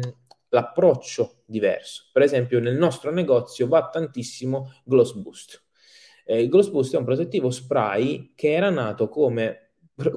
l'approccio 0.50 1.44
diverso. 1.46 2.10
Per 2.14 2.22
esempio, 2.22 2.60
nel 2.60 2.76
nostro 2.78 3.12
negozio 3.12 3.68
va 3.68 3.90
tantissimo 3.90 4.72
Gloss 4.86 5.14
Boost. 5.14 5.67
Eh, 6.30 6.42
il 6.42 6.50
Gloss 6.50 6.70
Boost 6.70 6.94
è 6.94 6.98
un 6.98 7.06
protettivo 7.06 7.50
spray 7.50 8.34
che 8.36 8.52
era 8.52 8.70
nato 8.70 9.08
come 9.10 9.62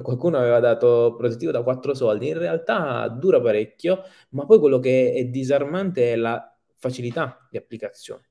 qualcuno 0.03 0.37
aveva 0.37 0.59
dato 0.59 1.15
protettivo 1.17 1.51
da 1.51 1.63
4 1.63 1.93
soldi, 1.95 2.27
in 2.27 2.37
realtà 2.37 3.07
dura 3.07 3.41
parecchio, 3.41 4.03
ma 4.31 4.45
poi 4.45 4.59
quello 4.59 4.77
che 4.79 5.13
è 5.13 5.25
disarmante 5.25 6.13
è 6.13 6.15
la 6.15 6.55
facilità 6.75 7.47
di 7.49 7.57
applicazione. 7.57 8.29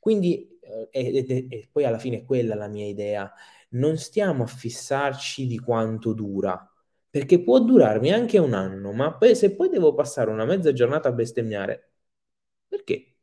Quindi, 0.00 0.58
eh, 0.60 0.88
e, 0.90 1.46
e 1.48 1.68
poi 1.70 1.84
alla 1.84 1.98
fine 1.98 2.18
è 2.18 2.24
quella 2.24 2.54
la 2.54 2.66
mia 2.68 2.86
idea, 2.86 3.32
non 3.70 3.96
stiamo 3.98 4.44
a 4.44 4.46
fissarci 4.46 5.46
di 5.46 5.58
quanto 5.58 6.12
dura, 6.14 6.68
perché 7.10 7.42
può 7.42 7.60
durarmi 7.60 8.10
anche 8.12 8.38
un 8.38 8.54
anno, 8.54 8.92
ma 8.92 9.16
se 9.34 9.54
poi 9.54 9.68
devo 9.68 9.94
passare 9.94 10.30
una 10.30 10.44
mezza 10.44 10.72
giornata 10.72 11.08
a 11.08 11.12
bestemmiare, 11.12 11.92
perché? 12.68 13.17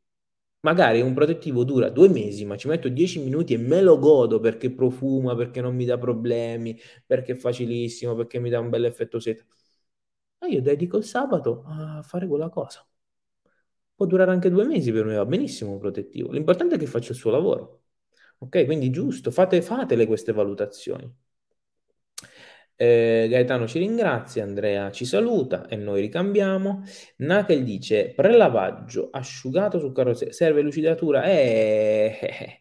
Magari 0.66 1.00
un 1.00 1.14
protettivo 1.14 1.62
dura 1.64 1.88
due 1.90 2.08
mesi, 2.08 2.44
ma 2.44 2.56
ci 2.56 2.66
metto 2.66 2.88
dieci 2.88 3.20
minuti 3.22 3.54
e 3.54 3.56
me 3.56 3.80
lo 3.80 3.98
godo 4.00 4.40
perché 4.40 4.70
profuma, 4.72 5.36
perché 5.36 5.60
non 5.60 5.76
mi 5.76 5.84
dà 5.84 5.96
problemi, 5.96 6.76
perché 7.06 7.32
è 7.32 7.34
facilissimo, 7.36 8.16
perché 8.16 8.40
mi 8.40 8.50
dà 8.50 8.58
un 8.58 8.68
bel 8.68 8.84
effetto 8.84 9.20
seta. 9.20 9.44
Ma 10.40 10.48
io 10.48 10.62
dedico 10.62 10.96
il 10.98 11.04
sabato 11.04 11.62
a 11.66 12.02
fare 12.02 12.26
quella 12.26 12.48
cosa. 12.48 12.86
Può 13.94 14.06
durare 14.06 14.30
anche 14.30 14.48
due 14.50 14.64
mesi 14.64 14.92
per 14.92 15.04
me, 15.04 15.16
va 15.16 15.24
benissimo 15.26 15.72
un 15.72 15.78
protettivo. 15.78 16.30
L'importante 16.32 16.74
è 16.76 16.78
che 16.78 16.86
faccia 16.86 17.12
il 17.12 17.18
suo 17.18 17.30
lavoro. 17.30 17.82
Ok, 18.38 18.64
quindi 18.66 18.90
giusto, 18.90 19.30
fate, 19.30 19.62
fatele 19.62 20.06
queste 20.06 20.32
valutazioni. 20.32 21.10
Eh, 22.78 23.26
Gaetano 23.30 23.66
ci 23.66 23.78
ringrazia, 23.78 24.42
Andrea 24.44 24.90
ci 24.90 25.06
saluta 25.06 25.66
e 25.66 25.76
noi 25.76 26.02
ricambiamo. 26.02 26.82
Nakel 27.18 27.64
dice 27.64 28.12
prelavaggio 28.14 29.08
asciugato 29.10 29.78
su 29.78 29.92
carrozzeria, 29.92 30.32
serve 30.32 30.60
lucidatura? 30.60 31.22
È, 31.22 32.60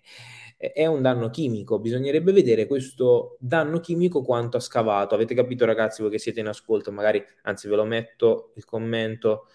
è 0.57 0.85
un 0.85 1.01
danno 1.01 1.29
chimico, 1.29 1.79
bisognerebbe 1.79 2.31
vedere 2.31 2.65
questo 2.65 3.35
danno 3.39 3.79
chimico 3.79 4.21
quanto 4.21 4.57
ha 4.57 4.59
scavato. 4.61 5.15
Avete 5.15 5.35
capito 5.35 5.65
ragazzi 5.65 6.01
voi 6.01 6.11
che 6.11 6.17
siete 6.19 6.39
in 6.39 6.47
ascolto? 6.47 6.91
Magari, 6.91 7.23
anzi 7.43 7.67
ve 7.67 7.75
lo 7.75 7.85
metto 7.85 8.53
il 8.55 8.63
commento. 8.65 9.47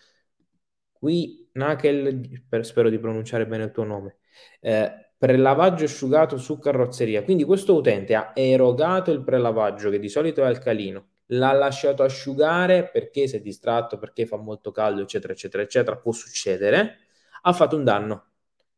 Qui 0.92 1.48
Nakel, 1.52 2.44
spero 2.60 2.90
di 2.90 2.98
pronunciare 2.98 3.46
bene 3.46 3.64
il 3.64 3.70
tuo 3.72 3.84
nome. 3.84 4.18
Eh, 4.60 5.09
prelavaggio 5.20 5.84
asciugato 5.84 6.38
su 6.38 6.58
carrozzeria. 6.58 7.22
Quindi 7.22 7.44
questo 7.44 7.74
utente 7.74 8.14
ha 8.14 8.32
erogato 8.34 9.10
il 9.10 9.22
prelavaggio 9.22 9.90
che 9.90 9.98
di 9.98 10.08
solito 10.08 10.40
è 10.42 10.46
alcalino, 10.46 11.08
l'ha 11.26 11.52
lasciato 11.52 12.02
asciugare 12.02 12.88
perché 12.90 13.26
si 13.28 13.36
è 13.36 13.40
distratto, 13.42 13.98
perché 13.98 14.24
fa 14.24 14.38
molto 14.38 14.70
caldo, 14.70 15.02
eccetera, 15.02 15.34
eccetera, 15.34 15.62
eccetera, 15.62 15.98
può 15.98 16.12
succedere, 16.12 16.96
ha 17.42 17.52
fatto 17.52 17.76
un 17.76 17.84
danno. 17.84 18.24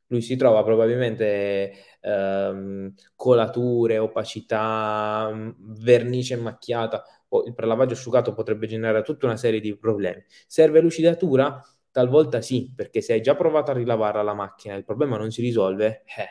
Lui 0.09 0.21
si 0.21 0.35
trova 0.35 0.65
probabilmente 0.65 1.73
ehm, 2.01 2.93
colature, 3.15 3.99
opacità, 3.99 5.31
mm, 5.33 5.51
vernice 5.81 6.35
macchiata, 6.37 7.05
il 7.47 7.55
prelavaggio 7.55 7.95
asciugato 7.95 8.35
potrebbe 8.35 8.67
generare 8.67 9.03
tutta 9.03 9.27
una 9.27 9.37
serie 9.37 9.61
di 9.61 9.77
problemi. 9.77 10.23
Serve 10.49 10.81
lucidatura? 10.81 11.63
Talvolta 11.93 12.41
sì, 12.41 12.73
perché 12.75 13.03
se 13.03 13.13
hai 13.13 13.21
già 13.21 13.37
provato 13.37 13.71
a 13.71 13.75
rilavarla 13.75 14.23
la 14.23 14.33
macchina 14.35 14.75
e 14.75 14.79
il 14.79 14.85
problema 14.85 15.19
non 15.19 15.31
si 15.31 15.43
risolve, 15.43 16.05
eh, 16.17 16.27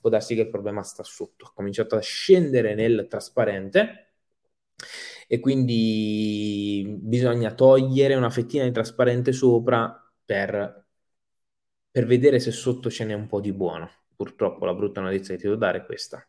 può 0.00 0.10
darsi 0.10 0.34
che 0.34 0.42
il 0.42 0.50
problema 0.50 0.82
sta 0.82 1.02
sotto. 1.02 1.46
Ha 1.46 1.52
cominciato 1.54 1.96
a 1.96 2.00
scendere 2.00 2.74
nel 2.74 3.06
trasparente 3.08 4.12
e 5.26 5.40
quindi 5.40 6.96
bisogna 7.00 7.52
togliere 7.54 8.14
una 8.14 8.30
fettina 8.30 8.64
di 8.64 8.72
trasparente 8.72 9.32
sopra 9.32 9.98
per, 10.24 10.84
per 11.90 12.06
vedere 12.06 12.38
se 12.38 12.50
sotto 12.50 12.90
ce 12.90 13.04
n'è 13.04 13.14
un 13.14 13.26
po' 13.26 13.40
di 13.40 13.52
buono. 13.52 13.90
Purtroppo 14.14 14.64
la 14.64 14.74
brutta 14.74 15.00
notizia 15.00 15.34
che 15.34 15.40
ti 15.40 15.46
devo 15.46 15.58
dare 15.58 15.78
è 15.78 15.84
questa. 15.84 16.26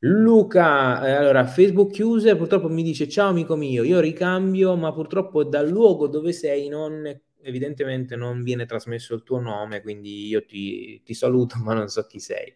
Luca, 0.00 1.06
eh, 1.06 1.10
allora 1.12 1.46
Facebook 1.46 1.94
user 1.98 2.36
purtroppo 2.36 2.68
mi 2.68 2.82
dice 2.82 3.08
ciao 3.08 3.30
amico 3.30 3.56
mio, 3.56 3.82
io 3.84 4.00
ricambio 4.00 4.76
ma 4.76 4.92
purtroppo 4.92 5.44
dal 5.44 5.68
luogo 5.68 6.08
dove 6.08 6.32
sei 6.32 6.68
non 6.68 7.04
evidentemente 7.44 8.16
non 8.16 8.42
viene 8.42 8.66
trasmesso 8.66 9.14
il 9.14 9.22
tuo 9.22 9.40
nome, 9.40 9.82
quindi 9.82 10.26
io 10.26 10.44
ti, 10.44 11.02
ti 11.02 11.14
saluto, 11.14 11.56
ma 11.62 11.74
non 11.74 11.88
so 11.88 12.06
chi 12.06 12.20
sei. 12.20 12.52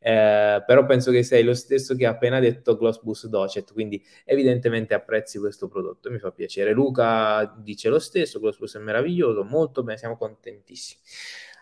Eh, 0.00 0.62
però 0.64 0.86
penso 0.86 1.10
che 1.10 1.22
sei 1.24 1.42
lo 1.42 1.54
stesso 1.54 1.94
che 1.96 2.06
ha 2.06 2.10
appena 2.10 2.38
detto 2.40 2.76
Glossbus 2.76 3.26
Docet, 3.26 3.72
quindi 3.72 4.02
evidentemente 4.24 4.94
apprezzi 4.94 5.38
questo 5.38 5.68
prodotto, 5.68 6.10
mi 6.10 6.18
fa 6.18 6.30
piacere. 6.30 6.72
Luca 6.72 7.44
dice 7.58 7.88
lo 7.88 7.98
stesso, 7.98 8.38
Glossbus 8.40 8.76
è 8.76 8.78
meraviglioso, 8.80 9.44
molto 9.44 9.82
bene, 9.82 9.98
siamo 9.98 10.16
contentissimi. 10.16 11.00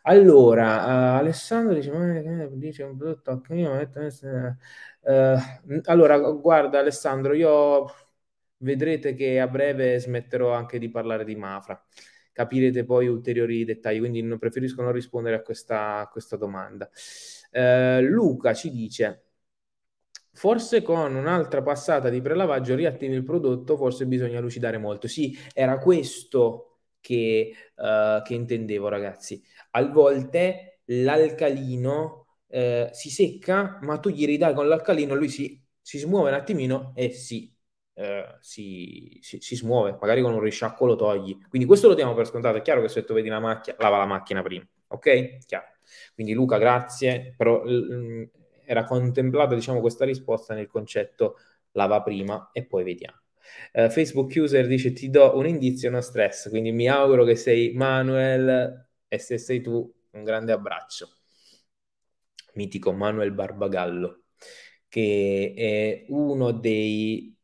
Allora, 0.02 1.16
uh, 1.16 1.18
Alessandro 1.18 1.74
dice, 1.74 1.90
ma 1.90 2.46
dice 2.52 2.82
un 2.84 2.96
prodotto 2.96 3.42
uh, 3.42 5.38
allora, 5.84 6.18
guarda 6.18 6.78
Alessandro, 6.78 7.32
io 7.34 7.86
vedrete 8.58 9.14
che 9.14 9.40
a 9.40 9.48
breve 9.48 9.98
smetterò 9.98 10.52
anche 10.52 10.78
di 10.78 10.88
parlare 10.90 11.24
di 11.24 11.34
Mafra 11.36 11.82
capirete 12.36 12.84
poi 12.84 13.08
ulteriori 13.08 13.64
dettagli, 13.64 13.98
quindi 13.98 14.20
non, 14.20 14.36
preferisco 14.36 14.82
non 14.82 14.92
rispondere 14.92 15.36
a 15.36 15.40
questa, 15.40 16.00
a 16.00 16.08
questa 16.08 16.36
domanda. 16.36 16.86
Eh, 17.50 18.02
Luca 18.02 18.52
ci 18.52 18.70
dice, 18.70 19.22
forse 20.34 20.82
con 20.82 21.14
un'altra 21.14 21.62
passata 21.62 22.10
di 22.10 22.20
prelavaggio 22.20 22.74
riattivi 22.74 23.14
il 23.14 23.24
prodotto, 23.24 23.78
forse 23.78 24.04
bisogna 24.04 24.38
lucidare 24.38 24.76
molto. 24.76 25.08
Sì, 25.08 25.34
era 25.54 25.78
questo 25.78 26.80
che, 27.00 27.54
uh, 27.76 28.20
che 28.22 28.34
intendevo 28.34 28.88
ragazzi. 28.88 29.42
A 29.70 29.86
volte 29.86 30.80
l'alcalino 30.84 32.26
eh, 32.48 32.90
si 32.92 33.08
secca, 33.08 33.78
ma 33.80 33.98
tu 33.98 34.10
gli 34.10 34.26
ridai 34.26 34.52
con 34.52 34.68
l'alcalino, 34.68 35.14
lui 35.14 35.30
si, 35.30 35.58
si 35.80 35.96
smuove 35.96 36.28
un 36.28 36.36
attimino 36.36 36.92
e 36.94 37.12
si 37.12 37.55
eh, 37.98 38.36
si, 38.40 39.18
si, 39.22 39.40
si, 39.40 39.56
smuove, 39.56 39.96
magari 40.00 40.20
con 40.20 40.34
un 40.34 40.40
risciacquo 40.40 40.86
lo 40.86 40.96
togli. 40.96 41.36
Quindi 41.48 41.66
questo 41.66 41.88
lo 41.88 41.94
diamo 41.94 42.14
per 42.14 42.26
scontato. 42.26 42.58
È 42.58 42.62
chiaro 42.62 42.82
che 42.82 42.88
se 42.88 43.04
tu 43.04 43.14
vedi 43.14 43.28
la 43.28 43.40
macchina, 43.40 43.76
lava 43.80 43.96
la 43.98 44.06
macchina 44.06 44.42
prima, 44.42 44.66
ok? 44.88 45.38
Chiaro. 45.46 45.66
Quindi 46.14 46.32
Luca, 46.34 46.58
grazie, 46.58 47.34
però 47.36 47.64
l- 47.64 48.28
era 48.64 48.84
contemplata 48.84 49.54
diciamo 49.54 49.80
questa 49.80 50.04
risposta 50.04 50.52
nel 50.54 50.66
concetto 50.66 51.36
lava 51.72 52.02
prima 52.02 52.50
e 52.52 52.66
poi 52.66 52.84
vediamo. 52.84 53.20
Uh, 53.72 53.88
Facebook 53.90 54.32
user 54.34 54.66
dice 54.66 54.92
ti 54.92 55.08
do 55.08 55.36
un 55.36 55.46
indizio, 55.46 55.88
no 55.90 56.00
stress, 56.00 56.48
quindi 56.50 56.72
mi 56.72 56.88
auguro 56.88 57.24
che 57.24 57.36
sei 57.36 57.72
Manuel 57.74 58.88
e 59.08 59.18
se 59.18 59.38
sei 59.38 59.60
tu 59.60 59.90
un 60.10 60.24
grande 60.24 60.52
abbraccio. 60.52 61.08
Mitico 62.54 62.92
Manuel 62.92 63.32
Barbagallo, 63.32 64.22
che 64.88 65.52
è 65.56 66.04
uno 66.08 66.52
dei 66.52 67.35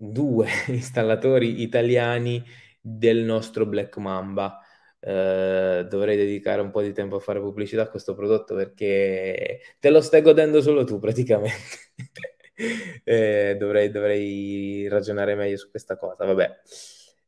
due 0.00 0.48
installatori 0.68 1.60
italiani 1.60 2.42
del 2.80 3.18
nostro 3.18 3.66
Black 3.66 3.96
Mamba. 3.98 4.58
Uh, 5.02 5.82
dovrei 5.88 6.14
dedicare 6.14 6.60
un 6.60 6.70
po' 6.70 6.82
di 6.82 6.92
tempo 6.92 7.16
a 7.16 7.20
fare 7.20 7.40
pubblicità 7.40 7.82
a 7.82 7.88
questo 7.88 8.14
prodotto 8.14 8.54
perché 8.54 9.60
te 9.78 9.88
lo 9.88 10.02
stai 10.02 10.20
godendo 10.22 10.60
solo 10.62 10.84
tu 10.84 10.98
praticamente. 10.98 11.92
eh, 13.04 13.56
dovrei, 13.58 13.90
dovrei, 13.90 14.88
ragionare 14.88 15.34
meglio 15.34 15.56
su 15.56 15.70
questa 15.70 15.96
cosa. 15.96 16.24
Vabbè. 16.24 16.60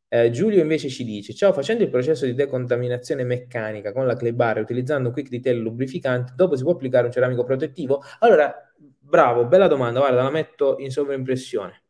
Eh, 0.08 0.30
Giulio 0.30 0.60
invece 0.60 0.88
ci 0.88 1.04
dice: 1.04 1.34
Ciao, 1.34 1.52
facendo 1.52 1.82
il 1.82 1.90
processo 1.90 2.26
di 2.26 2.34
decontaminazione 2.34 3.24
meccanica 3.24 3.92
con 3.92 4.06
la 4.06 4.16
clay 4.16 4.32
bar 4.32 4.58
utilizzando 4.58 5.08
un 5.08 5.14
quick 5.14 5.30
detail 5.30 5.58
lubrificante, 5.58 6.32
dopo 6.36 6.56
si 6.56 6.62
può 6.62 6.72
applicare 6.72 7.06
un 7.06 7.12
ceramico 7.12 7.44
protettivo? 7.44 8.02
Allora, 8.20 8.54
bravo, 8.98 9.46
bella 9.46 9.68
domanda. 9.68 10.00
Guarda, 10.00 10.22
la 10.22 10.30
metto 10.30 10.76
in 10.78 10.90
sovraimpressione. 10.90 11.81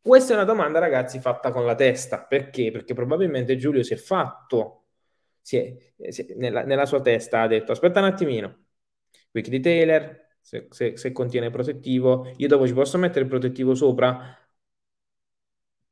Questa 0.00 0.32
è 0.32 0.36
una 0.36 0.44
domanda, 0.44 0.78
ragazzi, 0.78 1.20
fatta 1.20 1.50
con 1.52 1.64
la 1.66 1.74
testa. 1.74 2.24
Perché? 2.24 2.70
Perché 2.70 2.94
probabilmente 2.94 3.56
Giulio 3.56 3.82
si 3.82 3.92
è 3.94 3.96
fatto, 3.96 4.86
si 5.40 5.56
è, 5.56 6.10
si 6.10 6.22
è, 6.22 6.34
nella, 6.36 6.64
nella, 6.64 6.86
sua 6.86 7.00
testa 7.00 7.42
ha 7.42 7.46
detto, 7.46 7.72
aspetta 7.72 8.00
un 8.00 8.06
attimino, 8.06 8.64
quick 9.30 9.48
detailer, 9.48 10.36
se, 10.40 10.68
se, 10.70 10.96
se 10.96 11.12
contiene 11.12 11.50
protettivo, 11.50 12.32
io 12.36 12.48
dopo 12.48 12.66
ci 12.66 12.72
posso 12.72 12.96
mettere 12.98 13.22
il 13.24 13.28
protettivo 13.28 13.74
sopra? 13.74 14.34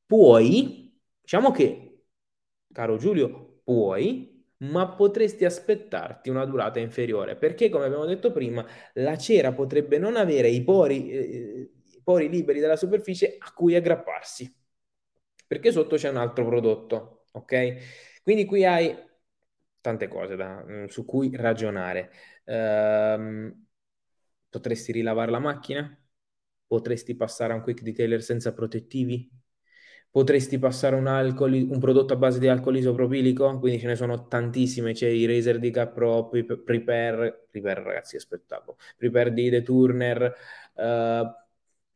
Puoi, 0.06 0.98
diciamo 1.20 1.50
che, 1.50 2.04
caro 2.72 2.96
Giulio, 2.96 3.60
puoi, 3.64 4.44
ma 4.58 4.88
potresti 4.94 5.44
aspettarti 5.44 6.30
una 6.30 6.44
durata 6.44 6.78
inferiore, 6.78 7.36
perché 7.36 7.68
come 7.68 7.84
abbiamo 7.86 8.04
detto 8.06 8.32
prima, 8.32 8.64
la 8.94 9.18
cera 9.18 9.52
potrebbe 9.52 9.98
non 9.98 10.16
avere 10.16 10.48
i 10.48 10.62
pori... 10.62 11.10
Eh, 11.10 11.70
pori 12.06 12.28
liberi 12.28 12.60
dalla 12.60 12.76
superficie 12.76 13.34
a 13.36 13.52
cui 13.52 13.74
aggrapparsi, 13.74 14.54
perché 15.44 15.72
sotto 15.72 15.96
c'è 15.96 16.08
un 16.08 16.18
altro 16.18 16.46
prodotto, 16.46 17.24
ok? 17.32 18.20
Quindi 18.22 18.44
qui 18.44 18.64
hai 18.64 18.96
tante 19.80 20.06
cose 20.06 20.36
da, 20.36 20.64
mm, 20.64 20.84
su 20.84 21.04
cui 21.04 21.34
ragionare. 21.34 22.12
Um, 22.44 23.66
potresti 24.48 24.92
rilavare 24.92 25.32
la 25.32 25.40
macchina? 25.40 26.00
Potresti 26.64 27.16
passare 27.16 27.52
a 27.52 27.56
un 27.56 27.62
quick 27.62 27.82
detailer 27.82 28.22
senza 28.22 28.54
protettivi? 28.54 29.28
Potresti 30.08 30.60
passare 30.60 30.94
un, 30.94 31.08
alcol, 31.08 31.54
un 31.54 31.80
prodotto 31.80 32.12
a 32.12 32.16
base 32.16 32.38
di 32.38 32.46
alcol 32.46 32.76
isopropilico? 32.76 33.58
Quindi 33.58 33.80
ce 33.80 33.88
ne 33.88 33.96
sono 33.96 34.28
tantissime, 34.28 34.92
c'è 34.92 35.08
i 35.08 35.26
Razer 35.26 35.58
di 35.58 35.72
Capro, 35.72 36.28
Prepare, 36.28 37.48
Prepare 37.50 37.82
ragazzi 37.82 38.14
è 38.14 38.20
spettacolo, 38.20 38.78
Prepare 38.96 39.32
di 39.32 39.50
The 39.50 39.62
Turner, 39.62 40.34
uh, 40.74 41.45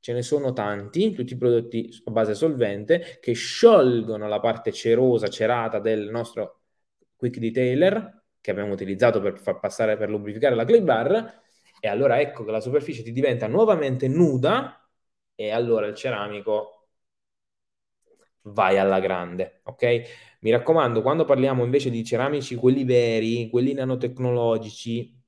ce 0.01 0.13
ne 0.13 0.23
sono 0.23 0.53
tanti, 0.53 1.13
tutti 1.13 1.35
i 1.35 1.37
prodotti 1.37 1.91
a 2.05 2.11
base 2.11 2.35
solvente, 2.35 3.19
che 3.21 3.33
sciolgono 3.33 4.27
la 4.29 4.41
parte 4.41 4.73
cerosa, 4.73 5.29
cerata 5.29 5.79
del 5.79 6.11
nostro 6.11 6.63
quick 7.17 7.39
detailer, 7.39 8.25
che 8.41 8.51
abbiamo 8.51 8.73
utilizzato 8.73 9.21
per 9.21 9.39
far 9.39 9.61
passare, 9.61 9.97
per 9.97 10.09
lubrificare 10.11 10.55
la 10.55 10.65
clay 10.65 10.81
bar, 10.83 11.43
e 11.81 11.89
allora 11.89 12.21
ecco 12.21 12.45
che 12.45 12.51
la 12.51 12.61
superficie 12.61 13.03
ti 13.03 13.13
diventa 13.13 13.47
nuovamente 13.47 14.09
nuda, 14.09 14.77
e 15.35 15.51
allora 15.51 15.87
il 15.87 15.95
ceramico 15.95 16.89
vai 18.43 18.79
alla 18.79 19.01
grande, 19.01 19.61
ok? 19.65 20.03
Mi 20.41 20.51
raccomando, 20.51 21.03
quando 21.03 21.25
parliamo 21.25 21.65
invece 21.65 21.91
di 21.91 22.05
ceramici, 22.05 22.55
quelli 22.55 22.85
veri, 22.85 23.49
quelli 23.51 23.73
nanotecnologici, 23.75 25.19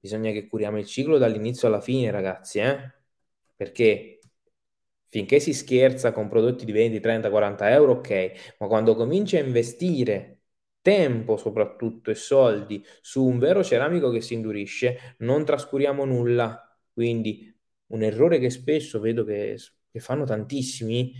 bisogna 0.00 0.30
che 0.32 0.46
curiamo 0.46 0.78
il 0.78 0.86
ciclo 0.86 1.18
dall'inizio 1.18 1.68
alla 1.68 1.80
fine, 1.80 2.10
ragazzi, 2.10 2.58
eh? 2.60 2.97
Perché 3.58 4.20
finché 5.08 5.40
si 5.40 5.52
scherza 5.54 6.12
con 6.12 6.28
prodotti 6.28 6.64
di 6.64 6.72
20, 6.72 7.00
30, 7.00 7.30
40 7.30 7.70
euro, 7.70 7.92
ok, 7.94 8.54
ma 8.60 8.66
quando 8.68 8.94
cominci 8.94 9.36
a 9.36 9.40
investire 9.44 10.34
tempo 10.82 11.36
soprattutto 11.36 12.10
e 12.10 12.14
soldi 12.14 12.84
su 13.00 13.24
un 13.24 13.38
vero 13.38 13.64
ceramico 13.64 14.10
che 14.10 14.20
si 14.20 14.34
indurisce, 14.34 15.16
non 15.18 15.44
trascuriamo 15.44 16.04
nulla. 16.04 16.62
Quindi 16.92 17.52
un 17.88 18.02
errore 18.02 18.38
che 18.38 18.50
spesso 18.50 19.00
vedo 19.00 19.24
che, 19.24 19.56
che 19.90 20.00
fanno 20.00 20.24
tantissimi, 20.24 21.12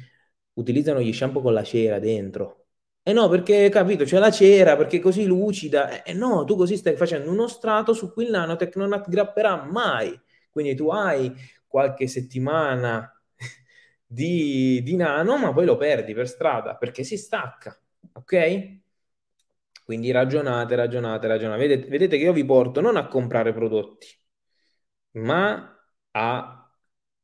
utilizzano 0.55 1.01
gli 1.01 1.13
shampoo 1.13 1.43
con 1.43 1.53
la 1.55 1.63
cera 1.65 1.99
dentro. 1.99 2.67
Eh 3.03 3.13
no, 3.13 3.29
perché 3.29 3.69
capito, 3.71 4.05
c'è 4.05 4.19
la 4.19 4.31
cera, 4.31 4.77
perché 4.77 5.01
così 5.01 5.25
lucida. 5.25 6.03
Eh 6.03 6.13
no, 6.13 6.45
tu 6.45 6.57
così 6.57 6.77
stai 6.77 6.95
facendo 6.97 7.31
uno 7.31 7.49
strato 7.49 7.95
su 7.95 8.13
cui 8.13 8.25
il 8.25 8.31
nanotech 8.31 8.77
non 8.77 8.93
aggrapperà 8.93 9.65
mai. 9.65 10.19
Quindi 10.51 10.75
tu 10.75 10.89
hai 10.91 11.33
qualche 11.69 12.09
settimana 12.09 13.13
di, 14.05 14.83
di 14.83 14.97
nano, 14.97 15.39
ma 15.39 15.53
poi 15.53 15.67
lo 15.67 15.77
perdi 15.77 16.15
per 16.15 16.29
strada 16.29 16.77
perché 16.77 17.05
si 17.05 17.17
stacca, 17.17 17.79
ok? 18.13 18.79
Quindi 19.85 20.11
ragionate, 20.11 20.75
ragionate, 20.77 21.27
ragionate. 21.27 21.67
Vedete, 21.67 21.89
vedete 21.89 22.19
che 22.19 22.25
io 22.25 22.33
vi 22.33 22.45
porto 22.45 22.81
non 22.81 22.97
a 22.97 23.09
comprare 23.09 23.53
prodotti, 23.55 24.07
ma 25.13 25.75
a 26.13 26.73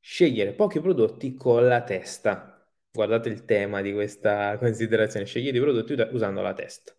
scegliere 0.01 0.53
pochi 0.55 0.80
prodotti 0.80 1.34
con 1.34 1.66
la 1.66 1.82
testa. 1.82 2.51
Guardate 2.90 3.28
il 3.28 3.45
tema 3.45 3.82
di 3.82 3.92
questa 3.92 4.57
considerazione, 4.59 5.26
scegliete 5.26 5.59
i 5.59 5.61
prodotti 5.61 5.92
usando 6.12 6.40
la 6.40 6.55
testa. 6.55 6.95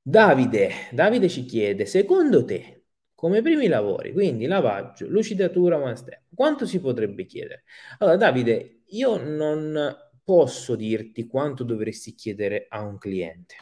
Davide, 0.00 0.70
Davide 0.92 1.28
ci 1.28 1.44
chiede, 1.44 1.84
secondo 1.86 2.44
te, 2.44 2.75
come 3.16 3.40
primi 3.40 3.66
lavori, 3.66 4.12
quindi 4.12 4.46
lavaggio, 4.46 5.08
lucidatura 5.08 5.78
one 5.78 5.96
step, 5.96 6.24
quanto 6.34 6.66
si 6.66 6.78
potrebbe 6.80 7.24
chiedere? 7.24 7.64
Allora, 7.98 8.16
Davide, 8.16 8.82
io 8.88 9.16
non 9.16 9.96
posso 10.22 10.76
dirti 10.76 11.26
quanto 11.26 11.64
dovresti 11.64 12.14
chiedere 12.14 12.66
a 12.68 12.82
un 12.82 12.98
cliente. 12.98 13.54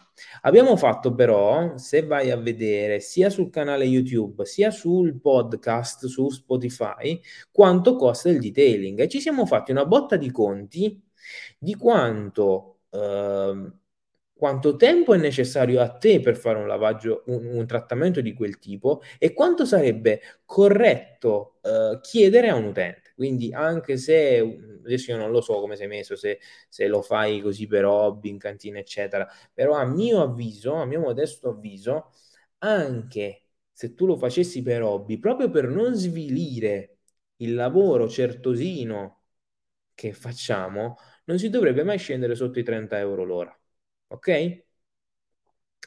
Abbiamo 0.43 0.77
fatto 0.77 1.15
però, 1.15 1.77
se 1.77 2.05
vai 2.05 2.33
a 2.33 2.37
vedere 2.37 2.99
sia 2.99 3.31
sul 3.31 3.49
canale 3.49 3.85
YouTube 3.85 4.45
sia 4.45 4.73
sul 4.73 5.21
podcast 5.21 6.07
su 6.07 6.29
Spotify, 6.31 7.21
quanto 7.53 7.95
costa 7.95 8.31
il 8.31 8.41
detailing 8.41 8.99
e 8.99 9.09
ci 9.09 9.21
siamo 9.21 9.47
fatti 9.47 9.71
una 9.71 9.87
botta 9.87 10.17
di 10.17 10.31
conti 10.31 11.01
di 11.59 11.77
quanto... 11.77 12.81
Uh, 12.91 13.83
quanto 14.35 14.76
tempo 14.76 15.14
è 15.14 15.18
necessario 15.18 15.80
a 15.80 15.89
te 15.97 16.20
per 16.20 16.37
fare 16.37 16.59
un 16.59 16.66
lavaggio, 16.66 17.22
un, 17.26 17.47
un 17.47 17.66
trattamento 17.66 18.20
di 18.20 18.32
quel 18.35 18.59
tipo 18.59 19.01
e 19.18 19.32
quanto 19.32 19.64
sarebbe 19.64 20.20
corretto 20.45 21.59
uh, 21.62 22.01
chiedere 22.01 22.49
a 22.49 22.55
un 22.57 22.64
utente. 22.66 23.12
Quindi 23.14 23.53
anche 23.55 23.97
se, 23.97 24.39
adesso 24.85 25.12
io 25.12 25.16
non 25.16 25.30
lo 25.30 25.41
so 25.41 25.61
come 25.61 25.76
sei 25.76 25.87
messo, 25.87 26.16
se, 26.16 26.41
se 26.68 26.87
lo 26.89 27.01
fai 27.03 27.41
così 27.41 27.66
per 27.66 27.85
hobby, 27.85 28.28
in 28.28 28.39
cantina, 28.39 28.78
eccetera, 28.78 29.26
però 29.53 29.74
a 29.74 29.85
mio 29.87 30.20
avviso, 30.22 30.74
a 30.74 30.85
mio 30.85 31.01
modesto 31.01 31.51
avviso, 31.51 32.11
anche 32.59 33.43
se 33.72 33.95
tu 33.95 34.07
lo 34.07 34.16
facessi 34.16 34.62
per 34.62 34.82
hobby, 34.82 35.18
proprio 35.18 35.51
per 35.51 35.68
non 35.68 35.95
svilire 35.95 36.99
il 37.37 37.55
lavoro 37.55 38.09
certosino 38.09 39.22
che 39.95 40.12
facciamo, 40.12 40.97
non 41.26 41.39
si 41.39 41.51
dovrebbe 41.51 41.85
mai 41.85 41.99
scendere 41.99 42.35
sotto 42.35 42.59
i 42.59 42.62
30 42.64 42.99
euro 42.99 43.24
l'ora 43.24 43.57
ok? 44.15 44.62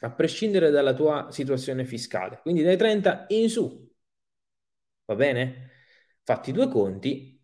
A 0.00 0.10
prescindere 0.10 0.70
dalla 0.70 0.92
tua 0.92 1.28
situazione 1.30 1.84
fiscale, 1.84 2.40
quindi 2.42 2.62
dai 2.62 2.76
30 2.76 3.26
in 3.28 3.48
su, 3.48 3.88
va 5.06 5.14
bene? 5.14 5.70
Fatti 6.22 6.52
due 6.52 6.68
conti, 6.68 7.40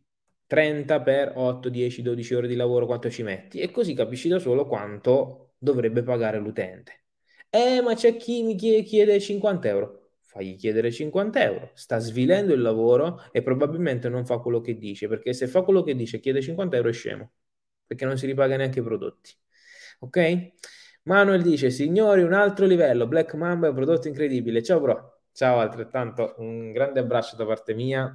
30 0.46 1.00
per 1.02 1.32
8, 1.36 1.68
10, 1.68 2.02
12 2.02 2.34
ore 2.34 2.46
di 2.48 2.54
lavoro, 2.56 2.86
quanto 2.86 3.10
ci 3.10 3.22
metti? 3.22 3.58
E 3.60 3.70
così 3.70 3.94
capisci 3.94 4.28
da 4.28 4.38
solo 4.38 4.66
quanto 4.66 5.54
dovrebbe 5.58 6.02
pagare 6.02 6.38
l'utente. 6.38 7.04
Eh, 7.48 7.80
ma 7.80 7.94
c'è 7.94 8.16
chi 8.16 8.42
mi 8.42 8.56
chiede 8.56 9.20
50 9.20 9.68
euro. 9.68 10.00
Fagli 10.20 10.56
chiedere 10.56 10.90
50 10.92 11.42
euro. 11.42 11.70
Sta 11.74 11.98
svilendo 11.98 12.52
il 12.52 12.60
lavoro 12.60 13.22
e 13.32 13.42
probabilmente 13.42 14.08
non 14.08 14.26
fa 14.26 14.38
quello 14.38 14.60
che 14.60 14.76
dice, 14.76 15.08
perché 15.08 15.32
se 15.32 15.46
fa 15.46 15.62
quello 15.62 15.82
che 15.82 15.94
dice 15.94 16.20
chiede 16.20 16.42
50 16.42 16.76
euro 16.76 16.88
è 16.88 16.92
scemo, 16.92 17.32
perché 17.86 18.04
non 18.04 18.18
si 18.18 18.26
ripaga 18.26 18.56
neanche 18.56 18.80
i 18.80 18.82
prodotti. 18.82 19.32
Ok? 20.00 20.52
Manuel 21.06 21.42
dice, 21.42 21.70
signori, 21.70 22.22
un 22.22 22.32
altro 22.32 22.64
livello, 22.64 23.06
Black 23.06 23.34
Mamba 23.34 23.66
è 23.66 23.68
un 23.70 23.76
prodotto 23.76 24.08
incredibile. 24.08 24.62
Ciao 24.62 24.80
bro, 24.80 25.20
ciao 25.32 25.58
altrettanto, 25.58 26.34
un 26.38 26.72
grande 26.72 27.00
abbraccio 27.00 27.36
da 27.36 27.44
parte 27.44 27.74
mia 27.74 28.10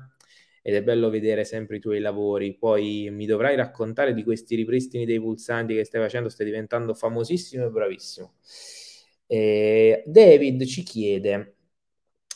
ed 0.64 0.74
è 0.74 0.82
bello 0.82 1.10
vedere 1.12 1.44
sempre 1.44 1.78
i 1.78 1.80
tuoi 1.80 2.00
lavori. 2.00 2.58
Poi 2.58 3.10
mi 3.12 3.28
dovrai 3.28 3.56
raccontare 3.56 4.16
di 4.16 4.24
questi 4.24 4.56
ripristini 4.56 5.06
dei 5.06 5.20
pulsanti 5.20 5.76
che 5.76 5.84
stai 5.84 6.02
facendo, 6.02 6.30
stai 6.30 6.48
diventando 6.48 6.96
famosissimo 6.96 7.66
e 7.66 7.70
bravissimo. 7.70 8.34
Eh, 9.28 10.04
David 10.08 10.66
ci 10.66 10.82
chiede, 10.82 11.58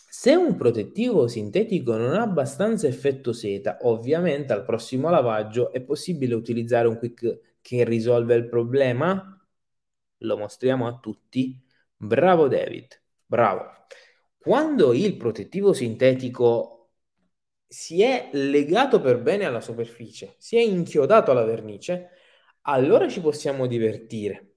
se 0.08 0.36
un 0.36 0.56
protettivo 0.56 1.28
sintetico 1.28 1.96
non 1.98 2.14
ha 2.14 2.22
abbastanza 2.22 2.86
effetto 2.86 3.34
seta, 3.34 3.80
ovviamente 3.82 4.54
al 4.54 4.66
prossimo 4.66 5.10
lavaggio 5.10 5.72
è 5.72 5.82
possibile 5.82 6.36
utilizzare 6.36 6.88
un 6.88 7.00
quick 7.00 7.40
che 7.60 7.84
risolve 7.84 8.36
il 8.36 8.48
problema? 8.48 9.43
Lo 10.24 10.38
mostriamo 10.38 10.88
a 10.88 10.98
tutti. 11.00 11.58
Bravo 11.96 12.48
David, 12.48 13.02
bravo. 13.26 13.66
Quando 14.38 14.94
il 14.94 15.16
protettivo 15.16 15.74
sintetico 15.74 16.92
si 17.66 18.02
è 18.02 18.30
legato 18.34 19.00
per 19.00 19.22
bene 19.22 19.46
alla 19.46 19.62
superficie, 19.62 20.36
si 20.38 20.58
è 20.58 20.62
inchiodato 20.62 21.32
alla 21.32 21.46
vernice, 21.46 22.10
allora 22.62 23.08
ci 23.10 23.22
possiamo 23.22 23.68
divertire. 23.68 24.56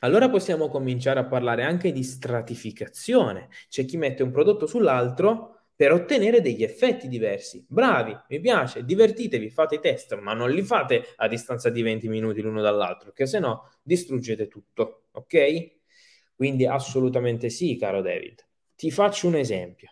Allora 0.00 0.28
possiamo 0.28 0.68
cominciare 0.68 1.20
a 1.20 1.26
parlare 1.26 1.64
anche 1.64 1.92
di 1.92 2.02
stratificazione. 2.02 3.48
C'è 3.68 3.84
chi 3.84 3.96
mette 3.96 4.22
un 4.22 4.30
prodotto 4.32 4.66
sull'altro 4.66 5.53
per 5.76 5.92
ottenere 5.92 6.40
degli 6.40 6.62
effetti 6.62 7.08
diversi. 7.08 7.64
Bravi, 7.68 8.16
mi 8.28 8.40
piace, 8.40 8.84
divertitevi, 8.84 9.50
fate 9.50 9.76
i 9.76 9.80
test, 9.80 10.18
ma 10.20 10.32
non 10.32 10.50
li 10.50 10.62
fate 10.62 11.04
a 11.16 11.28
distanza 11.28 11.70
di 11.70 11.82
20 11.82 12.08
minuti 12.08 12.40
l'uno 12.40 12.60
dall'altro, 12.62 13.06
perché 13.06 13.26
se 13.26 13.38
no 13.38 13.70
distruggete 13.82 14.48
tutto, 14.48 15.06
ok? 15.12 15.72
Quindi 16.34 16.66
assolutamente 16.66 17.48
sì, 17.50 17.76
caro 17.76 18.02
David. 18.02 18.44
Ti 18.76 18.90
faccio 18.90 19.28
un 19.28 19.36
esempio. 19.36 19.90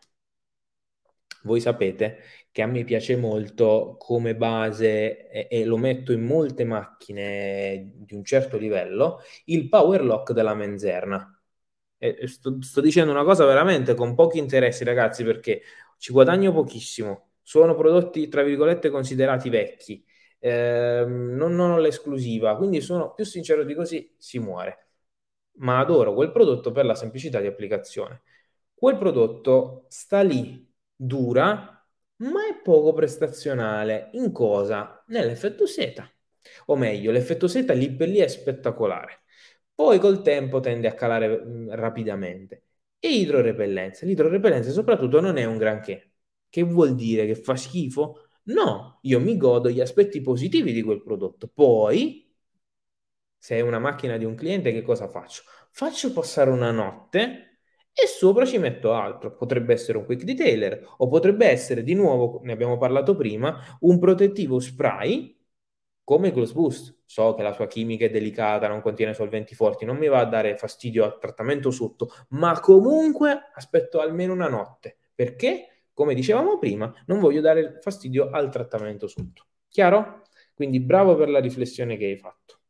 Voi 1.44 1.60
sapete 1.60 2.18
che 2.52 2.62
a 2.62 2.66
me 2.66 2.84
piace 2.84 3.16
molto 3.16 3.96
come 3.98 4.36
base 4.36 5.28
e, 5.28 5.48
e 5.50 5.64
lo 5.64 5.76
metto 5.76 6.12
in 6.12 6.22
molte 6.22 6.64
macchine 6.64 7.92
di 7.96 8.14
un 8.14 8.24
certo 8.24 8.56
livello, 8.58 9.20
il 9.46 9.68
power 9.68 10.04
lock 10.04 10.32
della 10.32 10.54
Menzerna 10.54 11.41
sto, 12.26 12.60
sto, 12.60 12.80
dicendo 12.80 13.12
una 13.12 13.24
cosa 13.24 13.44
veramente 13.44 13.94
con 13.94 14.14
pochi 14.14 14.38
interessi, 14.38 14.84
ragazzi, 14.84 15.22
perché 15.24 15.62
ci 15.98 16.12
guadagno 16.12 16.52
pochissimo. 16.52 17.30
Sono 17.42 17.74
prodotti, 17.74 18.28
tra 18.28 18.42
virgolette, 18.42 18.90
considerati 18.90 19.48
vecchi. 19.48 20.04
Eh, 20.38 21.04
non, 21.06 21.54
non 21.54 21.70
ho 21.72 21.78
l'esclusiva, 21.78 22.56
quindi 22.56 22.80
sono 22.80 23.12
più 23.14 23.24
sincero 23.24 23.64
di 23.64 23.74
così, 23.74 24.12
si 24.18 24.38
muore. 24.38 24.88
Ma 25.58 25.78
adoro 25.78 26.14
quel 26.14 26.32
prodotto 26.32 26.72
per 26.72 26.84
la 26.86 26.94
semplicità 26.94 27.40
di 27.40 27.46
applicazione. 27.46 28.22
Quel 28.74 28.96
prodotto 28.98 29.86
sta 29.88 30.22
lì, 30.22 30.68
dura, 30.94 31.86
ma 32.16 32.48
è 32.48 32.60
poco 32.62 32.92
prestazionale. 32.92 34.10
In 34.14 34.32
cosa? 34.32 35.04
Nell'effetto 35.08 35.66
seta. 35.66 36.10
O 36.66 36.76
meglio, 36.76 37.12
l'effetto 37.12 37.46
seta 37.48 37.72
lì 37.74 37.94
per 37.94 38.08
lì 38.08 38.18
è 38.18 38.28
spettacolare 38.28 39.21
poi 39.74 39.98
col 39.98 40.22
tempo 40.22 40.60
tende 40.60 40.88
a 40.88 40.94
calare 40.94 41.28
mh, 41.44 41.74
rapidamente. 41.74 42.64
E 42.98 43.08
idrorepellenza. 43.10 44.06
L'idrorepellenza 44.06 44.70
soprattutto 44.70 45.20
non 45.20 45.36
è 45.36 45.44
un 45.44 45.56
granché. 45.58 46.12
Che 46.48 46.62
vuol 46.62 46.94
dire 46.94 47.26
che 47.26 47.34
fa 47.34 47.56
schifo? 47.56 48.28
No, 48.44 48.98
io 49.02 49.20
mi 49.20 49.36
godo 49.36 49.70
gli 49.70 49.80
aspetti 49.80 50.20
positivi 50.20 50.72
di 50.72 50.82
quel 50.82 51.02
prodotto. 51.02 51.48
Poi, 51.52 52.30
se 53.38 53.56
è 53.56 53.60
una 53.60 53.78
macchina 53.78 54.16
di 54.16 54.24
un 54.24 54.34
cliente, 54.34 54.72
che 54.72 54.82
cosa 54.82 55.08
faccio? 55.08 55.42
Faccio 55.70 56.12
passare 56.12 56.50
una 56.50 56.70
notte 56.70 57.58
e 57.92 58.06
sopra 58.06 58.46
ci 58.46 58.58
metto 58.58 58.92
altro. 58.94 59.34
Potrebbe 59.36 59.72
essere 59.72 59.98
un 59.98 60.04
quick 60.04 60.22
detailer 60.24 60.94
o 60.98 61.08
potrebbe 61.08 61.46
essere 61.46 61.82
di 61.82 61.94
nuovo, 61.94 62.40
ne 62.44 62.52
abbiamo 62.52 62.78
parlato 62.78 63.16
prima, 63.16 63.76
un 63.80 63.98
protettivo 63.98 64.60
spray 64.60 65.36
come 66.12 66.30
Gloss 66.30 66.52
Boost. 66.52 66.98
So 67.06 67.32
che 67.32 67.42
la 67.42 67.54
sua 67.54 67.66
chimica 67.66 68.04
è 68.04 68.10
delicata, 68.10 68.68
non 68.68 68.82
contiene 68.82 69.14
solventi 69.14 69.54
forti, 69.54 69.86
non 69.86 69.96
mi 69.96 70.08
va 70.08 70.20
a 70.20 70.26
dare 70.26 70.58
fastidio 70.58 71.04
al 71.04 71.18
trattamento 71.18 71.70
sotto, 71.70 72.10
ma 72.30 72.60
comunque 72.60 73.50
aspetto 73.54 73.98
almeno 73.98 74.34
una 74.34 74.48
notte. 74.48 74.98
Perché, 75.14 75.86
come 75.94 76.12
dicevamo 76.12 76.58
prima, 76.58 76.92
non 77.06 77.18
voglio 77.18 77.40
dare 77.40 77.78
fastidio 77.80 78.28
al 78.28 78.50
trattamento 78.50 79.06
sotto. 79.06 79.46
Chiaro? 79.68 80.24
Quindi 80.52 80.80
bravo 80.80 81.16
per 81.16 81.30
la 81.30 81.40
riflessione 81.40 81.96
che 81.96 82.04
hai 82.04 82.18
fatto. 82.18 82.60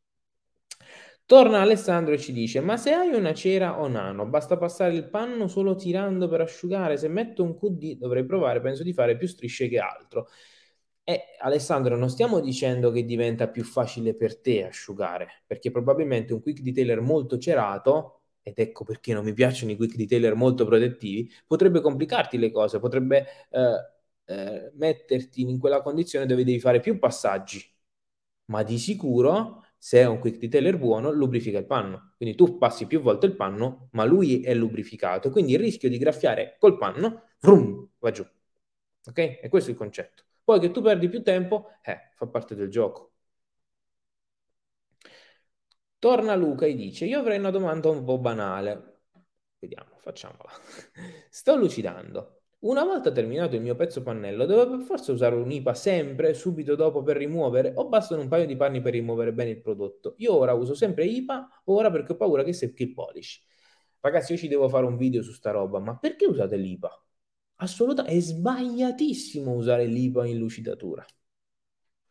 Torna 1.25 1.59
Alessandro 1.59 2.13
e 2.13 2.19
ci 2.19 2.31
dice: 2.31 2.61
Ma 2.61 2.77
se 2.77 2.93
hai 2.93 3.13
una 3.13 3.33
cera 3.33 3.81
o 3.81 3.87
nano, 3.89 4.25
basta 4.25 4.57
passare 4.57 4.93
il 4.93 5.09
panno 5.09 5.47
solo 5.47 5.75
tirando 5.75 6.29
per 6.29 6.39
asciugare. 6.39 6.95
Se 6.95 7.09
metto 7.09 7.43
un 7.43 7.57
QD 7.57 7.97
dovrei 7.97 8.25
provare, 8.25 8.61
penso 8.61 8.83
di 8.83 8.93
fare 8.93 9.17
più 9.17 9.27
strisce 9.27 9.67
che 9.67 9.79
altro. 9.79 10.27
E 11.05 11.35
Alessandro, 11.41 11.97
non 11.97 12.09
stiamo 12.09 12.39
dicendo 12.39 12.89
che 12.91 13.03
diventa 13.03 13.49
più 13.49 13.63
facile 13.65 14.15
per 14.15 14.39
te 14.39 14.65
asciugare, 14.65 15.43
perché 15.45 15.69
probabilmente 15.69 16.31
un 16.33 16.41
quick 16.41 16.61
detailer 16.61 17.01
molto 17.01 17.37
cerato, 17.37 18.21
ed 18.41 18.57
ecco 18.57 18.85
perché 18.85 19.13
non 19.13 19.25
mi 19.25 19.33
piacciono 19.33 19.71
i 19.71 19.75
quick 19.75 19.95
detailer 19.97 20.33
molto 20.35 20.65
protettivi, 20.65 21.29
potrebbe 21.45 21.81
complicarti 21.81 22.37
le 22.37 22.51
cose, 22.51 22.79
potrebbe 22.79 23.25
eh, 23.49 24.33
eh, 24.33 24.71
metterti 24.75 25.41
in 25.41 25.59
quella 25.59 25.81
condizione 25.81 26.25
dove 26.25 26.45
devi 26.45 26.59
fare 26.59 26.79
più 26.79 26.97
passaggi, 26.99 27.61
ma 28.45 28.63
di 28.63 28.77
sicuro 28.77 29.65
se 29.77 29.99
è 29.99 30.05
un 30.05 30.19
quick 30.19 30.37
detailer 30.39 30.77
buono, 30.77 31.11
lubrifica 31.11 31.57
il 31.57 31.65
panno. 31.65 32.13
Quindi 32.15 32.35
tu 32.35 32.57
passi 32.57 32.87
più 32.87 33.01
volte 33.01 33.25
il 33.25 33.35
panno, 33.35 33.89
ma 33.91 34.05
lui 34.05 34.41
è 34.41 34.53
lubrificato. 34.53 35.29
Quindi 35.29 35.53
il 35.53 35.59
rischio 35.59 35.89
di 35.89 35.97
graffiare 35.97 36.55
col 36.59 36.77
panno, 36.77 37.23
vrum, 37.41 37.89
va 37.99 38.11
giù. 38.11 38.25
Ok? 39.05 39.17
E 39.17 39.47
questo 39.49 39.69
è 39.69 39.73
il 39.73 39.79
concetto. 39.79 40.23
Poi 40.43 40.59
che 40.59 40.71
tu 40.71 40.81
perdi 40.81 41.09
più 41.09 41.21
tempo, 41.23 41.69
eh, 41.83 42.11
fa 42.15 42.27
parte 42.27 42.55
del 42.55 42.69
gioco. 42.69 43.11
Torna 45.99 46.35
Luca 46.35 46.65
e 46.65 46.75
dice, 46.75 47.05
io 47.05 47.19
avrei 47.19 47.37
una 47.39 47.49
domanda 47.49 47.89
un 47.89 48.03
po' 48.03 48.17
banale. 48.19 49.01
Vediamo, 49.59 49.97
facciamola. 49.99 50.49
Sto 51.29 51.55
lucidando. 51.55 52.41
Una 52.59 52.83
volta 52.83 53.11
terminato 53.11 53.55
il 53.55 53.61
mio 53.61 53.75
pezzo 53.75 54.01
pannello, 54.03 54.45
devo 54.45 54.69
per 54.69 54.79
forza 54.81 55.11
usare 55.13 55.35
un'IPA 55.35 55.73
sempre, 55.73 56.33
subito 56.33 56.75
dopo 56.75 57.03
per 57.03 57.17
rimuovere, 57.17 57.73
o 57.75 57.87
bastano 57.87 58.21
un 58.21 58.27
paio 58.27 58.45
di 58.45 58.55
panni 58.55 58.81
per 58.81 58.93
rimuovere 58.93 59.33
bene 59.33 59.51
il 59.51 59.61
prodotto? 59.61 60.15
Io 60.17 60.33
ora 60.33 60.53
uso 60.53 60.73
sempre 60.73 61.05
IPA, 61.05 61.61
ora 61.65 61.89
perché 61.91 62.13
ho 62.13 62.15
paura 62.15 62.43
che 62.43 62.53
secchi 62.53 62.83
il 62.83 62.93
polish. 62.93 63.41
Ragazzi, 63.99 64.33
io 64.33 64.37
ci 64.37 64.47
devo 64.47 64.67
fare 64.69 64.85
un 64.85 64.97
video 64.97 65.21
su 65.23 65.31
sta 65.31 65.51
roba, 65.51 65.79
ma 65.79 65.97
perché 65.97 66.25
usate 66.25 66.55
l'IPA? 66.57 67.03
Assolutamente, 67.57 68.17
è 68.17 68.21
sbagliatissimo 68.21 69.51
usare 69.53 69.85
l'IPA 69.85 70.25
in 70.25 70.37
lucidatura. 70.37 71.05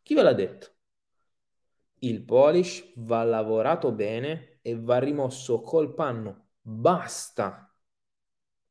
Chi 0.03 0.15
ve 0.15 0.23
l'ha 0.23 0.33
detto? 0.33 0.71
Il 2.01 2.25
polish 2.25 2.93
va 2.97 3.23
lavorato 3.23 3.93
bene 3.93 4.59
e 4.63 4.79
va 4.79 4.99
rimosso 4.99 5.61
col 5.61 5.95
panno. 5.95 6.49
Basta. 6.61 7.73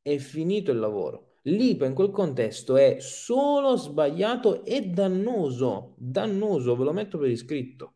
È 0.02 0.18
finito 0.18 0.72
il 0.72 0.80
lavoro. 0.80 1.36
L'IPA 1.44 1.86
in 1.86 1.94
quel 1.94 2.12
contesto 2.12 2.76
è 2.76 2.98
solo 3.00 3.76
sbagliato 3.76 4.64
e 4.64 4.82
dannoso, 4.90 5.96
dannoso, 5.98 6.76
ve 6.76 6.84
lo 6.84 6.94
metto 6.94 7.18
per 7.18 7.30
iscritto. 7.30 7.96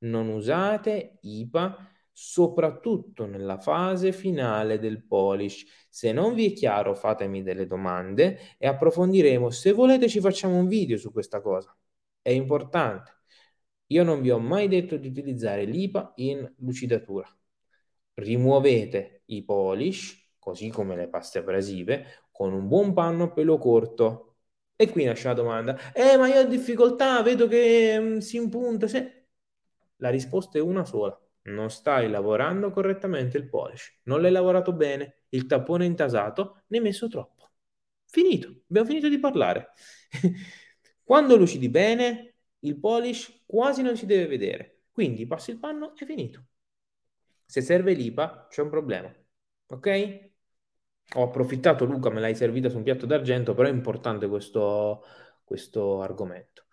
Non 0.00 0.28
usate 0.28 1.18
IPA 1.22 1.76
soprattutto 2.20 3.26
nella 3.26 3.58
fase 3.58 4.10
finale 4.10 4.80
del 4.80 5.04
polish. 5.04 5.86
Se 5.88 6.10
non 6.10 6.34
vi 6.34 6.50
è 6.50 6.52
chiaro, 6.52 6.96
fatemi 6.96 7.44
delle 7.44 7.64
domande 7.64 8.56
e 8.58 8.66
approfondiremo. 8.66 9.50
Se 9.50 9.70
volete 9.70 10.08
ci 10.08 10.18
facciamo 10.18 10.56
un 10.56 10.66
video 10.66 10.96
su 10.98 11.12
questa 11.12 11.40
cosa. 11.40 11.74
È 12.20 12.30
importante. 12.30 13.18
Io 13.88 14.02
non 14.02 14.20
vi 14.20 14.30
ho 14.30 14.40
mai 14.40 14.66
detto 14.66 14.96
di 14.96 15.06
utilizzare 15.06 15.64
l'IPA 15.64 16.14
in 16.16 16.52
lucidatura. 16.58 17.28
Rimuovete 18.14 19.22
i 19.26 19.44
polish, 19.44 20.32
così 20.40 20.70
come 20.70 20.96
le 20.96 21.08
paste 21.08 21.38
abrasive, 21.38 22.24
con 22.32 22.52
un 22.52 22.66
buon 22.66 22.94
panno 22.94 23.24
a 23.24 23.30
pelo 23.32 23.58
corto. 23.58 24.38
E 24.74 24.90
qui 24.90 25.04
nasce 25.04 25.28
la 25.28 25.34
domanda, 25.34 25.92
eh 25.92 26.16
ma 26.16 26.26
io 26.28 26.40
ho 26.40 26.44
difficoltà, 26.44 27.22
vedo 27.22 27.46
che 27.46 27.98
mh, 27.98 28.14
mm, 28.14 28.18
si 28.18 28.36
impunta. 28.38 28.88
Se... 28.88 29.28
La 29.96 30.10
risposta 30.10 30.58
è 30.58 30.60
una 30.60 30.84
sola, 30.84 31.18
non 31.48 31.70
stai 31.70 32.08
lavorando 32.08 32.70
correttamente 32.70 33.36
il 33.38 33.48
polish, 33.48 34.00
non 34.04 34.20
l'hai 34.20 34.30
lavorato 34.30 34.72
bene, 34.72 35.24
il 35.30 35.46
tappone 35.46 35.84
è 35.84 35.88
intasato, 35.88 36.62
ne 36.68 36.78
hai 36.78 36.82
messo 36.82 37.08
troppo. 37.08 37.50
Finito, 38.06 38.62
abbiamo 38.68 38.86
finito 38.88 39.08
di 39.08 39.18
parlare. 39.18 39.70
Quando 41.02 41.36
lucidi 41.36 41.68
bene, 41.68 42.34
il 42.60 42.78
polish 42.78 43.42
quasi 43.46 43.82
non 43.82 43.96
si 43.96 44.06
deve 44.06 44.26
vedere, 44.26 44.82
quindi 44.92 45.26
passi 45.26 45.50
il 45.50 45.58
panno 45.58 45.94
e 45.96 46.06
finito. 46.06 46.44
Se 47.44 47.60
serve 47.62 47.94
l'IPA 47.94 48.46
c'è 48.50 48.62
un 48.62 48.70
problema, 48.70 49.14
ok? 49.68 50.28
ho 51.14 51.22
approfittato, 51.22 51.84
Luca, 51.84 52.10
me 52.10 52.20
l'hai 52.20 52.34
servita 52.34 52.68
su 52.68 52.76
un 52.76 52.82
piatto 52.82 53.06
d'argento, 53.06 53.54
però 53.54 53.68
è 53.68 53.72
importante 53.72 54.28
questo, 54.28 55.04
questo 55.48 56.02
argomento. 56.02 56.66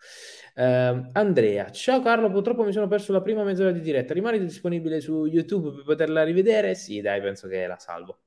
Uh, 0.55 1.09
Andrea, 1.13 1.71
ciao 1.71 2.01
Carlo, 2.01 2.29
purtroppo 2.29 2.63
mi 2.63 2.73
sono 2.73 2.87
perso 2.87 3.13
la 3.13 3.21
prima 3.21 3.43
mezz'ora 3.43 3.71
di 3.71 3.79
diretta. 3.79 4.13
Rimani 4.13 4.37
disponibile 4.37 4.99
su 4.99 5.25
YouTube 5.25 5.71
per 5.73 5.83
poterla 5.85 6.23
rivedere? 6.23 6.75
Sì, 6.75 6.99
dai, 6.99 7.21
penso 7.21 7.47
che 7.47 7.65
la 7.65 7.79
salvo. 7.79 8.23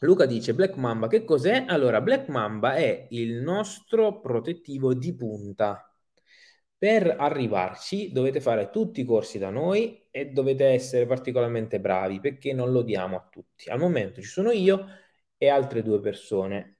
Luca 0.00 0.26
dice 0.26 0.52
Black 0.52 0.76
Mamba, 0.76 1.08
che 1.08 1.24
cos'è? 1.24 1.64
Allora, 1.66 2.02
Black 2.02 2.28
Mamba 2.28 2.74
è 2.74 3.06
il 3.10 3.36
nostro 3.36 4.20
protettivo 4.20 4.92
di 4.92 5.14
punta. 5.14 5.90
Per 6.76 7.16
arrivarci 7.18 8.12
dovete 8.12 8.40
fare 8.40 8.68
tutti 8.68 9.00
i 9.00 9.04
corsi 9.04 9.38
da 9.38 9.48
noi 9.48 10.08
e 10.10 10.26
dovete 10.26 10.66
essere 10.66 11.06
particolarmente 11.06 11.80
bravi 11.80 12.20
perché 12.20 12.52
non 12.52 12.70
lo 12.72 12.82
diamo 12.82 13.16
a 13.16 13.28
tutti. 13.30 13.70
Al 13.70 13.78
momento 13.78 14.20
ci 14.20 14.28
sono 14.28 14.50
io 14.50 14.86
e 15.38 15.48
altre 15.48 15.82
due 15.82 16.00
persone 16.00 16.78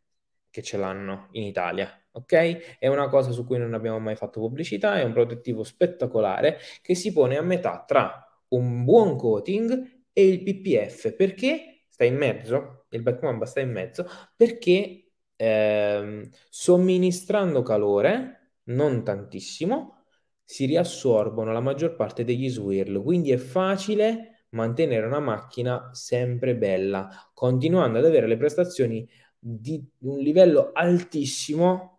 che 0.50 0.62
ce 0.62 0.76
l'hanno 0.76 1.28
in 1.32 1.44
Italia. 1.44 2.01
Ok? 2.12 2.78
È 2.78 2.86
una 2.88 3.08
cosa 3.08 3.30
su 3.30 3.44
cui 3.44 3.58
non 3.58 3.74
abbiamo 3.74 3.98
mai 3.98 4.16
fatto 4.16 4.40
pubblicità, 4.40 4.98
è 5.00 5.04
un 5.04 5.12
protettivo 5.12 5.64
spettacolare 5.64 6.58
che 6.82 6.94
si 6.94 7.12
pone 7.12 7.36
a 7.36 7.42
metà 7.42 7.84
tra 7.86 8.26
un 8.48 8.84
buon 8.84 9.16
coating 9.16 10.04
e 10.12 10.26
il 10.26 10.42
PPF. 10.42 11.14
Perché 11.14 11.84
sta 11.88 12.04
in 12.04 12.16
mezzo? 12.16 12.86
Il 12.90 13.02
backmamba 13.02 13.46
sta 13.46 13.60
in 13.60 13.70
mezzo 13.70 14.06
perché 14.36 15.10
ehm, 15.36 16.28
somministrando 16.48 17.62
calore 17.62 18.54
non 18.64 19.02
tantissimo, 19.02 20.04
si 20.44 20.66
riassorbono 20.66 21.52
la 21.52 21.60
maggior 21.60 21.94
parte 21.96 22.24
degli 22.24 22.48
swirl, 22.48 23.02
quindi 23.02 23.32
è 23.32 23.36
facile 23.38 24.46
mantenere 24.50 25.06
una 25.06 25.20
macchina 25.20 25.90
sempre 25.92 26.56
bella, 26.56 27.08
continuando 27.32 27.98
ad 27.98 28.04
avere 28.04 28.26
le 28.26 28.36
prestazioni 28.36 29.08
di 29.38 29.82
un 30.00 30.18
livello 30.18 30.70
altissimo 30.72 31.91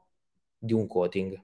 di 0.64 0.74
un 0.74 0.88
coating. 0.88 1.42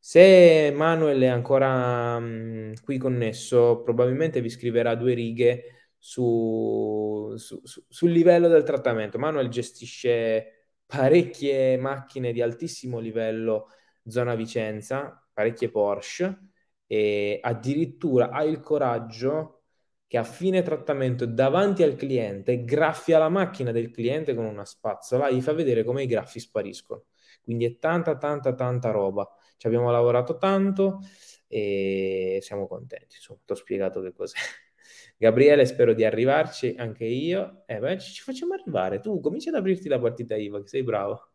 Se 0.00 0.72
Manuel 0.74 1.20
è 1.22 1.26
ancora 1.26 2.18
mh, 2.18 2.80
qui 2.82 2.98
connesso, 2.98 3.82
probabilmente 3.82 4.40
vi 4.40 4.48
scriverà 4.48 4.94
due 4.94 5.14
righe 5.14 5.90
su, 5.98 7.32
su, 7.36 7.60
su, 7.64 7.84
sul 7.88 8.10
livello 8.10 8.48
del 8.48 8.62
trattamento. 8.62 9.18
Manuel 9.18 9.48
gestisce 9.48 10.70
parecchie 10.86 11.76
macchine 11.76 12.32
di 12.32 12.40
altissimo 12.42 12.98
livello 12.98 13.68
zona 14.06 14.34
Vicenza, 14.34 15.26
parecchie 15.32 15.70
Porsche, 15.70 16.38
e 16.86 17.38
addirittura 17.42 18.30
ha 18.30 18.44
il 18.44 18.60
coraggio 18.60 19.62
che 20.06 20.18
a 20.18 20.24
fine 20.24 20.62
trattamento 20.62 21.26
davanti 21.26 21.82
al 21.82 21.96
cliente 21.96 22.64
graffia 22.64 23.18
la 23.18 23.28
macchina 23.28 23.72
del 23.72 23.90
cliente 23.90 24.34
con 24.34 24.44
una 24.44 24.64
spazzola 24.64 25.26
e 25.26 25.34
gli 25.34 25.40
fa 25.40 25.52
vedere 25.52 25.82
come 25.82 26.04
i 26.04 26.06
graffi 26.06 26.38
spariscono. 26.38 27.06
Quindi 27.46 27.64
è 27.64 27.78
tanta, 27.78 28.16
tanta, 28.16 28.54
tanta 28.54 28.90
roba. 28.90 29.24
Ci 29.56 29.68
abbiamo 29.68 29.92
lavorato 29.92 30.36
tanto 30.36 30.98
e 31.46 32.40
siamo 32.42 32.66
contenti. 32.66 33.14
Insomma, 33.14 33.38
ti 33.44 33.52
ho 33.52 33.54
spiegato 33.54 34.00
che 34.00 34.12
cos'è. 34.12 34.36
Gabriele, 35.16 35.64
spero 35.64 35.94
di 35.94 36.04
arrivarci 36.04 36.74
anche 36.76 37.04
io. 37.04 37.62
Eh, 37.66 37.78
beh, 37.78 38.00
ci 38.00 38.20
facciamo 38.20 38.54
arrivare. 38.54 38.98
Tu 38.98 39.20
cominci 39.20 39.48
ad 39.48 39.54
aprirti 39.54 39.88
la 39.88 40.00
partita 40.00 40.34
IVA, 40.34 40.60
che 40.60 40.66
sei 40.66 40.82
bravo. 40.82 41.30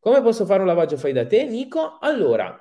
Come 0.00 0.20
posso 0.20 0.44
fare 0.46 0.62
un 0.62 0.66
lavaggio 0.66 0.96
fai 0.96 1.12
da 1.12 1.24
te, 1.24 1.44
Nico? 1.44 1.98
Allora, 2.00 2.60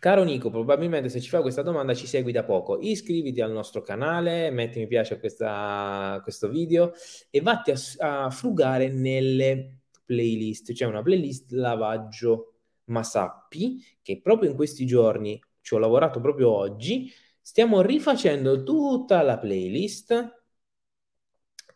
caro 0.00 0.24
Nico, 0.24 0.48
probabilmente 0.48 1.10
se 1.10 1.20
ci 1.20 1.28
fai 1.28 1.42
questa 1.42 1.60
domanda 1.60 1.92
ci 1.92 2.06
segui 2.06 2.32
da 2.32 2.44
poco. 2.44 2.78
Iscriviti 2.80 3.42
al 3.42 3.52
nostro 3.52 3.82
canale, 3.82 4.50
metti 4.50 4.78
mi 4.78 4.86
piace 4.86 5.14
a, 5.14 5.18
questa, 5.18 6.12
a 6.12 6.22
questo 6.22 6.48
video 6.48 6.92
e 7.28 7.42
vatti 7.42 7.72
a, 7.72 8.24
a 8.24 8.30
frugare 8.30 8.88
nelle 8.88 9.83
playlist. 10.04 10.72
C'è 10.72 10.86
una 10.86 11.02
playlist 11.02 11.52
lavaggio 11.52 12.54
Masappi 12.86 13.82
che 14.02 14.20
proprio 14.20 14.50
in 14.50 14.56
questi 14.56 14.86
giorni 14.86 15.40
ci 15.60 15.74
ho 15.74 15.78
lavorato 15.78 16.20
proprio 16.20 16.50
oggi. 16.50 17.10
Stiamo 17.40 17.80
rifacendo 17.80 18.62
tutta 18.62 19.22
la 19.22 19.38
playlist 19.38 20.42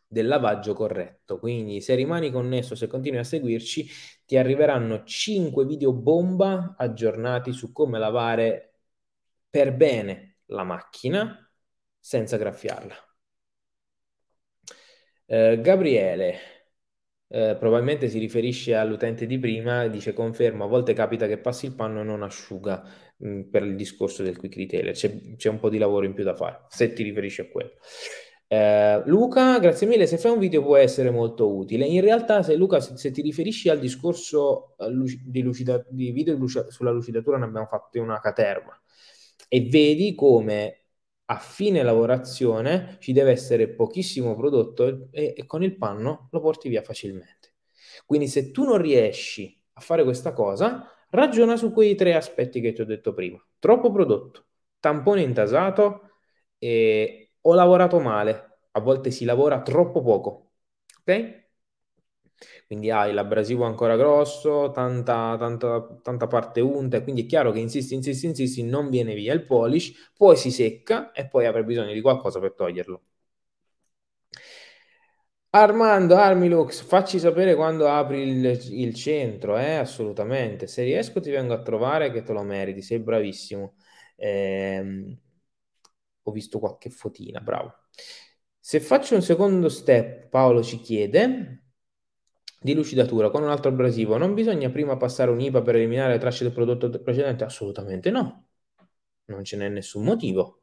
del 0.07 0.27
lavaggio 0.27 0.75
corretto. 0.75 1.39
Quindi 1.39 1.81
se 1.81 1.95
rimani 1.95 2.31
connesso, 2.31 2.75
se 2.75 2.87
continui 2.87 3.19
a 3.19 3.25
seguirci, 3.25 3.87
ti 4.25 4.37
arriveranno 4.37 5.05
5 5.05 5.65
video 5.67 5.93
bomba 5.93 6.75
aggiornati 6.77 7.53
su 7.53 7.73
come 7.73 7.99
lavare 7.99 8.75
per 9.51 9.75
bene 9.75 10.39
la 10.47 10.65
macchina 10.65 11.51
senza 11.99 12.37
graffiarla. 12.37 12.95
Eh, 15.27 15.61
Gabriele, 15.61 16.39
eh, 17.29 17.57
probabilmente 17.59 18.09
si 18.09 18.19
riferisce 18.19 18.75
all'utente 18.75 19.27
di 19.27 19.39
prima, 19.39 19.87
dice 19.89 20.15
conferma, 20.15 20.65
a 20.65 20.69
volte 20.69 20.95
capita 20.95 21.27
che 21.27 21.39
passi 21.39 21.67
il 21.67 21.75
panno 21.75 22.01
e 22.01 22.05
non 22.05 22.23
asciuga 22.23 22.83
mh, 23.19 23.29
mm, 23.29 23.41
per 23.51 23.65
il 23.65 23.77
discorso 23.77 24.23
del 24.23 24.37
quick 24.37 24.57
retailer, 24.57 24.95
c'è, 24.95 25.37
c'è, 25.37 25.49
un 25.49 25.59
po' 25.59 25.69
di 25.69 25.79
lavoro 25.79 26.07
in 26.07 26.15
più 26.15 26.25
da 26.25 26.35
fare, 26.35 26.65
se 26.69 26.93
ti 26.93 27.03
riferisci 27.03 27.43
a 27.43 27.49
quello. 27.49 27.73
Eh, 28.51 29.03
Luca, 29.05 29.59
grazie 29.59 29.87
mille, 29.87 30.07
se 30.07 30.17
fai 30.17 30.33
un 30.33 30.39
video 30.39 30.63
può 30.63 30.77
essere 30.77 31.11
molto 31.11 31.55
utile. 31.55 31.85
In 31.85 32.01
realtà, 32.01 32.43
se 32.43 32.57
Luca, 32.57 32.81
se, 32.81 32.97
se 32.97 33.11
ti 33.11 33.21
riferisci 33.21 33.69
al 33.69 33.79
discorso 33.79 34.75
uh, 34.79 35.05
di, 35.23 35.43
lucida, 35.43 35.85
di 35.91 36.11
video 36.13 36.35
luci- 36.35 36.65
sulla 36.69 36.91
lucidatura, 36.91 37.37
ne 37.37 37.45
abbiamo 37.45 37.67
fatto 37.67 38.01
una 38.01 38.21
caterva 38.21 38.81
e 39.49 39.69
vedi 39.69 40.15
come 40.15 40.88
a 41.31 41.39
fine 41.39 41.83
lavorazione 41.83 42.97
ci 43.01 43.13
deve 43.13 43.33
essere 43.33 43.69
pochissimo 43.69 44.35
prodotto 44.35 45.09
e, 45.11 45.35
e, 45.37 45.47
con 45.47 45.63
il 45.63 45.77
panno 45.77 46.29
lo 46.31 46.41
porti 46.41 46.69
via 46.69 46.83
facilmente. 46.83 47.55
Quindi 48.07 48.29
se 48.29 48.51
tu 48.51 48.65
non 48.65 48.79
riesci 48.79 49.61
a 49.75 49.81
fare 49.81 50.05
questa 50.05 50.33
cosa, 50.33 50.91
ragiona 51.11 51.57
su 51.57 51.73
quei 51.73 51.95
tre 51.95 52.15
aspetti 52.15 52.61
che 52.61 52.73
ti 52.73 52.81
ho 52.81 52.87
detto 52.87 53.13
prima. 53.13 53.39
Troppo 53.59 53.91
prodotto, 53.93 54.47
tampone 54.81 55.21
intasato 55.23 56.13
e 56.57 57.33
ho 57.43 57.55
lavorato 57.55 58.01
male. 58.01 58.61
A 58.73 58.81
volte 58.81 59.11
si 59.11 59.25
lavora 59.25 59.61
troppo 59.61 60.03
poco. 60.03 60.53
Ok? 61.01 61.48
Quindi 62.67 62.91
hai 62.91 63.13
l'abrasivo 63.13 63.65
ancora 63.65 63.97
grosso, 63.97 64.71
tanta, 64.73 65.37
tanta, 65.39 65.99
tanta 66.03 66.27
parte 66.27 66.61
unta, 66.61 67.03
quindi 67.03 67.23
è 67.23 67.27
chiaro 67.27 67.51
che 67.53 67.59
insisti, 67.61 67.95
insisti, 67.95 68.27
insisti, 68.27 68.63
non 68.63 68.91
viene 68.91 69.15
via 69.15 69.33
il 69.35 69.45
polish, 69.45 70.13
poi 70.17 70.37
si 70.37 70.51
secca 70.51 71.13
e 71.13 71.27
poi 71.29 71.47
avrai 71.47 71.65
bisogno 71.65 71.93
di 71.93 72.01
qualcosa 72.01 72.39
per 72.41 72.55
toglierlo. 72.55 73.03
Armando, 75.51 76.15
Armilux, 76.17 76.83
facci 76.83 77.19
sapere 77.19 77.55
quando 77.55 77.89
apri 77.89 78.21
il, 78.21 78.45
il 78.73 78.95
centro, 78.95 79.57
eh? 79.59 79.75
assolutamente. 79.77 80.67
Se 80.67 80.83
riesco 80.85 81.21
ti 81.21 81.31
vengo 81.31 81.55
a 81.55 81.63
trovare 81.63 82.11
che 82.13 82.23
te 82.23 82.33
lo 82.35 82.43
meriti, 82.43 82.83
sei 82.83 82.99
bravissimo. 82.99 83.75
Eh, 84.17 85.17
ho 86.23 86.33
visto 86.33 86.59
qualche 86.59 86.91
fotina, 86.91 87.41
bravo. 87.41 87.73
Se 88.59 88.81
faccio 88.81 89.15
un 89.15 89.23
secondo 89.23 89.69
step, 89.69 90.29
Paolo 90.29 90.63
ci 90.63 90.79
chiede, 90.81 91.63
di 92.61 92.75
lucidatura 92.75 93.31
con 93.31 93.43
un 93.43 93.51
altro 93.51 93.71
abrasivo, 93.71 94.17
non 94.17 94.35
bisogna 94.35 94.71
prima 94.71 94.97
passare 94.97 95.31
un'IPA 95.31 95.63
per 95.63 95.77
eliminare 95.77 96.15
le 96.15 96.19
tracce 96.19 96.45
del 96.45 96.53
prodotto 96.53 96.91
precedente? 97.03 97.45
Assolutamente 97.45 98.11
no. 98.11 98.47
Non 99.27 99.45
ce 99.45 99.57
n'è 99.57 99.69
nessun 99.69 100.05
motivo. 100.05 100.61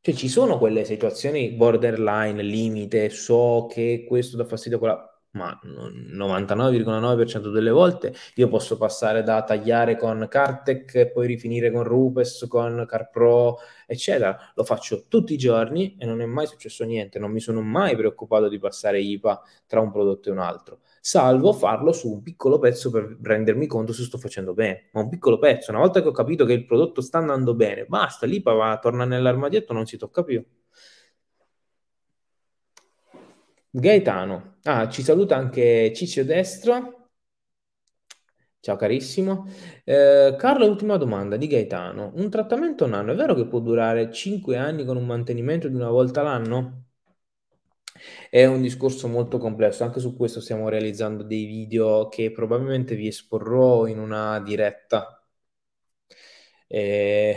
Cioè 0.00 0.14
ci 0.14 0.28
sono 0.28 0.58
quelle 0.58 0.84
situazioni 0.84 1.52
borderline, 1.52 2.42
limite, 2.42 3.10
so 3.10 3.66
che 3.70 4.04
questo 4.06 4.36
dà 4.36 4.44
fastidio 4.44 4.76
a 4.76 4.80
quella 4.80 5.17
ma 5.38 5.58
99,9% 5.64 7.50
delle 7.52 7.70
volte 7.70 8.12
io 8.34 8.48
posso 8.48 8.76
passare 8.76 9.22
da 9.22 9.42
tagliare 9.44 9.96
con 9.96 10.26
Cartec 10.28 10.94
e 10.96 11.10
poi 11.10 11.28
rifinire 11.28 11.70
con 11.70 11.84
Rupes, 11.84 12.46
con 12.48 12.84
CarPro, 12.86 13.58
eccetera. 13.86 14.36
Lo 14.54 14.64
faccio 14.64 15.04
tutti 15.08 15.32
i 15.32 15.38
giorni 15.38 15.96
e 15.98 16.04
non 16.04 16.20
è 16.20 16.26
mai 16.26 16.46
successo 16.46 16.84
niente, 16.84 17.18
non 17.18 17.30
mi 17.30 17.40
sono 17.40 17.62
mai 17.62 17.96
preoccupato 17.96 18.48
di 18.48 18.58
passare 18.58 19.00
IPA 19.00 19.40
tra 19.66 19.80
un 19.80 19.90
prodotto 19.92 20.28
e 20.28 20.32
un 20.32 20.38
altro, 20.38 20.80
salvo 21.00 21.52
farlo 21.52 21.92
su 21.92 22.10
un 22.10 22.22
piccolo 22.22 22.58
pezzo 22.58 22.90
per 22.90 23.16
rendermi 23.22 23.66
conto 23.66 23.92
se 23.92 24.02
sto 24.02 24.18
facendo 24.18 24.54
bene, 24.54 24.88
ma 24.92 25.00
un 25.00 25.08
piccolo 25.08 25.38
pezzo, 25.38 25.70
una 25.70 25.80
volta 25.80 26.02
che 26.02 26.08
ho 26.08 26.12
capito 26.12 26.44
che 26.44 26.52
il 26.52 26.66
prodotto 26.66 27.00
sta 27.00 27.18
andando 27.18 27.54
bene, 27.54 27.84
basta, 27.86 28.26
l'IPA 28.26 28.52
va, 28.52 28.78
torna 28.78 29.04
nell'armadietto, 29.04 29.72
non 29.72 29.86
si 29.86 29.96
tocca 29.96 30.22
più. 30.24 30.44
Gaetano, 33.70 34.58
ah, 34.64 34.88
ci 34.88 35.02
saluta 35.02 35.36
anche 35.36 35.92
Ciccio 35.94 36.22
Destro. 36.24 37.10
Ciao 38.60 38.76
carissimo. 38.76 39.46
Eh, 39.84 40.34
Carlo, 40.38 40.66
ultima 40.66 40.96
domanda 40.96 41.36
di 41.36 41.46
Gaetano. 41.46 42.12
Un 42.16 42.28
trattamento 42.30 42.84
un 42.84 42.92
anno, 42.94 43.12
è 43.12 43.14
vero 43.16 43.34
che 43.34 43.46
può 43.46 43.60
durare 43.60 44.12
5 44.12 44.56
anni 44.56 44.84
con 44.84 44.96
un 44.96 45.06
mantenimento 45.06 45.68
di 45.68 45.74
una 45.74 45.90
volta 45.90 46.22
l'anno? 46.22 46.84
È 48.30 48.44
un 48.46 48.62
discorso 48.62 49.08
molto 49.08 49.38
complesso, 49.38 49.84
anche 49.84 50.00
su 50.00 50.16
questo 50.16 50.40
stiamo 50.40 50.68
realizzando 50.68 51.22
dei 51.22 51.44
video 51.44 52.08
che 52.08 52.30
probabilmente 52.32 52.94
vi 52.94 53.08
esporrò 53.08 53.86
in 53.86 53.98
una 53.98 54.40
diretta. 54.40 55.22
Eh, 56.66 57.36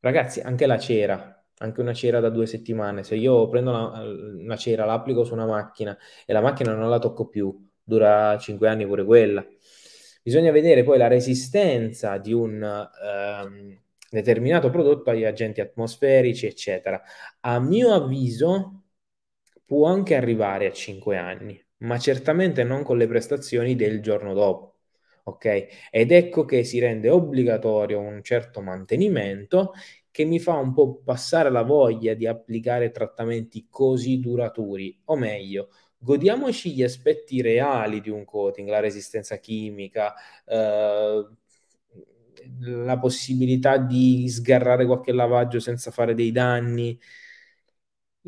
ragazzi, 0.00 0.40
anche 0.40 0.66
la 0.66 0.78
cera, 0.78 1.35
anche 1.58 1.80
una 1.80 1.94
cera 1.94 2.20
da 2.20 2.28
due 2.28 2.46
settimane. 2.46 3.02
Se 3.04 3.14
io 3.14 3.48
prendo 3.48 3.70
una, 3.70 4.02
una 4.02 4.56
cera, 4.56 4.84
l'applico 4.84 5.24
su 5.24 5.32
una 5.32 5.46
macchina 5.46 5.96
e 6.24 6.32
la 6.32 6.40
macchina 6.40 6.74
non 6.74 6.88
la 6.90 6.98
tocco 6.98 7.28
più, 7.28 7.54
dura 7.82 8.36
5 8.38 8.68
anni 8.68 8.86
pure 8.86 9.04
quella. 9.04 9.44
Bisogna 10.22 10.50
vedere 10.50 10.82
poi 10.82 10.98
la 10.98 11.06
resistenza 11.06 12.18
di 12.18 12.32
un 12.32 12.60
um, 12.60 13.80
determinato 14.10 14.70
prodotto 14.70 15.10
agli 15.10 15.24
agenti 15.24 15.60
atmosferici, 15.60 16.46
eccetera. 16.46 17.00
A 17.40 17.60
mio 17.60 17.92
avviso 17.92 18.82
può 19.64 19.86
anche 19.88 20.16
arrivare 20.16 20.66
a 20.66 20.72
5 20.72 21.16
anni, 21.16 21.64
ma 21.78 21.98
certamente 21.98 22.64
non 22.64 22.82
con 22.82 22.98
le 22.98 23.06
prestazioni 23.06 23.76
del 23.76 24.00
giorno 24.00 24.34
dopo. 24.34 24.74
Ok? 25.24 25.88
Ed 25.90 26.12
ecco 26.12 26.44
che 26.44 26.64
si 26.64 26.78
rende 26.78 27.08
obbligatorio 27.10 27.98
un 28.00 28.22
certo 28.22 28.60
mantenimento 28.60 29.72
che 30.16 30.24
mi 30.24 30.38
fa 30.40 30.54
un 30.54 30.72
po' 30.72 31.02
passare 31.04 31.50
la 31.50 31.60
voglia 31.60 32.14
di 32.14 32.26
applicare 32.26 32.90
trattamenti 32.90 33.66
così 33.68 34.18
duraturi, 34.18 34.98
o 35.04 35.16
meglio, 35.16 35.68
godiamoci 35.98 36.72
gli 36.72 36.82
aspetti 36.82 37.42
reali 37.42 38.00
di 38.00 38.08
un 38.08 38.24
coating, 38.24 38.66
la 38.66 38.80
resistenza 38.80 39.36
chimica, 39.36 40.14
eh, 40.46 41.28
la 42.60 42.98
possibilità 42.98 43.76
di 43.76 44.26
sgarrare 44.30 44.86
qualche 44.86 45.12
lavaggio 45.12 45.60
senza 45.60 45.90
fare 45.90 46.14
dei 46.14 46.32
danni. 46.32 46.98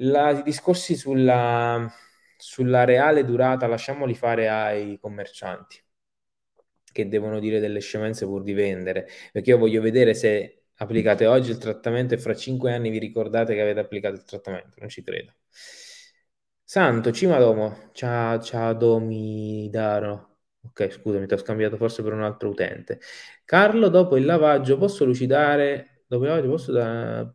La, 0.00 0.30
I 0.30 0.42
discorsi 0.42 0.94
sulla, 0.96 1.90
sulla 2.36 2.84
reale 2.84 3.24
durata 3.24 3.66
lasciamoli 3.66 4.14
fare 4.14 4.48
ai 4.48 4.98
commercianti 5.00 5.82
che 6.92 7.08
devono 7.08 7.38
dire 7.38 7.60
delle 7.60 7.80
scemenze 7.80 8.26
pur 8.26 8.42
di 8.42 8.52
vendere, 8.52 9.06
perché 9.32 9.50
io 9.50 9.58
voglio 9.58 9.80
vedere 9.80 10.14
se 10.14 10.57
applicate 10.78 11.26
oggi 11.26 11.50
il 11.50 11.58
trattamento 11.58 12.14
e 12.14 12.18
fra 12.18 12.34
cinque 12.34 12.72
anni 12.72 12.90
vi 12.90 12.98
ricordate 12.98 13.54
che 13.54 13.60
avete 13.62 13.80
applicato 13.80 14.14
il 14.16 14.24
trattamento, 14.24 14.76
non 14.80 14.88
ci 14.88 15.02
credo. 15.02 15.32
Santo, 16.64 17.10
Cimadomo, 17.12 17.90
ciao, 17.92 18.38
ciao 18.42 18.74
Domidaro. 18.74 20.36
Ok, 20.62 20.90
scusami, 20.90 21.26
ti 21.26 21.32
ho 21.34 21.38
scambiato 21.38 21.76
forse 21.78 22.02
per 22.02 22.12
un 22.12 22.22
altro 22.22 22.50
utente. 22.50 23.00
Carlo, 23.44 23.88
dopo 23.88 24.16
il 24.18 24.26
lavaggio 24.26 24.76
posso 24.76 25.04
lucidare, 25.06 26.02
dopo 26.06 26.24
il 26.24 26.28
lavaggio 26.28 26.48
posso 26.50 26.72
da... 26.72 27.32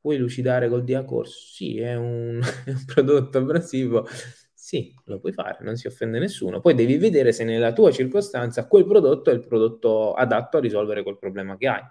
puoi 0.00 0.16
lucidare 0.16 0.68
col 0.68 0.84
Diacors? 0.84 1.54
Sì, 1.54 1.78
è 1.80 1.96
un, 1.96 2.40
è 2.64 2.70
un 2.70 2.84
prodotto 2.84 3.38
abrasivo. 3.38 4.06
Sì, 4.54 4.94
lo 5.06 5.18
puoi 5.18 5.32
fare, 5.32 5.58
non 5.62 5.74
si 5.76 5.88
offende 5.88 6.20
nessuno. 6.20 6.60
Poi 6.60 6.74
devi 6.74 6.96
vedere 6.98 7.32
se 7.32 7.42
nella 7.44 7.72
tua 7.72 7.90
circostanza 7.90 8.68
quel 8.68 8.86
prodotto 8.86 9.30
è 9.30 9.32
il 9.34 9.44
prodotto 9.44 10.14
adatto 10.14 10.58
a 10.58 10.60
risolvere 10.60 11.02
quel 11.02 11.18
problema 11.18 11.56
che 11.56 11.66
hai 11.66 11.82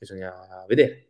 bisogna 0.00 0.64
vedere. 0.66 1.08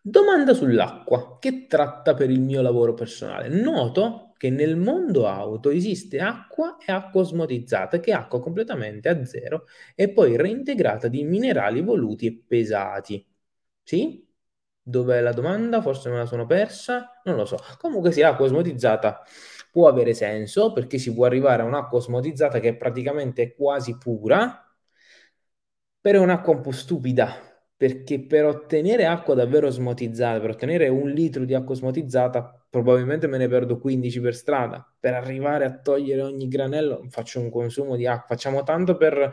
Domanda 0.00 0.54
sull'acqua 0.54 1.38
che 1.40 1.66
tratta 1.66 2.14
per 2.14 2.30
il 2.30 2.40
mio 2.40 2.60
lavoro 2.62 2.94
personale. 2.94 3.48
Noto 3.48 4.34
che 4.36 4.50
nel 4.50 4.76
mondo 4.76 5.26
auto 5.26 5.70
esiste 5.70 6.20
acqua 6.20 6.76
e 6.84 6.92
acqua 6.92 7.22
osmotizzata, 7.22 7.98
che 8.00 8.12
è 8.12 8.14
acqua 8.14 8.40
completamente 8.40 9.08
a 9.08 9.24
zero 9.24 9.64
e 9.94 10.10
poi 10.12 10.36
reintegrata 10.36 11.08
di 11.08 11.24
minerali 11.24 11.82
voluti 11.82 12.26
e 12.26 12.44
pesati. 12.46 13.26
Sì? 13.82 14.26
Dov'è 14.82 15.20
la 15.20 15.32
domanda? 15.32 15.82
Forse 15.82 16.10
me 16.10 16.18
la 16.18 16.26
sono 16.26 16.46
persa? 16.46 17.20
Non 17.24 17.36
lo 17.36 17.44
so. 17.44 17.58
Comunque 17.78 18.12
sì, 18.12 18.20
l'acqua 18.20 18.46
osmotizzata 18.46 19.22
può 19.70 19.88
avere 19.88 20.14
senso 20.14 20.72
perché 20.72 20.98
si 20.98 21.12
può 21.12 21.26
arrivare 21.26 21.62
a 21.62 21.66
un'acqua 21.66 21.98
osmotizzata 21.98 22.60
che 22.60 22.68
è 22.70 22.76
praticamente 22.76 23.54
quasi 23.54 23.98
pura, 23.98 24.67
però 26.00 26.20
è 26.20 26.22
un'acqua 26.22 26.54
un 26.54 26.60
po' 26.60 26.72
stupida, 26.72 27.34
perché 27.76 28.20
per 28.20 28.44
ottenere 28.44 29.06
acqua 29.06 29.34
davvero 29.34 29.66
osmotizzata, 29.68 30.40
per 30.40 30.50
ottenere 30.50 30.88
un 30.88 31.10
litro 31.10 31.44
di 31.44 31.54
acqua 31.54 31.74
osmotizzata, 31.74 32.66
probabilmente 32.70 33.26
me 33.26 33.38
ne 33.38 33.48
perdo 33.48 33.78
15 33.78 34.20
per 34.20 34.34
strada. 34.34 34.84
Per 34.98 35.14
arrivare 35.14 35.64
a 35.64 35.78
togliere 35.78 36.22
ogni 36.22 36.48
granello 36.48 37.06
faccio 37.08 37.40
un 37.40 37.50
consumo 37.50 37.96
di 37.96 38.06
acqua. 38.06 38.34
Facciamo 38.36 38.62
tanto 38.62 38.96
per, 38.96 39.32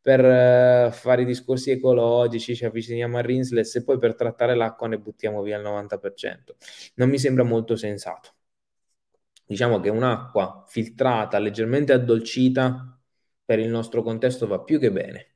per 0.00 0.20
uh, 0.20 0.90
fare 0.92 1.22
i 1.22 1.24
discorsi 1.24 1.70
ecologici, 1.70 2.54
ci 2.56 2.64
avviciniamo 2.64 3.16
a 3.18 3.20
Rinsless 3.20 3.76
e 3.76 3.84
poi 3.84 3.98
per 3.98 4.14
trattare 4.14 4.54
l'acqua 4.54 4.88
ne 4.88 4.98
buttiamo 4.98 5.42
via 5.42 5.56
il 5.56 5.62
90%. 5.62 6.56
Non 6.96 7.08
mi 7.08 7.18
sembra 7.18 7.44
molto 7.44 7.76
sensato. 7.76 8.30
diciamo 9.46 9.80
che 9.80 9.88
un'acqua 9.90 10.64
filtrata, 10.66 11.38
leggermente 11.38 11.92
addolcita, 11.92 12.98
per 13.44 13.58
il 13.58 13.68
nostro 13.68 14.02
contesto 14.02 14.46
va 14.46 14.60
più 14.60 14.78
che 14.78 14.90
bene. 14.90 15.34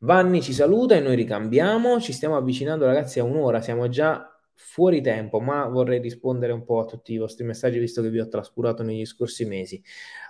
Vanni 0.00 0.42
ci 0.42 0.52
saluta 0.52 0.94
e 0.94 1.00
noi 1.00 1.16
ricambiamo, 1.16 2.00
ci 2.00 2.12
stiamo 2.12 2.36
avvicinando 2.36 2.86
ragazzi 2.86 3.18
a 3.18 3.24
un'ora, 3.24 3.60
siamo 3.60 3.88
già 3.88 4.32
fuori 4.54 5.00
tempo, 5.00 5.40
ma 5.40 5.66
vorrei 5.66 6.00
rispondere 6.00 6.52
un 6.52 6.64
po' 6.64 6.80
a 6.80 6.84
tutti 6.84 7.12
i 7.12 7.18
vostri 7.18 7.44
messaggi 7.44 7.78
visto 7.78 8.00
che 8.02 8.08
vi 8.10 8.20
ho 8.20 8.28
trascurato 8.28 8.84
negli 8.84 9.04
scorsi 9.04 9.44
mesi. 9.44 9.82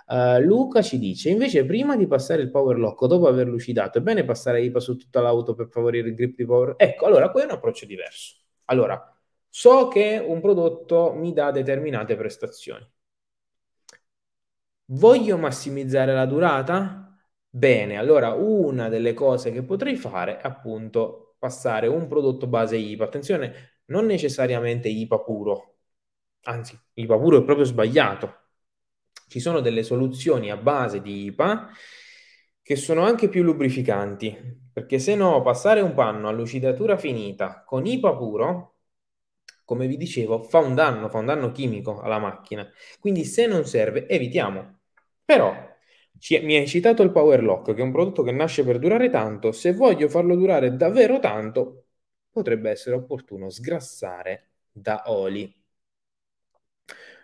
Uh, 0.07 0.39
Luca 0.41 0.81
ci 0.81 0.97
dice, 0.97 1.29
invece 1.29 1.65
prima 1.65 1.95
di 1.95 2.07
passare 2.07 2.41
il 2.41 2.49
power 2.49 2.79
lock, 2.79 3.05
dopo 3.05 3.27
aver 3.27 3.47
lucidato, 3.47 3.99
è 3.99 4.01
bene 4.01 4.25
passare 4.25 4.63
IPA 4.63 4.79
su 4.79 4.95
tutta 4.97 5.21
l'auto 5.21 5.53
per 5.53 5.67
favorire 5.69 6.09
il 6.09 6.15
grip 6.15 6.35
di 6.35 6.45
power? 6.45 6.73
Ecco, 6.77 7.05
allora, 7.05 7.29
qui 7.29 7.41
è 7.41 7.45
un 7.45 7.51
approccio 7.51 7.85
diverso. 7.85 8.37
Allora, 8.65 8.99
so 9.49 9.87
che 9.87 10.23
un 10.25 10.41
prodotto 10.41 11.13
mi 11.13 11.31
dà 11.31 11.51
determinate 11.51 12.15
prestazioni. 12.15 12.87
Voglio 14.91 15.37
massimizzare 15.37 16.13
la 16.13 16.25
durata? 16.25 17.08
Bene, 17.51 17.97
allora 17.97 18.33
una 18.33 18.89
delle 18.89 19.13
cose 19.13 19.51
che 19.51 19.63
potrei 19.63 19.95
fare 19.95 20.37
è 20.37 20.47
appunto 20.47 21.35
passare 21.39 21.87
un 21.87 22.07
prodotto 22.07 22.47
base 22.47 22.77
IPA. 22.77 23.03
Attenzione, 23.05 23.81
non 23.85 24.05
necessariamente 24.05 24.87
IPA 24.87 25.19
puro, 25.21 25.77
anzi, 26.43 26.79
IPA 26.93 27.17
puro 27.17 27.39
è 27.39 27.43
proprio 27.43 27.65
sbagliato. 27.65 28.35
Ci 29.27 29.39
sono 29.39 29.61
delle 29.61 29.83
soluzioni 29.83 30.51
a 30.51 30.57
base 30.57 31.01
di 31.01 31.25
IPA 31.25 31.69
che 32.61 32.75
sono 32.75 33.03
anche 33.03 33.29
più 33.29 33.43
lubrificanti, 33.43 34.37
perché 34.71 34.99
se 34.99 35.15
no 35.15 35.41
passare 35.41 35.81
un 35.81 35.93
panno 35.95 36.27
a 36.27 36.31
lucidatura 36.31 36.97
finita 36.97 37.63
con 37.65 37.85
IPA 37.85 38.15
puro, 38.15 38.77
come 39.65 39.87
vi 39.87 39.97
dicevo, 39.97 40.43
fa 40.43 40.59
un 40.59 40.75
danno, 40.75 41.09
fa 41.09 41.17
un 41.19 41.25
danno 41.25 41.51
chimico 41.51 41.99
alla 41.99 42.19
macchina. 42.19 42.67
Quindi 42.99 43.23
se 43.25 43.47
non 43.47 43.65
serve, 43.65 44.07
evitiamo. 44.07 44.79
Però 45.25 45.68
ci, 46.19 46.39
mi 46.41 46.55
hai 46.57 46.67
citato 46.67 47.01
il 47.03 47.11
Power 47.11 47.41
Lock, 47.43 47.73
che 47.73 47.81
è 47.81 47.83
un 47.83 47.91
prodotto 47.91 48.23
che 48.23 48.31
nasce 48.31 48.63
per 48.63 48.79
durare 48.79 49.09
tanto. 49.09 49.51
Se 49.51 49.73
voglio 49.73 50.09
farlo 50.09 50.35
durare 50.35 50.75
davvero 50.75 51.19
tanto, 51.19 51.85
potrebbe 52.29 52.69
essere 52.69 52.95
opportuno 52.95 53.49
sgrassare 53.49 54.49
da 54.71 55.03
oli. 55.07 55.53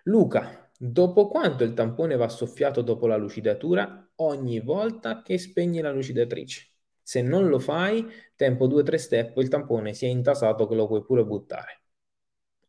Luca, 0.03 0.71
dopo 0.77 1.27
quanto 1.27 1.63
il 1.63 1.73
tampone 1.73 2.15
va 2.15 2.29
soffiato 2.29 2.81
dopo 2.81 3.07
la 3.07 3.17
lucidatura? 3.17 4.09
Ogni 4.17 4.59
volta 4.61 5.21
che 5.21 5.37
spegni 5.37 5.81
la 5.81 5.91
lucidatrice. 5.91 6.67
Se 7.01 7.21
non 7.21 7.47
lo 7.47 7.59
fai, 7.59 8.05
tempo 8.35 8.67
2-3 8.67 8.97
step, 8.97 9.37
il 9.37 9.47
tampone 9.49 9.93
si 9.93 10.05
è 10.05 10.09
intasato 10.09 10.67
che 10.67 10.75
lo 10.75 10.87
puoi 10.87 11.03
pure 11.03 11.23
buttare. 11.25 11.81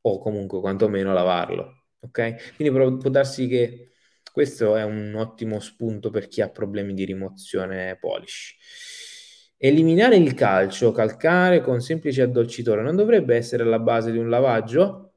O 0.02 0.18
comunque 0.18 0.60
quantomeno 0.60 1.12
lavarlo. 1.12 1.84
Ok? 2.00 2.54
Quindi 2.56 2.98
può 2.98 3.10
darsi 3.10 3.46
che 3.48 3.90
questo 4.36 4.76
è 4.76 4.84
un 4.84 5.14
ottimo 5.14 5.60
spunto 5.60 6.10
per 6.10 6.28
chi 6.28 6.42
ha 6.42 6.50
problemi 6.50 6.92
di 6.92 7.06
rimozione 7.06 7.96
polish. 7.98 8.54
Eliminare 9.56 10.16
il 10.16 10.34
calcio 10.34 10.92
calcare 10.92 11.62
con 11.62 11.80
semplice 11.80 12.20
addolcitore 12.20 12.82
non 12.82 12.96
dovrebbe 12.96 13.34
essere 13.34 13.64
la 13.64 13.78
base 13.78 14.12
di 14.12 14.18
un 14.18 14.28
lavaggio? 14.28 15.14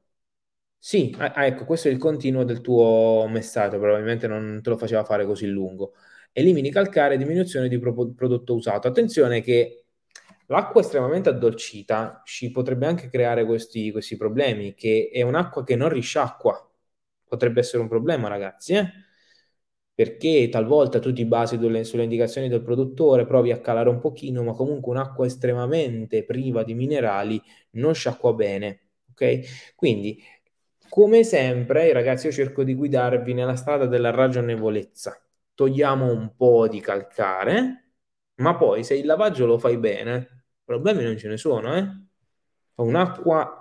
Sì, 0.78 1.14
ah, 1.18 1.32
ah, 1.34 1.44
ecco, 1.44 1.66
questo 1.66 1.88
è 1.88 1.90
il 1.90 1.98
continuo 1.98 2.44
del 2.44 2.62
tuo 2.62 3.26
messaggio, 3.28 3.78
probabilmente 3.78 4.26
non 4.26 4.60
te 4.62 4.70
lo 4.70 4.78
faceva 4.78 5.04
fare 5.04 5.26
così 5.26 5.46
lungo. 5.48 5.92
Elimini 6.32 6.70
calcare, 6.70 7.18
diminuzione 7.18 7.68
di 7.68 7.78
pro- 7.78 8.12
prodotto 8.14 8.54
usato. 8.54 8.88
Attenzione 8.88 9.42
che 9.42 9.84
l'acqua 10.46 10.80
estremamente 10.80 11.28
addolcita 11.28 12.22
ci 12.24 12.50
potrebbe 12.50 12.86
anche 12.86 13.10
creare 13.10 13.44
questi, 13.44 13.90
questi 13.92 14.16
problemi, 14.16 14.72
che 14.72 15.10
è 15.12 15.20
un'acqua 15.20 15.62
che 15.62 15.76
non 15.76 15.90
risciacqua. 15.90 16.66
Potrebbe 17.28 17.60
essere 17.60 17.82
un 17.82 17.88
problema, 17.88 18.28
ragazzi, 18.28 18.72
eh? 18.74 18.90
Perché 19.94 20.48
talvolta 20.48 20.98
tu 20.98 21.12
ti 21.12 21.24
basi 21.26 21.58
sulle 21.84 22.02
indicazioni 22.02 22.48
del 22.48 22.62
produttore, 22.62 23.26
provi 23.26 23.52
a 23.52 23.60
calare 23.60 23.88
un 23.90 23.98
pochino, 24.00 24.42
ma 24.42 24.52
comunque 24.52 24.92
un'acqua 24.92 25.26
estremamente 25.26 26.24
priva 26.24 26.62
di 26.62 26.74
minerali 26.74 27.40
non 27.72 27.94
sciacqua 27.94 28.32
bene, 28.32 28.80
ok? 29.10 29.74
Quindi, 29.76 30.22
come 30.88 31.22
sempre, 31.24 31.92
ragazzi, 31.92 32.26
io 32.26 32.32
cerco 32.32 32.64
di 32.64 32.74
guidarvi 32.74 33.32
nella 33.34 33.56
strada 33.56 33.86
della 33.86 34.10
ragionevolezza. 34.10 35.20
Togliamo 35.54 36.10
un 36.10 36.34
po' 36.36 36.66
di 36.68 36.80
calcare, 36.80 37.92
ma 38.36 38.56
poi 38.56 38.82
se 38.82 38.96
il 38.96 39.06
lavaggio 39.06 39.46
lo 39.46 39.58
fai 39.58 39.76
bene, 39.78 40.44
problemi 40.64 41.02
non 41.04 41.16
ce 41.18 41.28
ne 41.28 41.36
sono, 41.36 41.74
eh? 41.76 41.86
Un'acqua 42.76 43.59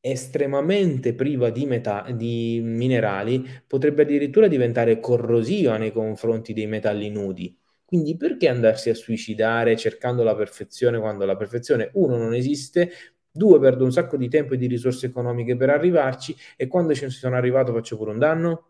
estremamente 0.00 1.14
priva 1.14 1.50
di, 1.50 1.66
meta- 1.66 2.06
di 2.12 2.60
minerali 2.62 3.44
potrebbe 3.66 4.02
addirittura 4.02 4.48
diventare 4.48 5.00
corrosiva 5.00 5.76
nei 5.76 5.92
confronti 5.92 6.52
dei 6.52 6.66
metalli 6.66 7.10
nudi. 7.10 7.56
Quindi 7.84 8.16
perché 8.16 8.48
andarsi 8.48 8.88
a 8.90 8.94
suicidare 8.94 9.76
cercando 9.76 10.22
la 10.22 10.34
perfezione 10.36 10.98
quando 10.98 11.24
la 11.24 11.36
perfezione, 11.36 11.90
uno, 11.94 12.16
non 12.16 12.34
esiste, 12.34 12.90
due, 13.30 13.58
perdo 13.58 13.84
un 13.84 13.92
sacco 13.92 14.16
di 14.16 14.28
tempo 14.28 14.54
e 14.54 14.56
di 14.56 14.66
risorse 14.66 15.06
economiche 15.06 15.56
per 15.56 15.70
arrivarci 15.70 16.36
e 16.56 16.66
quando 16.68 16.94
ci 16.94 17.08
sono 17.10 17.36
arrivato 17.36 17.72
faccio 17.72 17.96
pure 17.96 18.12
un 18.12 18.18
danno? 18.18 18.68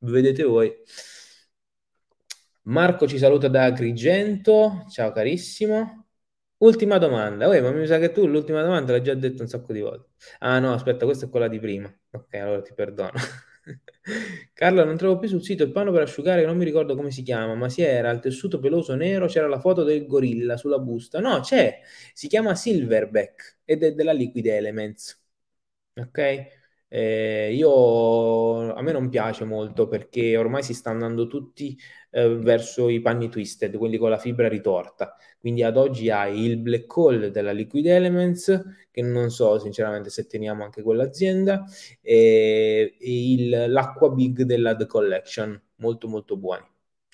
Vedete 0.00 0.44
voi. 0.44 0.72
Marco 2.64 3.08
ci 3.08 3.18
saluta 3.18 3.48
da 3.48 3.64
Agrigento, 3.64 4.84
ciao 4.90 5.10
carissimo. 5.10 5.97
Ultima 6.60 6.98
domanda. 6.98 7.46
Uè, 7.48 7.60
ma 7.60 7.70
mi 7.70 7.86
sa 7.86 7.98
che 7.98 8.10
tu 8.10 8.26
l'ultima 8.26 8.62
domanda 8.62 8.92
l'hai 8.92 9.02
già 9.02 9.14
detto 9.14 9.42
un 9.42 9.48
sacco 9.48 9.72
di 9.72 9.80
volte. 9.80 10.10
Ah 10.40 10.58
no, 10.58 10.72
aspetta, 10.72 11.04
questa 11.04 11.26
è 11.26 11.28
quella 11.30 11.46
di 11.48 11.60
prima. 11.60 11.92
Ok, 12.10 12.34
allora 12.34 12.62
ti 12.62 12.74
perdono. 12.74 13.12
Carlo, 14.54 14.84
non 14.84 14.96
trovo 14.96 15.18
più 15.18 15.28
sul 15.28 15.42
sito 15.44 15.62
il 15.62 15.70
panno 15.70 15.92
per 15.92 16.02
asciugare, 16.02 16.44
non 16.44 16.56
mi 16.56 16.64
ricordo 16.64 16.96
come 16.96 17.10
si 17.12 17.22
chiama, 17.22 17.54
ma 17.54 17.68
si 17.68 17.82
era 17.82 18.10
il 18.10 18.18
tessuto 18.20 18.58
peloso 18.58 18.94
nero, 18.96 19.26
c'era 19.26 19.46
la 19.46 19.60
foto 19.60 19.84
del 19.84 20.06
gorilla 20.06 20.56
sulla 20.56 20.78
busta. 20.78 21.20
No, 21.20 21.40
c'è, 21.40 21.80
si 22.12 22.26
chiama 22.28 22.54
Silverback 22.56 23.58
ed 23.64 23.82
è 23.84 23.92
della 23.94 24.12
Liquid 24.12 24.46
Elements. 24.46 25.20
Ok? 25.94 26.18
Eh, 26.90 27.52
io, 27.54 28.72
a 28.74 28.80
me 28.82 28.92
non 28.92 29.08
piace 29.10 29.44
molto 29.44 29.88
perché 29.88 30.36
ormai 30.36 30.62
si 30.62 30.72
sta 30.74 30.90
andando 30.90 31.26
tutti 31.26 31.76
eh, 32.10 32.28
verso 32.36 32.88
i 32.88 33.00
panni 33.00 33.28
twisted, 33.28 33.76
quelli 33.76 33.96
con 33.96 34.10
la 34.10 34.18
fibra 34.18 34.48
ritorta. 34.48 35.14
Quindi 35.38 35.62
ad 35.62 35.76
oggi 35.76 36.10
hai 36.10 36.44
il 36.44 36.58
Black 36.58 36.96
Hole 36.96 37.30
della 37.30 37.52
Liquid 37.52 37.86
Elements, 37.86 38.62
che 38.90 39.02
non 39.02 39.30
so 39.30 39.58
sinceramente 39.58 40.10
se 40.10 40.26
teniamo 40.26 40.64
anche 40.64 40.82
quell'azienda, 40.82 41.64
e, 42.00 42.96
e 42.98 43.32
il, 43.32 43.64
l'Aqua 43.68 44.10
Big 44.10 44.42
della 44.42 44.74
The 44.74 44.86
Collection, 44.86 45.60
molto 45.76 46.08
molto 46.08 46.36
buoni. 46.36 46.64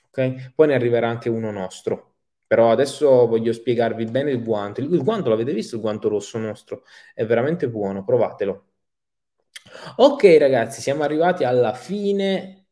Okay? 0.08 0.52
Poi 0.54 0.68
ne 0.68 0.74
arriverà 0.74 1.08
anche 1.08 1.28
uno 1.28 1.50
nostro. 1.50 2.12
Però 2.46 2.70
adesso 2.70 3.26
voglio 3.26 3.52
spiegarvi 3.52 4.04
bene 4.04 4.30
il 4.30 4.42
guanto. 4.42 4.80
Il 4.80 5.02
guanto 5.02 5.28
l'avete 5.30 5.52
visto, 5.52 5.76
il 5.76 5.80
guanto 5.80 6.08
rosso 6.08 6.38
nostro? 6.38 6.84
È 7.14 7.24
veramente 7.24 7.68
buono, 7.68 8.04
provatelo. 8.04 8.66
Ok 9.96 10.36
ragazzi, 10.38 10.80
siamo 10.80 11.02
arrivati 11.02 11.44
alla 11.44 11.72
fine 11.72 12.63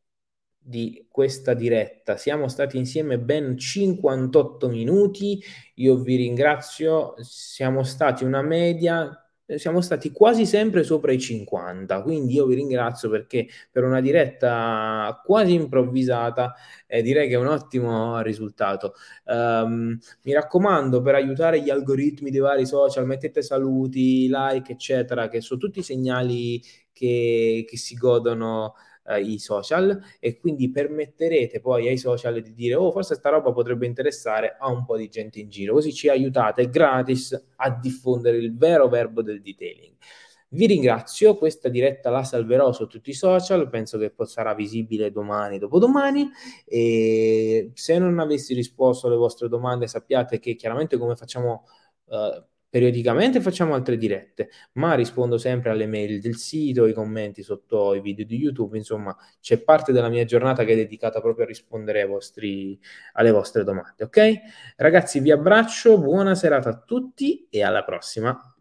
di 0.62 1.06
questa 1.10 1.54
diretta. 1.54 2.16
Siamo 2.16 2.48
stati 2.48 2.78
insieme 2.78 3.18
ben 3.18 3.58
58 3.58 4.68
minuti. 4.68 5.42
Io 5.76 5.96
vi 5.98 6.16
ringrazio. 6.16 7.14
Siamo 7.18 7.82
stati 7.82 8.24
una 8.24 8.42
media 8.42 9.16
siamo 9.56 9.80
stati 9.80 10.10
quasi 10.10 10.46
sempre 10.46 10.82
sopra 10.82 11.12
i 11.12 11.18
50, 11.20 12.02
quindi 12.02 12.34
io 12.34 12.46
vi 12.46 12.54
ringrazio 12.54 13.10
perché 13.10 13.48
per 13.70 13.84
una 13.84 14.00
diretta 14.00 15.20
quasi 15.24 15.54
improvvisata 15.54 16.54
eh, 16.86 17.02
direi 17.02 17.28
che 17.28 17.34
è 17.34 17.38
un 17.38 17.48
ottimo 17.48 18.20
risultato. 18.20 18.94
Um, 19.24 19.98
mi 20.22 20.32
raccomando, 20.32 21.02
per 21.02 21.14
aiutare 21.14 21.60
gli 21.60 21.70
algoritmi 21.70 22.30
dei 22.30 22.40
vari 22.40 22.66
social, 22.66 23.06
mettete 23.06 23.42
saluti, 23.42 24.28
like, 24.28 24.72
eccetera, 24.72 25.28
che 25.28 25.40
sono 25.40 25.60
tutti 25.60 25.82
segnali 25.82 26.62
che, 26.92 27.64
che 27.66 27.76
si 27.76 27.94
godono 27.96 28.74
eh, 29.06 29.20
i 29.20 29.38
social 29.38 30.00
e 30.20 30.38
quindi 30.38 30.70
permetterete 30.70 31.60
poi 31.60 31.88
ai 31.88 31.98
social 31.98 32.40
di 32.40 32.54
dire 32.54 32.74
oh 32.74 32.90
forse 32.90 33.14
sta 33.14 33.30
roba 33.30 33.52
potrebbe 33.52 33.86
interessare 33.86 34.56
a 34.58 34.68
un 34.68 34.84
po' 34.84 34.96
di 34.96 35.08
gente 35.08 35.40
in 35.40 35.48
giro, 35.48 35.74
così 35.74 35.92
ci 35.92 36.08
aiutate 36.08 36.68
gratis 36.68 37.52
a 37.56 37.70
diffondere 37.70 38.38
il 38.38 38.56
vero 38.56 38.88
verbo 38.88 39.22
del 39.22 39.40
detailing. 39.40 39.94
Vi 40.54 40.66
ringrazio, 40.66 41.38
questa 41.38 41.70
diretta 41.70 42.10
la 42.10 42.24
salverò 42.24 42.72
su 42.72 42.86
tutti 42.86 43.08
i 43.08 43.14
social, 43.14 43.70
penso 43.70 43.96
che 43.96 44.12
sarà 44.26 44.52
visibile 44.52 45.10
domani, 45.10 45.58
dopodomani 45.58 46.28
e 46.66 47.70
se 47.72 47.98
non 47.98 48.18
avessi 48.18 48.52
risposto 48.52 49.06
alle 49.06 49.16
vostre 49.16 49.48
domande 49.48 49.86
sappiate 49.86 50.38
che 50.40 50.54
chiaramente 50.54 50.98
come 50.98 51.16
facciamo 51.16 51.64
uh, 52.04 52.44
Periodicamente 52.72 53.42
facciamo 53.42 53.74
altre 53.74 53.98
dirette, 53.98 54.48
ma 54.76 54.94
rispondo 54.94 55.36
sempre 55.36 55.68
alle 55.68 55.86
mail 55.86 56.22
del 56.22 56.36
sito, 56.36 56.84
ai 56.84 56.94
commenti 56.94 57.42
sotto 57.42 57.92
i 57.92 58.00
video 58.00 58.24
di 58.24 58.38
YouTube, 58.38 58.78
insomma, 58.78 59.14
c'è 59.42 59.58
parte 59.62 59.92
della 59.92 60.08
mia 60.08 60.24
giornata 60.24 60.64
che 60.64 60.72
è 60.72 60.76
dedicata 60.76 61.20
proprio 61.20 61.44
a 61.44 61.48
rispondere 61.48 62.06
vostri, 62.06 62.80
alle 63.12 63.30
vostre 63.30 63.62
domande, 63.62 64.04
ok? 64.04 64.40
Ragazzi, 64.76 65.20
vi 65.20 65.30
abbraccio, 65.30 66.00
buona 66.00 66.34
serata 66.34 66.70
a 66.70 66.78
tutti 66.78 67.46
e 67.50 67.62
alla 67.62 67.84
prossima. 67.84 68.51